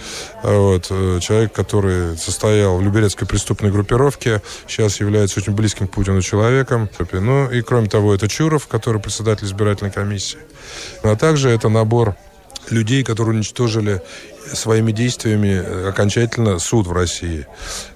Вот, 0.43 0.87
э, 0.91 1.19
человек, 1.21 1.53
который 1.53 2.17
состоял 2.17 2.77
в 2.79 2.83
Люберецкой 2.83 3.27
преступной 3.27 3.71
группировке, 3.71 4.00
сейчас 4.67 5.01
является 5.01 5.41
очень 5.41 5.53
близким 5.53 5.89
к 5.89 5.93
Путину 5.93 6.23
человеком. 6.23 6.89
Ну 7.13 7.51
и, 7.51 7.63
кроме 7.63 7.89
того, 7.89 8.15
это 8.15 8.29
Чуров, 8.29 8.67
который 8.67 9.01
председатель 9.01 9.47
избирательной 9.47 9.91
комиссии. 9.91 10.39
А 11.03 11.17
также 11.17 11.51
это 11.51 11.69
набор 11.69 12.17
людей, 12.71 13.03
которые 13.05 13.37
уничтожили 13.37 14.03
своими 14.53 14.93
действиями 14.93 15.49
э, 15.49 15.89
окончательно 15.89 16.59
суд 16.59 16.87
в 16.87 16.93
России. 16.93 17.47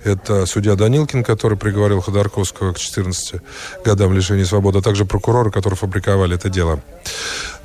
Это 0.04 0.46
судья 0.46 0.74
Данилкин, 0.74 1.24
который 1.24 1.58
приговорил 1.58 2.00
Ходорковского 2.00 2.72
к 2.72 2.78
14 2.78 3.40
годам 3.84 4.12
лишения 4.12 4.44
свободы, 4.44 4.78
а 4.78 4.82
также 4.82 5.04
прокуроры, 5.04 5.50
которые 5.50 5.76
фабриковали 5.76 6.36
это 6.36 6.48
дело. 6.48 6.80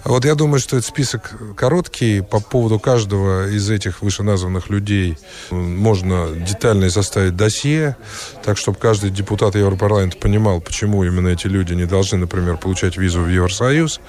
Вот 0.06 0.24
я 0.24 0.36
думаю, 0.36 0.60
что 0.60 0.78
этот 0.78 0.88
список 0.88 1.34
короткий. 1.58 2.22
По 2.22 2.40
поводу 2.40 2.80
каждого 2.80 3.50
из 3.50 3.70
этих 3.70 4.02
вышеназванных 4.02 4.70
людей 4.70 5.18
можно 5.52 6.30
детально 6.30 6.90
составить 6.90 7.36
досье, 7.36 7.98
так, 8.44 8.58
чтобы 8.58 8.78
каждый 8.78 9.10
депутат 9.10 9.56
Европарламента 9.56 10.18
понимал, 10.18 10.62
почему 10.62 11.04
именно 11.04 11.28
эти 11.28 11.48
люди 11.48 11.74
не 11.74 11.86
должны, 11.86 12.18
например, 12.18 12.58
получать 12.58 12.98
визу 12.98 13.22
в 13.22 13.28
Евросоюз. 13.28 14.00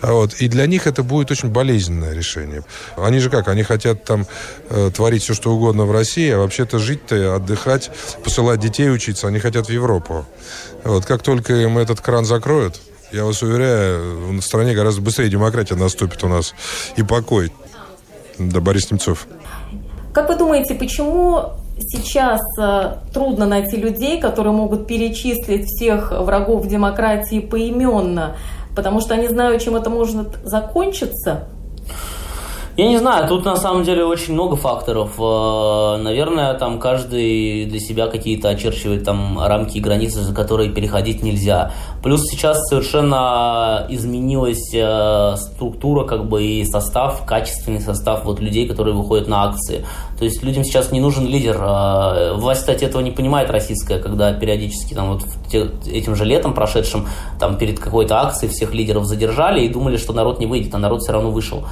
Вот. 0.00 0.34
И 0.34 0.48
для 0.48 0.66
них 0.66 0.86
это 0.86 1.02
будет 1.02 1.30
очень 1.30 1.48
болезненное 1.48 2.14
решение. 2.14 2.62
Они 2.96 3.18
же 3.18 3.28
как? 3.28 3.48
Они 3.48 3.64
хотят 3.64 4.04
там 4.04 4.26
э, 4.70 4.90
творить 4.94 5.24
все, 5.24 5.34
что 5.34 5.52
угодно 5.52 5.86
в 5.86 5.92
России, 5.92 6.30
а 6.30 6.38
вообще-то 6.38 6.78
жить-то, 6.78 7.34
отдыхать, 7.34 7.90
посылать 8.22 8.60
детей 8.60 8.90
учиться. 8.90 9.26
Они 9.26 9.40
хотят 9.40 9.66
в 9.66 9.70
Европу. 9.70 10.24
Вот. 10.84 11.04
Как 11.04 11.22
только 11.22 11.54
им 11.54 11.78
этот 11.78 12.00
кран 12.00 12.24
закроют, 12.24 12.80
я 13.12 13.24
вас 13.24 13.42
уверяю, 13.42 14.38
в 14.38 14.42
стране 14.42 14.74
гораздо 14.74 15.02
быстрее 15.02 15.28
демократия 15.28 15.74
наступит 15.74 16.22
у 16.24 16.28
нас 16.28 16.54
и 16.96 17.02
покой. 17.02 17.52
Да, 18.38 18.60
Борис 18.60 18.90
Немцов. 18.90 19.26
Как 20.14 20.28
вы 20.28 20.36
думаете, 20.36 20.74
почему 20.74 21.52
сейчас 21.78 22.40
э, 22.58 22.94
трудно 23.12 23.46
найти 23.46 23.76
людей, 23.76 24.20
которые 24.20 24.52
могут 24.52 24.86
перечислить 24.86 25.66
всех 25.66 26.12
врагов 26.12 26.66
демократии 26.66 27.40
поименно? 27.40 28.36
Потому 28.74 29.00
что 29.00 29.14
они 29.14 29.28
знают, 29.28 29.62
чем 29.62 29.76
это 29.76 29.90
может 29.90 30.38
закончиться? 30.44 31.48
Я 32.74 32.88
не 32.88 32.98
знаю, 32.98 33.28
тут 33.28 33.44
на 33.44 33.56
самом 33.56 33.84
деле 33.84 34.02
очень 34.02 34.32
много 34.32 34.56
факторов. 34.56 35.16
Э, 35.18 35.98
наверное, 36.02 36.54
там 36.54 36.80
каждый 36.80 37.66
для 37.66 37.78
себя 37.78 38.06
какие-то 38.06 38.48
очерчивает 38.48 39.04
там 39.04 39.38
рамки 39.38 39.76
и 39.76 39.80
границы, 39.80 40.22
за 40.22 40.34
которые 40.34 40.70
переходить 40.70 41.22
нельзя. 41.22 41.72
Плюс 42.02 42.22
сейчас 42.22 42.66
совершенно 42.68 43.86
изменилась 43.90 44.72
э, 44.72 45.34
структура 45.36 46.06
как 46.06 46.30
бы 46.30 46.42
и 46.42 46.64
состав, 46.64 47.26
качественный 47.26 47.82
состав 47.82 48.24
вот 48.24 48.40
людей, 48.40 48.66
которые 48.66 48.94
выходят 48.94 49.28
на 49.28 49.44
акции. 49.44 49.84
То 50.18 50.24
есть 50.24 50.42
людям 50.42 50.64
сейчас 50.64 50.92
не 50.92 51.00
нужен 51.00 51.26
лидер. 51.26 51.58
Э, 51.60 52.32
власть, 52.36 52.60
кстати, 52.60 52.84
этого 52.84 53.02
не 53.02 53.10
понимает 53.10 53.50
российская, 53.50 53.98
когда 53.98 54.32
периодически 54.32 54.94
там 54.94 55.12
вот 55.12 55.24
этим 55.86 56.16
же 56.16 56.24
летом 56.24 56.54
прошедшим 56.54 57.06
там 57.38 57.58
перед 57.58 57.78
какой-то 57.78 58.22
акцией 58.22 58.50
всех 58.50 58.72
лидеров 58.72 59.04
задержали 59.04 59.60
и 59.60 59.68
думали, 59.68 59.98
что 59.98 60.14
народ 60.14 60.40
не 60.40 60.46
выйдет, 60.46 60.74
а 60.74 60.78
народ 60.78 61.02
все 61.02 61.12
равно 61.12 61.30
вышел. 61.30 61.64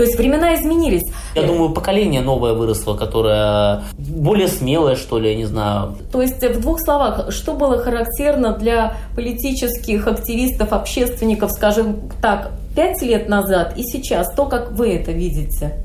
То 0.00 0.04
есть 0.04 0.16
времена 0.16 0.54
изменились. 0.54 1.02
Я 1.34 1.42
думаю, 1.42 1.74
поколение 1.74 2.22
новое 2.22 2.54
выросло, 2.54 2.94
которое 2.96 3.82
более 3.98 4.48
смелое, 4.48 4.96
что 4.96 5.18
ли, 5.18 5.28
я 5.32 5.36
не 5.36 5.44
знаю. 5.44 5.94
То 6.10 6.22
есть 6.22 6.42
в 6.42 6.58
двух 6.62 6.80
словах, 6.80 7.30
что 7.30 7.52
было 7.52 7.76
характерно 7.76 8.56
для 8.56 8.94
политических 9.14 10.06
активистов, 10.06 10.72
общественников, 10.72 11.50
скажем 11.50 12.08
так, 12.22 12.52
пять 12.74 13.02
лет 13.02 13.28
назад 13.28 13.74
и 13.76 13.82
сейчас, 13.82 14.34
то, 14.34 14.46
как 14.46 14.72
вы 14.72 14.94
это 14.94 15.12
видите? 15.12 15.84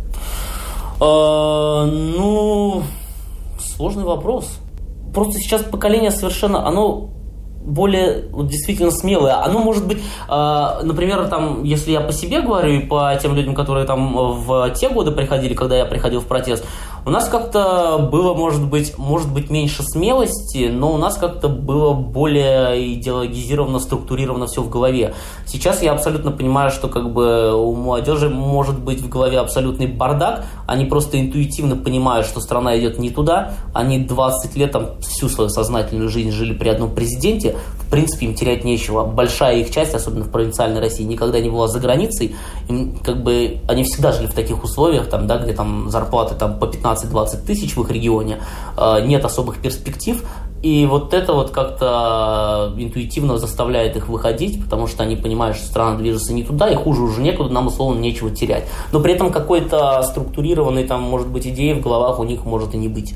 А, 1.02 1.86
ну, 1.86 2.84
сложный 3.60 4.06
вопрос. 4.06 4.48
Просто 5.14 5.40
сейчас 5.40 5.62
поколение 5.64 6.12
совершенно, 6.12 6.66
оно 6.66 7.10
более 7.66 8.26
вот, 8.32 8.48
действительно 8.48 8.92
смелое. 8.92 9.44
Оно 9.44 9.60
может 9.60 9.88
быть, 9.88 9.98
э, 10.30 10.80
например, 10.84 11.28
там, 11.28 11.64
если 11.64 11.92
я 11.92 12.02
по 12.02 12.14
себе 12.14 12.42
говорю 12.42 12.74
и 12.74 12.80
по 12.80 13.18
тем 13.22 13.36
людям, 13.36 13.56
которые 13.56 13.86
там 13.86 14.14
в 14.16 14.70
те 14.72 14.90
годы 14.90 15.12
приходили, 15.12 15.54
когда 15.54 15.76
я 15.76 15.86
приходил 15.86 16.22
в 16.22 16.26
протест, 16.26 16.66
у 17.06 17.12
нас 17.12 17.30
как-то 17.30 18.10
было, 18.12 18.34
может 18.34 18.68
быть, 18.68 18.98
может 18.98 19.32
быть, 19.32 19.52
меньше 19.52 19.84
смелости, 19.84 20.70
но 20.74 20.92
у 20.92 20.98
нас 20.98 21.18
как-то 21.18 21.50
было 21.50 21.94
более 21.94 22.96
идеологизировано, 22.96 23.80
структурировано 23.80 24.48
все 24.48 24.64
в 24.64 24.70
голове. 24.70 25.14
Сейчас 25.46 25.84
я 25.84 25.92
абсолютно 25.92 26.32
понимаю, 26.32 26.72
что 26.72 26.88
как 26.88 27.14
бы 27.14 27.54
у 27.54 27.76
молодежи 27.76 28.30
может 28.30 28.80
быть 28.80 29.02
в 29.02 29.10
голове 29.10 29.38
абсолютный 29.38 29.86
бардак, 29.86 30.46
они 30.66 30.86
просто 30.86 31.22
интуитивно 31.22 31.76
понимают, 31.76 32.26
что 32.26 32.40
страна 32.40 32.78
идет 32.80 32.98
не 32.98 33.12
туда, 33.12 33.54
они 33.74 34.00
20 34.00 34.56
лет, 34.56 34.72
там, 34.72 35.00
всю 35.02 35.30
свою 35.30 35.50
сознательную 35.52 36.10
жизнь 36.10 36.32
жили 36.32 36.54
при 36.54 36.70
одном 36.70 36.90
президенте, 36.90 37.56
в 37.82 37.90
принципе, 37.92 38.26
им 38.26 38.34
терять 38.34 38.64
нечего. 38.64 39.06
Большая 39.06 39.58
их 39.58 39.70
часть, 39.70 39.94
особенно 39.94 40.26
в 40.26 40.32
провинциальной 40.32 40.82
России, 40.82 41.04
никогда 41.04 41.40
не 41.40 41.50
была 41.50 41.68
за 41.68 41.80
границей, 41.80 42.36
им, 42.68 42.98
как 42.98 43.22
бы, 43.22 43.60
они 43.68 43.84
всегда 43.84 44.12
жили 44.12 44.26
в 44.26 44.34
таких 44.34 44.64
условиях, 44.64 45.08
там, 45.08 45.28
да, 45.28 45.38
где 45.38 45.54
там 45.54 45.92
зарплаты 45.92 46.34
там, 46.34 46.58
по 46.58 46.66
15 46.66 46.95
15-20 46.96 47.46
тысяч 47.46 47.76
в 47.76 47.82
их 47.82 47.92
регионе, 47.92 48.40
э, 48.78 49.06
нет 49.06 49.24
особых 49.26 49.58
перспектив, 49.58 50.24
и 50.66 50.88
вот 50.88 51.14
это 51.14 51.34
вот 51.34 51.52
как-то 51.52 52.74
интуитивно 52.78 53.38
заставляет 53.38 53.96
их 53.96 54.08
выходить, 54.08 54.64
потому 54.64 54.88
что 54.88 55.04
они 55.04 55.16
понимают, 55.16 55.58
что 55.58 55.68
страна 55.68 55.96
движется 55.96 56.34
не 56.34 56.44
туда, 56.44 56.70
и 56.70 56.76
хуже 56.76 57.04
уже 57.04 57.22
некуда, 57.22 57.54
нам 57.54 57.68
условно 57.68 58.00
нечего 58.00 58.32
терять. 58.32 58.66
Но 58.92 59.00
при 59.00 59.14
этом 59.14 59.32
какой-то 59.32 60.02
структурированной 60.02 60.86
там, 60.86 61.04
может 61.04 61.28
быть, 61.28 61.46
идеи 61.46 61.74
в 61.74 61.82
головах 61.82 62.20
у 62.20 62.24
них 62.24 62.46
может 62.46 62.74
и 62.74 62.78
не 62.78 62.88
быть. 62.88 63.14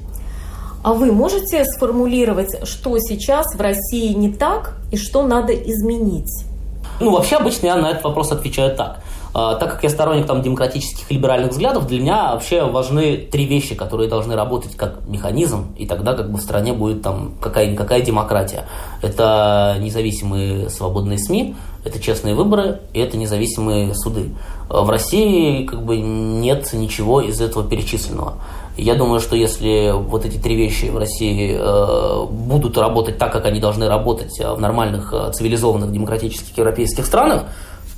А 0.83 0.93
вы 0.93 1.11
можете 1.11 1.65
сформулировать, 1.65 2.67
что 2.67 2.99
сейчас 2.99 3.55
в 3.55 3.59
России 3.59 4.13
не 4.13 4.31
так 4.31 4.77
и 4.91 4.97
что 4.97 5.23
надо 5.23 5.51
изменить? 5.53 6.45
Ну, 6.99 7.11
вообще 7.11 7.37
обычно 7.37 7.65
я 7.65 7.75
на 7.77 7.91
этот 7.91 8.03
вопрос 8.03 8.31
отвечаю 8.31 8.75
так. 8.75 9.01
А, 9.39 9.55
так 9.55 9.71
как 9.71 9.83
я 9.83 9.89
сторонник 9.89 10.25
там 10.25 10.41
демократических 10.41 11.09
либеральных 11.09 11.51
взглядов, 11.51 11.87
для 11.87 12.01
меня 12.01 12.33
вообще 12.33 12.65
важны 12.65 13.15
три 13.15 13.45
вещи, 13.45 13.73
которые 13.73 14.09
должны 14.09 14.35
работать 14.35 14.75
как 14.75 15.07
механизм, 15.07 15.73
и 15.77 15.85
тогда 15.85 16.13
как 16.13 16.29
бы 16.29 16.39
в 16.39 16.41
стране 16.41 16.73
будет 16.73 17.01
там 17.01 17.35
какая-никакая 17.39 18.01
демократия. 18.01 18.65
Это 19.01 19.77
независимые 19.79 20.69
свободные 20.69 21.17
СМИ, 21.19 21.55
это 21.85 22.01
честные 22.01 22.35
выборы 22.35 22.81
и 22.93 22.99
это 22.99 23.15
независимые 23.15 23.95
суды. 23.95 24.31
В 24.67 24.89
России 24.89 25.65
как 25.65 25.85
бы 25.85 25.97
нет 25.97 26.73
ничего 26.73 27.21
из 27.21 27.39
этого 27.39 27.63
перечисленного. 27.63 28.33
Я 28.75 28.95
думаю, 28.95 29.21
что 29.21 29.35
если 29.37 29.93
вот 29.93 30.25
эти 30.25 30.37
три 30.37 30.55
вещи 30.55 30.85
в 30.85 30.97
России 30.97 31.55
э, 31.57 32.25
будут 32.29 32.77
работать 32.77 33.17
так, 33.17 33.31
как 33.31 33.45
они 33.45 33.59
должны 33.59 33.87
работать 33.87 34.39
э, 34.39 34.53
в 34.53 34.59
нормальных, 34.59 35.13
э, 35.13 35.31
цивилизованных, 35.33 35.91
демократических 35.91 36.57
европейских 36.57 37.05
странах, 37.05 37.45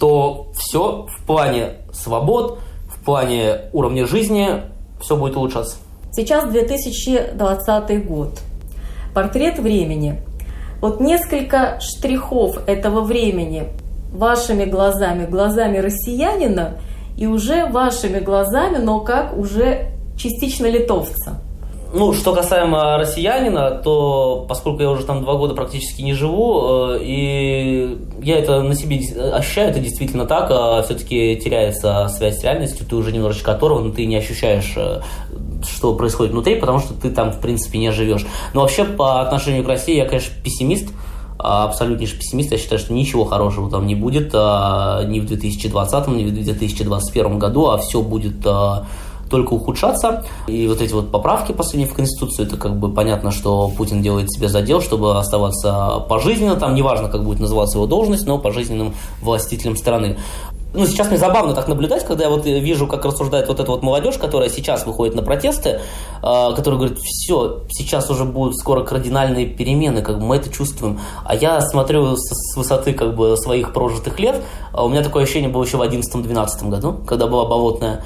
то 0.02 0.48
все 0.56 1.06
в 1.08 1.26
плане 1.28 1.74
свобод, 1.94 2.58
в 2.88 3.06
плане 3.06 3.70
уровня 3.72 4.08
жизни, 4.08 4.64
все 5.00 5.16
будет 5.16 5.38
улучшаться. 5.38 5.78
Сейчас 6.12 6.50
2020 6.50 8.08
год. 8.08 8.40
Портрет 9.14 9.60
времени. 9.60 10.20
Вот 10.82 11.02
несколько 11.02 11.80
штрихов 11.80 12.68
этого 12.68 13.02
времени 13.02 13.68
вашими 14.12 14.66
глазами, 14.66 15.28
глазами 15.28 15.78
россиянина, 15.78 16.80
и 17.16 17.28
уже 17.28 17.68
вашими 17.68 18.18
глазами, 18.18 18.78
но 18.78 19.02
как 19.02 19.38
уже 19.38 19.92
частично 20.18 20.66
литовца. 20.66 21.42
Ну, 21.94 22.14
что 22.14 22.34
касаемо 22.34 22.98
россиянина, 22.98 23.72
то 23.72 24.46
поскольку 24.48 24.82
я 24.82 24.90
уже 24.90 25.04
там 25.04 25.24
два 25.24 25.36
года 25.36 25.54
практически 25.54 26.02
не 26.02 26.14
живу, 26.14 26.94
э, 26.94 27.00
и 27.02 27.98
я 28.22 28.38
это 28.40 28.62
на 28.62 28.76
себе 28.76 29.02
ощущаю, 29.34 29.72
это 29.72 29.80
действительно 29.80 30.26
так, 30.26 30.48
а 30.52 30.82
все-таки 30.84 31.36
теряется 31.36 32.08
связь 32.08 32.40
с 32.40 32.44
реальностью, 32.44 32.86
ты 32.88 32.96
уже 32.96 33.12
немножечко 33.12 33.52
оторван, 33.52 33.92
ты 33.92 34.06
не 34.06 34.16
ощущаешь, 34.16 34.74
э, 34.78 35.02
что 35.70 35.94
происходит 35.94 36.32
внутри, 36.32 36.56
потому 36.56 36.80
что 36.80 36.94
ты 36.94 37.10
там, 37.10 37.32
в 37.34 37.42
принципе, 37.42 37.78
не 37.78 37.92
живешь. 37.92 38.26
Но 38.54 38.62
вообще, 38.62 38.86
по 38.86 39.20
отношению 39.20 39.66
к 39.66 39.68
России, 39.68 39.98
я, 39.98 40.06
конечно, 40.06 40.34
пессимист, 40.42 40.94
а 41.40 41.66
абсолютнейший 41.66 42.20
пессимист. 42.20 42.52
Я 42.52 42.58
считаю, 42.58 42.80
что 42.80 42.94
ничего 42.94 43.26
хорошего 43.26 43.70
там 43.70 43.86
не 43.86 43.96
будет 43.96 44.32
а, 44.34 45.04
ни 45.04 45.20
в 45.20 45.26
2020, 45.26 46.08
ни 46.10 46.24
в 46.24 46.34
2021 46.34 47.40
году, 47.40 47.68
а 47.70 47.78
все 47.80 48.02
будет 48.02 48.46
только 49.32 49.54
ухудшаться. 49.54 50.24
И 50.48 50.68
вот 50.68 50.82
эти 50.82 50.94
вот 50.94 51.10
поправки 51.10 51.52
последние 51.52 51.88
в 51.88 51.96
Конституцию, 51.96 52.48
это 52.48 52.58
как 52.58 52.78
бы 52.78 52.92
понятно, 52.92 53.32
что 53.32 53.72
Путин 53.76 54.02
делает 54.02 54.32
себе 54.32 54.50
задел, 54.50 54.82
чтобы 54.82 55.18
оставаться 55.18 56.06
пожизненно, 56.08 56.56
там 56.56 56.76
неважно, 56.76 57.10
как 57.10 57.24
будет 57.24 57.40
называться 57.40 57.78
его 57.78 57.88
должность, 57.88 58.28
но 58.28 58.38
пожизненным 58.38 58.94
властителем 59.22 59.76
страны 59.76 60.18
ну, 60.74 60.86
сейчас 60.86 61.10
мне 61.10 61.18
забавно 61.18 61.54
так 61.54 61.68
наблюдать, 61.68 62.06
когда 62.06 62.26
я 62.26 62.30
вот 62.30 62.46
вижу, 62.46 62.88
как 62.88 63.04
рассуждает 63.04 63.48
вот 63.48 63.60
эта 63.60 63.70
вот 63.70 63.84
молодежь, 63.84 64.18
которая 64.18 64.50
сейчас 64.50 64.86
выходит 64.86 65.16
на 65.16 65.22
протесты, 65.22 65.70
э, 65.70 66.54
которая 66.56 66.80
говорит, 66.80 67.00
все, 67.00 67.64
сейчас 67.70 68.10
уже 68.10 68.24
будут 68.24 68.58
скоро 68.58 68.84
кардинальные 68.84 69.48
перемены, 69.48 70.02
как 70.02 70.20
бы 70.20 70.26
мы 70.26 70.38
это 70.38 70.50
чувствуем. 70.50 71.00
А 71.26 71.36
я 71.36 71.60
смотрю 71.62 72.16
с, 72.16 72.22
с 72.22 72.56
высоты 72.56 72.94
как 72.94 73.16
бы 73.16 73.36
своих 73.36 73.74
прожитых 73.74 74.20
лет, 74.20 74.42
а 74.72 74.86
у 74.86 74.90
меня 74.90 75.04
такое 75.04 75.24
ощущение 75.24 75.50
было 75.50 75.64
еще 75.64 75.78
в 75.78 75.82
11-12 75.82 76.70
году, 76.70 77.00
когда 77.06 77.28
была 77.28 77.46
болотная 77.46 78.04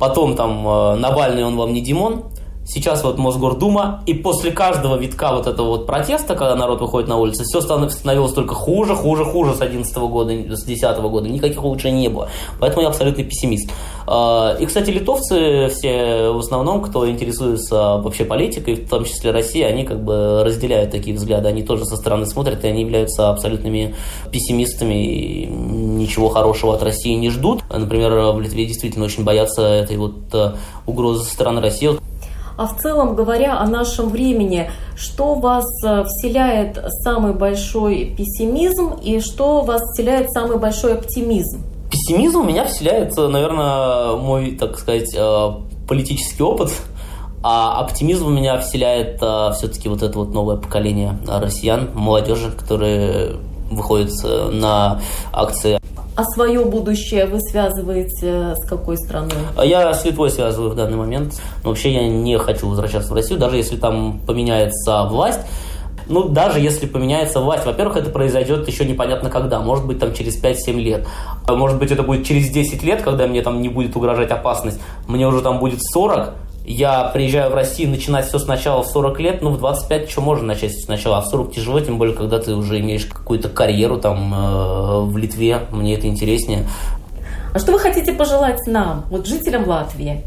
Потом 0.00 0.34
там 0.34 0.66
э, 0.66 0.96
Навальный, 0.96 1.44
он 1.44 1.56
вам 1.56 1.74
не 1.74 1.82
Димон. 1.82 2.24
Сейчас 2.72 3.02
вот 3.02 3.18
Мосгордума, 3.18 4.00
и 4.06 4.14
после 4.14 4.52
каждого 4.52 4.96
витка 4.96 5.32
вот 5.32 5.48
этого 5.48 5.66
вот 5.70 5.86
протеста, 5.86 6.36
когда 6.36 6.54
народ 6.54 6.80
выходит 6.80 7.08
на 7.08 7.16
улицы, 7.16 7.42
все 7.42 7.60
становилось 7.60 8.32
только 8.32 8.54
хуже, 8.54 8.94
хуже, 8.94 9.24
хуже 9.24 9.54
с 9.54 9.58
2011 9.58 9.96
года, 9.96 10.30
с 10.30 10.62
2010 10.62 10.98
года. 11.00 11.28
Никаких 11.28 11.64
улучшений 11.64 12.02
не 12.02 12.08
было. 12.08 12.28
Поэтому 12.60 12.82
я 12.82 12.88
абсолютный 12.88 13.24
пессимист. 13.24 13.72
А, 14.06 14.56
и, 14.60 14.66
кстати, 14.66 14.90
литовцы 14.90 15.68
все 15.70 16.30
в 16.30 16.38
основном, 16.38 16.80
кто 16.82 17.10
интересуется 17.10 17.96
вообще 17.96 18.24
политикой, 18.24 18.76
в 18.76 18.88
том 18.88 19.04
числе 19.04 19.32
Россия, 19.32 19.66
они 19.66 19.82
как 19.84 20.04
бы 20.04 20.44
разделяют 20.44 20.92
такие 20.92 21.16
взгляды. 21.16 21.48
Они 21.48 21.64
тоже 21.64 21.84
со 21.86 21.96
стороны 21.96 22.24
смотрят, 22.24 22.64
и 22.64 22.68
они 22.68 22.82
являются 22.82 23.30
абсолютными 23.30 23.96
пессимистами 24.30 25.06
и 25.06 25.46
ничего 25.46 26.28
хорошего 26.28 26.74
от 26.74 26.84
России 26.84 27.14
не 27.14 27.30
ждут. 27.30 27.62
Например, 27.68 28.32
в 28.32 28.40
Литве 28.40 28.66
действительно 28.66 29.06
очень 29.06 29.24
боятся 29.24 29.62
этой 29.62 29.96
вот 29.96 30.14
э, 30.34 30.52
угрозы 30.86 31.24
со 31.24 31.32
стороны 31.32 31.60
России. 31.60 32.09
А 32.60 32.66
в 32.66 32.76
целом, 32.76 33.16
говоря 33.16 33.58
о 33.58 33.66
нашем 33.66 34.10
времени, 34.10 34.70
что 34.94 35.34
вас 35.34 35.64
э, 35.82 36.04
вселяет 36.04 36.78
самый 37.02 37.32
большой 37.32 38.14
пессимизм 38.14 38.98
и 39.02 39.20
что 39.20 39.62
вас 39.62 39.80
вселяет 39.80 40.30
самый 40.30 40.58
большой 40.58 40.92
оптимизм? 40.92 41.62
Пессимизм 41.90 42.40
у 42.40 42.42
меня 42.42 42.66
вселяет, 42.66 43.16
наверное, 43.16 44.14
мой, 44.16 44.56
так 44.56 44.78
сказать, 44.78 45.08
э, 45.16 45.50
политический 45.88 46.42
опыт. 46.42 46.70
А 47.42 47.80
оптимизм 47.80 48.26
у 48.26 48.30
меня 48.30 48.58
вселяет 48.58 49.16
все-таки 49.54 49.88
вот 49.88 50.02
это 50.02 50.18
вот 50.18 50.34
новое 50.34 50.56
поколение 50.56 51.18
россиян, 51.26 51.88
молодежи, 51.94 52.52
которые 52.52 53.36
выходят 53.70 54.10
на 54.52 55.00
акции 55.32 55.79
а 56.16 56.24
свое 56.24 56.64
будущее 56.64 57.26
вы 57.26 57.40
связываете 57.40 58.54
с 58.56 58.66
какой 58.66 58.96
страной? 58.98 59.32
А 59.56 59.64
я 59.64 59.92
с 59.94 60.04
Литвой 60.04 60.30
связываю 60.30 60.70
в 60.70 60.74
данный 60.74 60.96
момент. 60.96 61.40
Но 61.62 61.70
вообще 61.70 61.92
я 61.92 62.08
не 62.08 62.36
хочу 62.38 62.68
возвращаться 62.68 63.12
в 63.12 63.14
Россию, 63.14 63.38
даже 63.38 63.56
если 63.56 63.76
там 63.76 64.20
поменяется 64.26 65.04
власть. 65.04 65.40
Ну, 66.08 66.28
даже 66.28 66.58
если 66.58 66.86
поменяется 66.86 67.40
власть, 67.40 67.64
во-первых, 67.64 67.96
это 67.96 68.10
произойдет 68.10 68.66
еще 68.66 68.84
непонятно 68.84 69.30
когда, 69.30 69.60
может 69.60 69.86
быть, 69.86 70.00
там 70.00 70.12
через 70.12 70.42
5-7 70.42 70.72
лет. 70.72 71.06
А 71.46 71.54
может 71.54 71.78
быть, 71.78 71.92
это 71.92 72.02
будет 72.02 72.26
через 72.26 72.50
10 72.50 72.82
лет, 72.82 73.02
когда 73.02 73.28
мне 73.28 73.42
там 73.42 73.62
не 73.62 73.68
будет 73.68 73.94
угрожать 73.94 74.32
опасность. 74.32 74.80
Мне 75.06 75.28
уже 75.28 75.40
там 75.40 75.60
будет 75.60 75.80
40, 75.80 76.34
я 76.70 77.04
приезжаю 77.04 77.50
в 77.50 77.54
Россию 77.54 77.90
начинать 77.90 78.26
все 78.28 78.38
сначала 78.38 78.82
в 78.82 78.86
40 78.86 79.20
лет, 79.20 79.42
ну, 79.42 79.50
в 79.50 79.58
25 79.58 80.08
еще 80.08 80.20
можно 80.20 80.46
начать 80.46 80.72
сначала, 80.78 81.18
а 81.18 81.20
в 81.20 81.26
40 81.26 81.52
тяжело, 81.52 81.80
тем 81.80 81.98
более, 81.98 82.14
когда 82.14 82.38
ты 82.38 82.54
уже 82.54 82.80
имеешь 82.80 83.06
какую-то 83.06 83.48
карьеру 83.48 83.98
там 83.98 84.32
э, 84.32 85.00
в 85.02 85.16
Литве, 85.16 85.62
мне 85.72 85.94
это 85.94 86.06
интереснее. 86.06 86.66
А 87.52 87.58
что 87.58 87.72
вы 87.72 87.80
хотите 87.80 88.12
пожелать 88.12 88.60
нам, 88.66 89.04
вот 89.10 89.26
жителям 89.26 89.68
Латвии? 89.68 90.22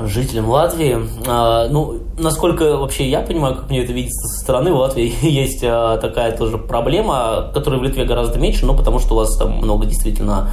Жителям 0.00 0.48
Латвии, 0.48 0.96
э, 0.96 1.68
ну, 1.70 1.98
насколько 2.18 2.76
вообще 2.76 3.08
я 3.08 3.20
понимаю, 3.20 3.56
как 3.56 3.68
мне 3.68 3.82
это 3.82 3.92
видится 3.92 4.28
со 4.28 4.44
стороны, 4.44 4.72
в 4.72 4.76
Латвии 4.76 5.12
есть 5.22 5.62
э, 5.62 5.98
такая 6.00 6.36
тоже 6.36 6.58
проблема, 6.58 7.50
которая 7.52 7.80
в 7.80 7.82
Литве 7.82 8.04
гораздо 8.04 8.38
меньше, 8.38 8.64
но 8.64 8.76
потому 8.76 9.00
что 9.00 9.14
у 9.14 9.16
вас 9.16 9.36
там 9.36 9.56
много 9.56 9.86
действительно 9.86 10.50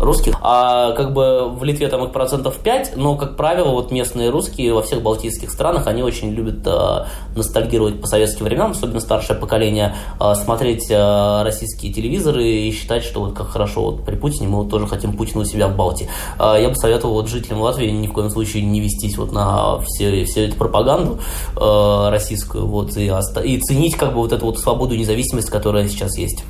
русских, 0.00 0.36
а 0.42 0.92
как 0.92 1.12
бы 1.12 1.48
в 1.50 1.64
Литве 1.64 1.88
там 1.88 2.04
их 2.04 2.12
процентов 2.12 2.56
5, 2.58 2.92
но, 2.96 3.16
как 3.16 3.36
правило, 3.36 3.70
вот 3.70 3.90
местные 3.90 4.30
русские 4.30 4.74
во 4.74 4.82
всех 4.82 5.02
балтийских 5.02 5.50
странах, 5.50 5.86
они 5.86 6.02
очень 6.02 6.30
любят 6.30 6.66
э, 6.66 7.04
ностальгировать 7.36 8.00
по 8.00 8.06
советским 8.06 8.44
временам, 8.44 8.72
особенно 8.72 9.00
старшее 9.00 9.38
поколение, 9.38 9.94
э, 10.20 10.34
смотреть 10.34 10.90
э, 10.90 11.42
российские 11.42 11.92
телевизоры 11.92 12.44
и 12.44 12.72
считать, 12.72 13.02
что 13.02 13.20
вот 13.20 13.34
как 13.34 13.48
хорошо 13.48 13.82
вот 13.82 14.04
при 14.04 14.14
Путине, 14.14 14.48
мы 14.48 14.58
вот 14.58 14.70
тоже 14.70 14.86
хотим 14.86 15.16
Путина 15.16 15.42
у 15.42 15.44
себя 15.44 15.68
в 15.68 15.76
Балтии. 15.76 16.08
Э, 16.38 16.56
я 16.60 16.68
бы 16.68 16.76
советовал 16.76 17.14
вот 17.14 17.28
жителям 17.28 17.60
Латвии 17.60 17.88
ни 17.88 18.06
в 18.06 18.12
коем 18.12 18.30
случае 18.30 18.62
не 18.62 18.80
вестись 18.80 19.16
вот 19.18 19.32
на 19.32 19.80
все, 19.80 20.24
всю 20.24 20.40
эту 20.40 20.56
пропаганду 20.56 21.18
э, 21.56 22.08
российскую, 22.10 22.66
вот, 22.66 22.96
и, 22.96 23.10
и 23.44 23.60
ценить 23.60 23.96
как 23.96 24.10
бы 24.14 24.18
вот 24.18 24.32
эту 24.32 24.46
вот 24.46 24.58
свободу 24.58 24.94
и 24.94 24.98
независимость, 24.98 25.50
которая 25.50 25.88
сейчас 25.88 26.16
есть. 26.18 26.44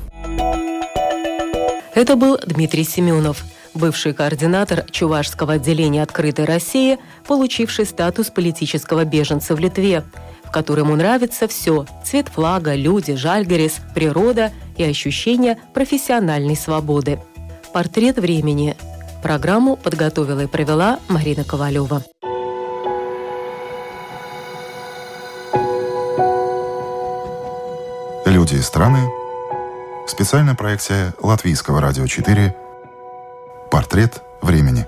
Это 1.99 2.15
был 2.15 2.39
Дмитрий 2.45 2.85
Семенов, 2.85 3.43
бывший 3.73 4.13
координатор 4.13 4.89
Чувашского 4.89 5.55
отделения 5.55 6.01
«Открытой 6.01 6.45
России», 6.45 6.97
получивший 7.27 7.85
статус 7.85 8.29
политического 8.29 9.03
беженца 9.03 9.53
в 9.53 9.59
Литве, 9.59 10.05
в 10.45 10.49
котором 10.49 10.85
ему 10.85 10.95
нравится 10.95 11.45
все– 11.49 11.85
цвет 12.05 12.29
флага, 12.29 12.73
люди, 12.73 13.15
жальгерис, 13.15 13.81
природа 13.93 14.53
и 14.77 14.83
ощущение 14.85 15.57
профессиональной 15.73 16.55
свободы. 16.55 17.19
Портрет 17.73 18.17
времени. 18.17 18.77
Программу 19.21 19.75
подготовила 19.75 20.39
и 20.39 20.47
провела 20.47 21.01
Марина 21.09 21.43
Ковалева. 21.43 22.05
Люди 28.25 28.55
и 28.55 28.61
страны 28.61 29.18
Специальная 30.09 30.55
проекция 30.55 31.13
Латвийского 31.21 31.79
радио 31.79 32.07
4 32.07 32.55
«Портрет 33.69 34.23
времени». 34.41 34.87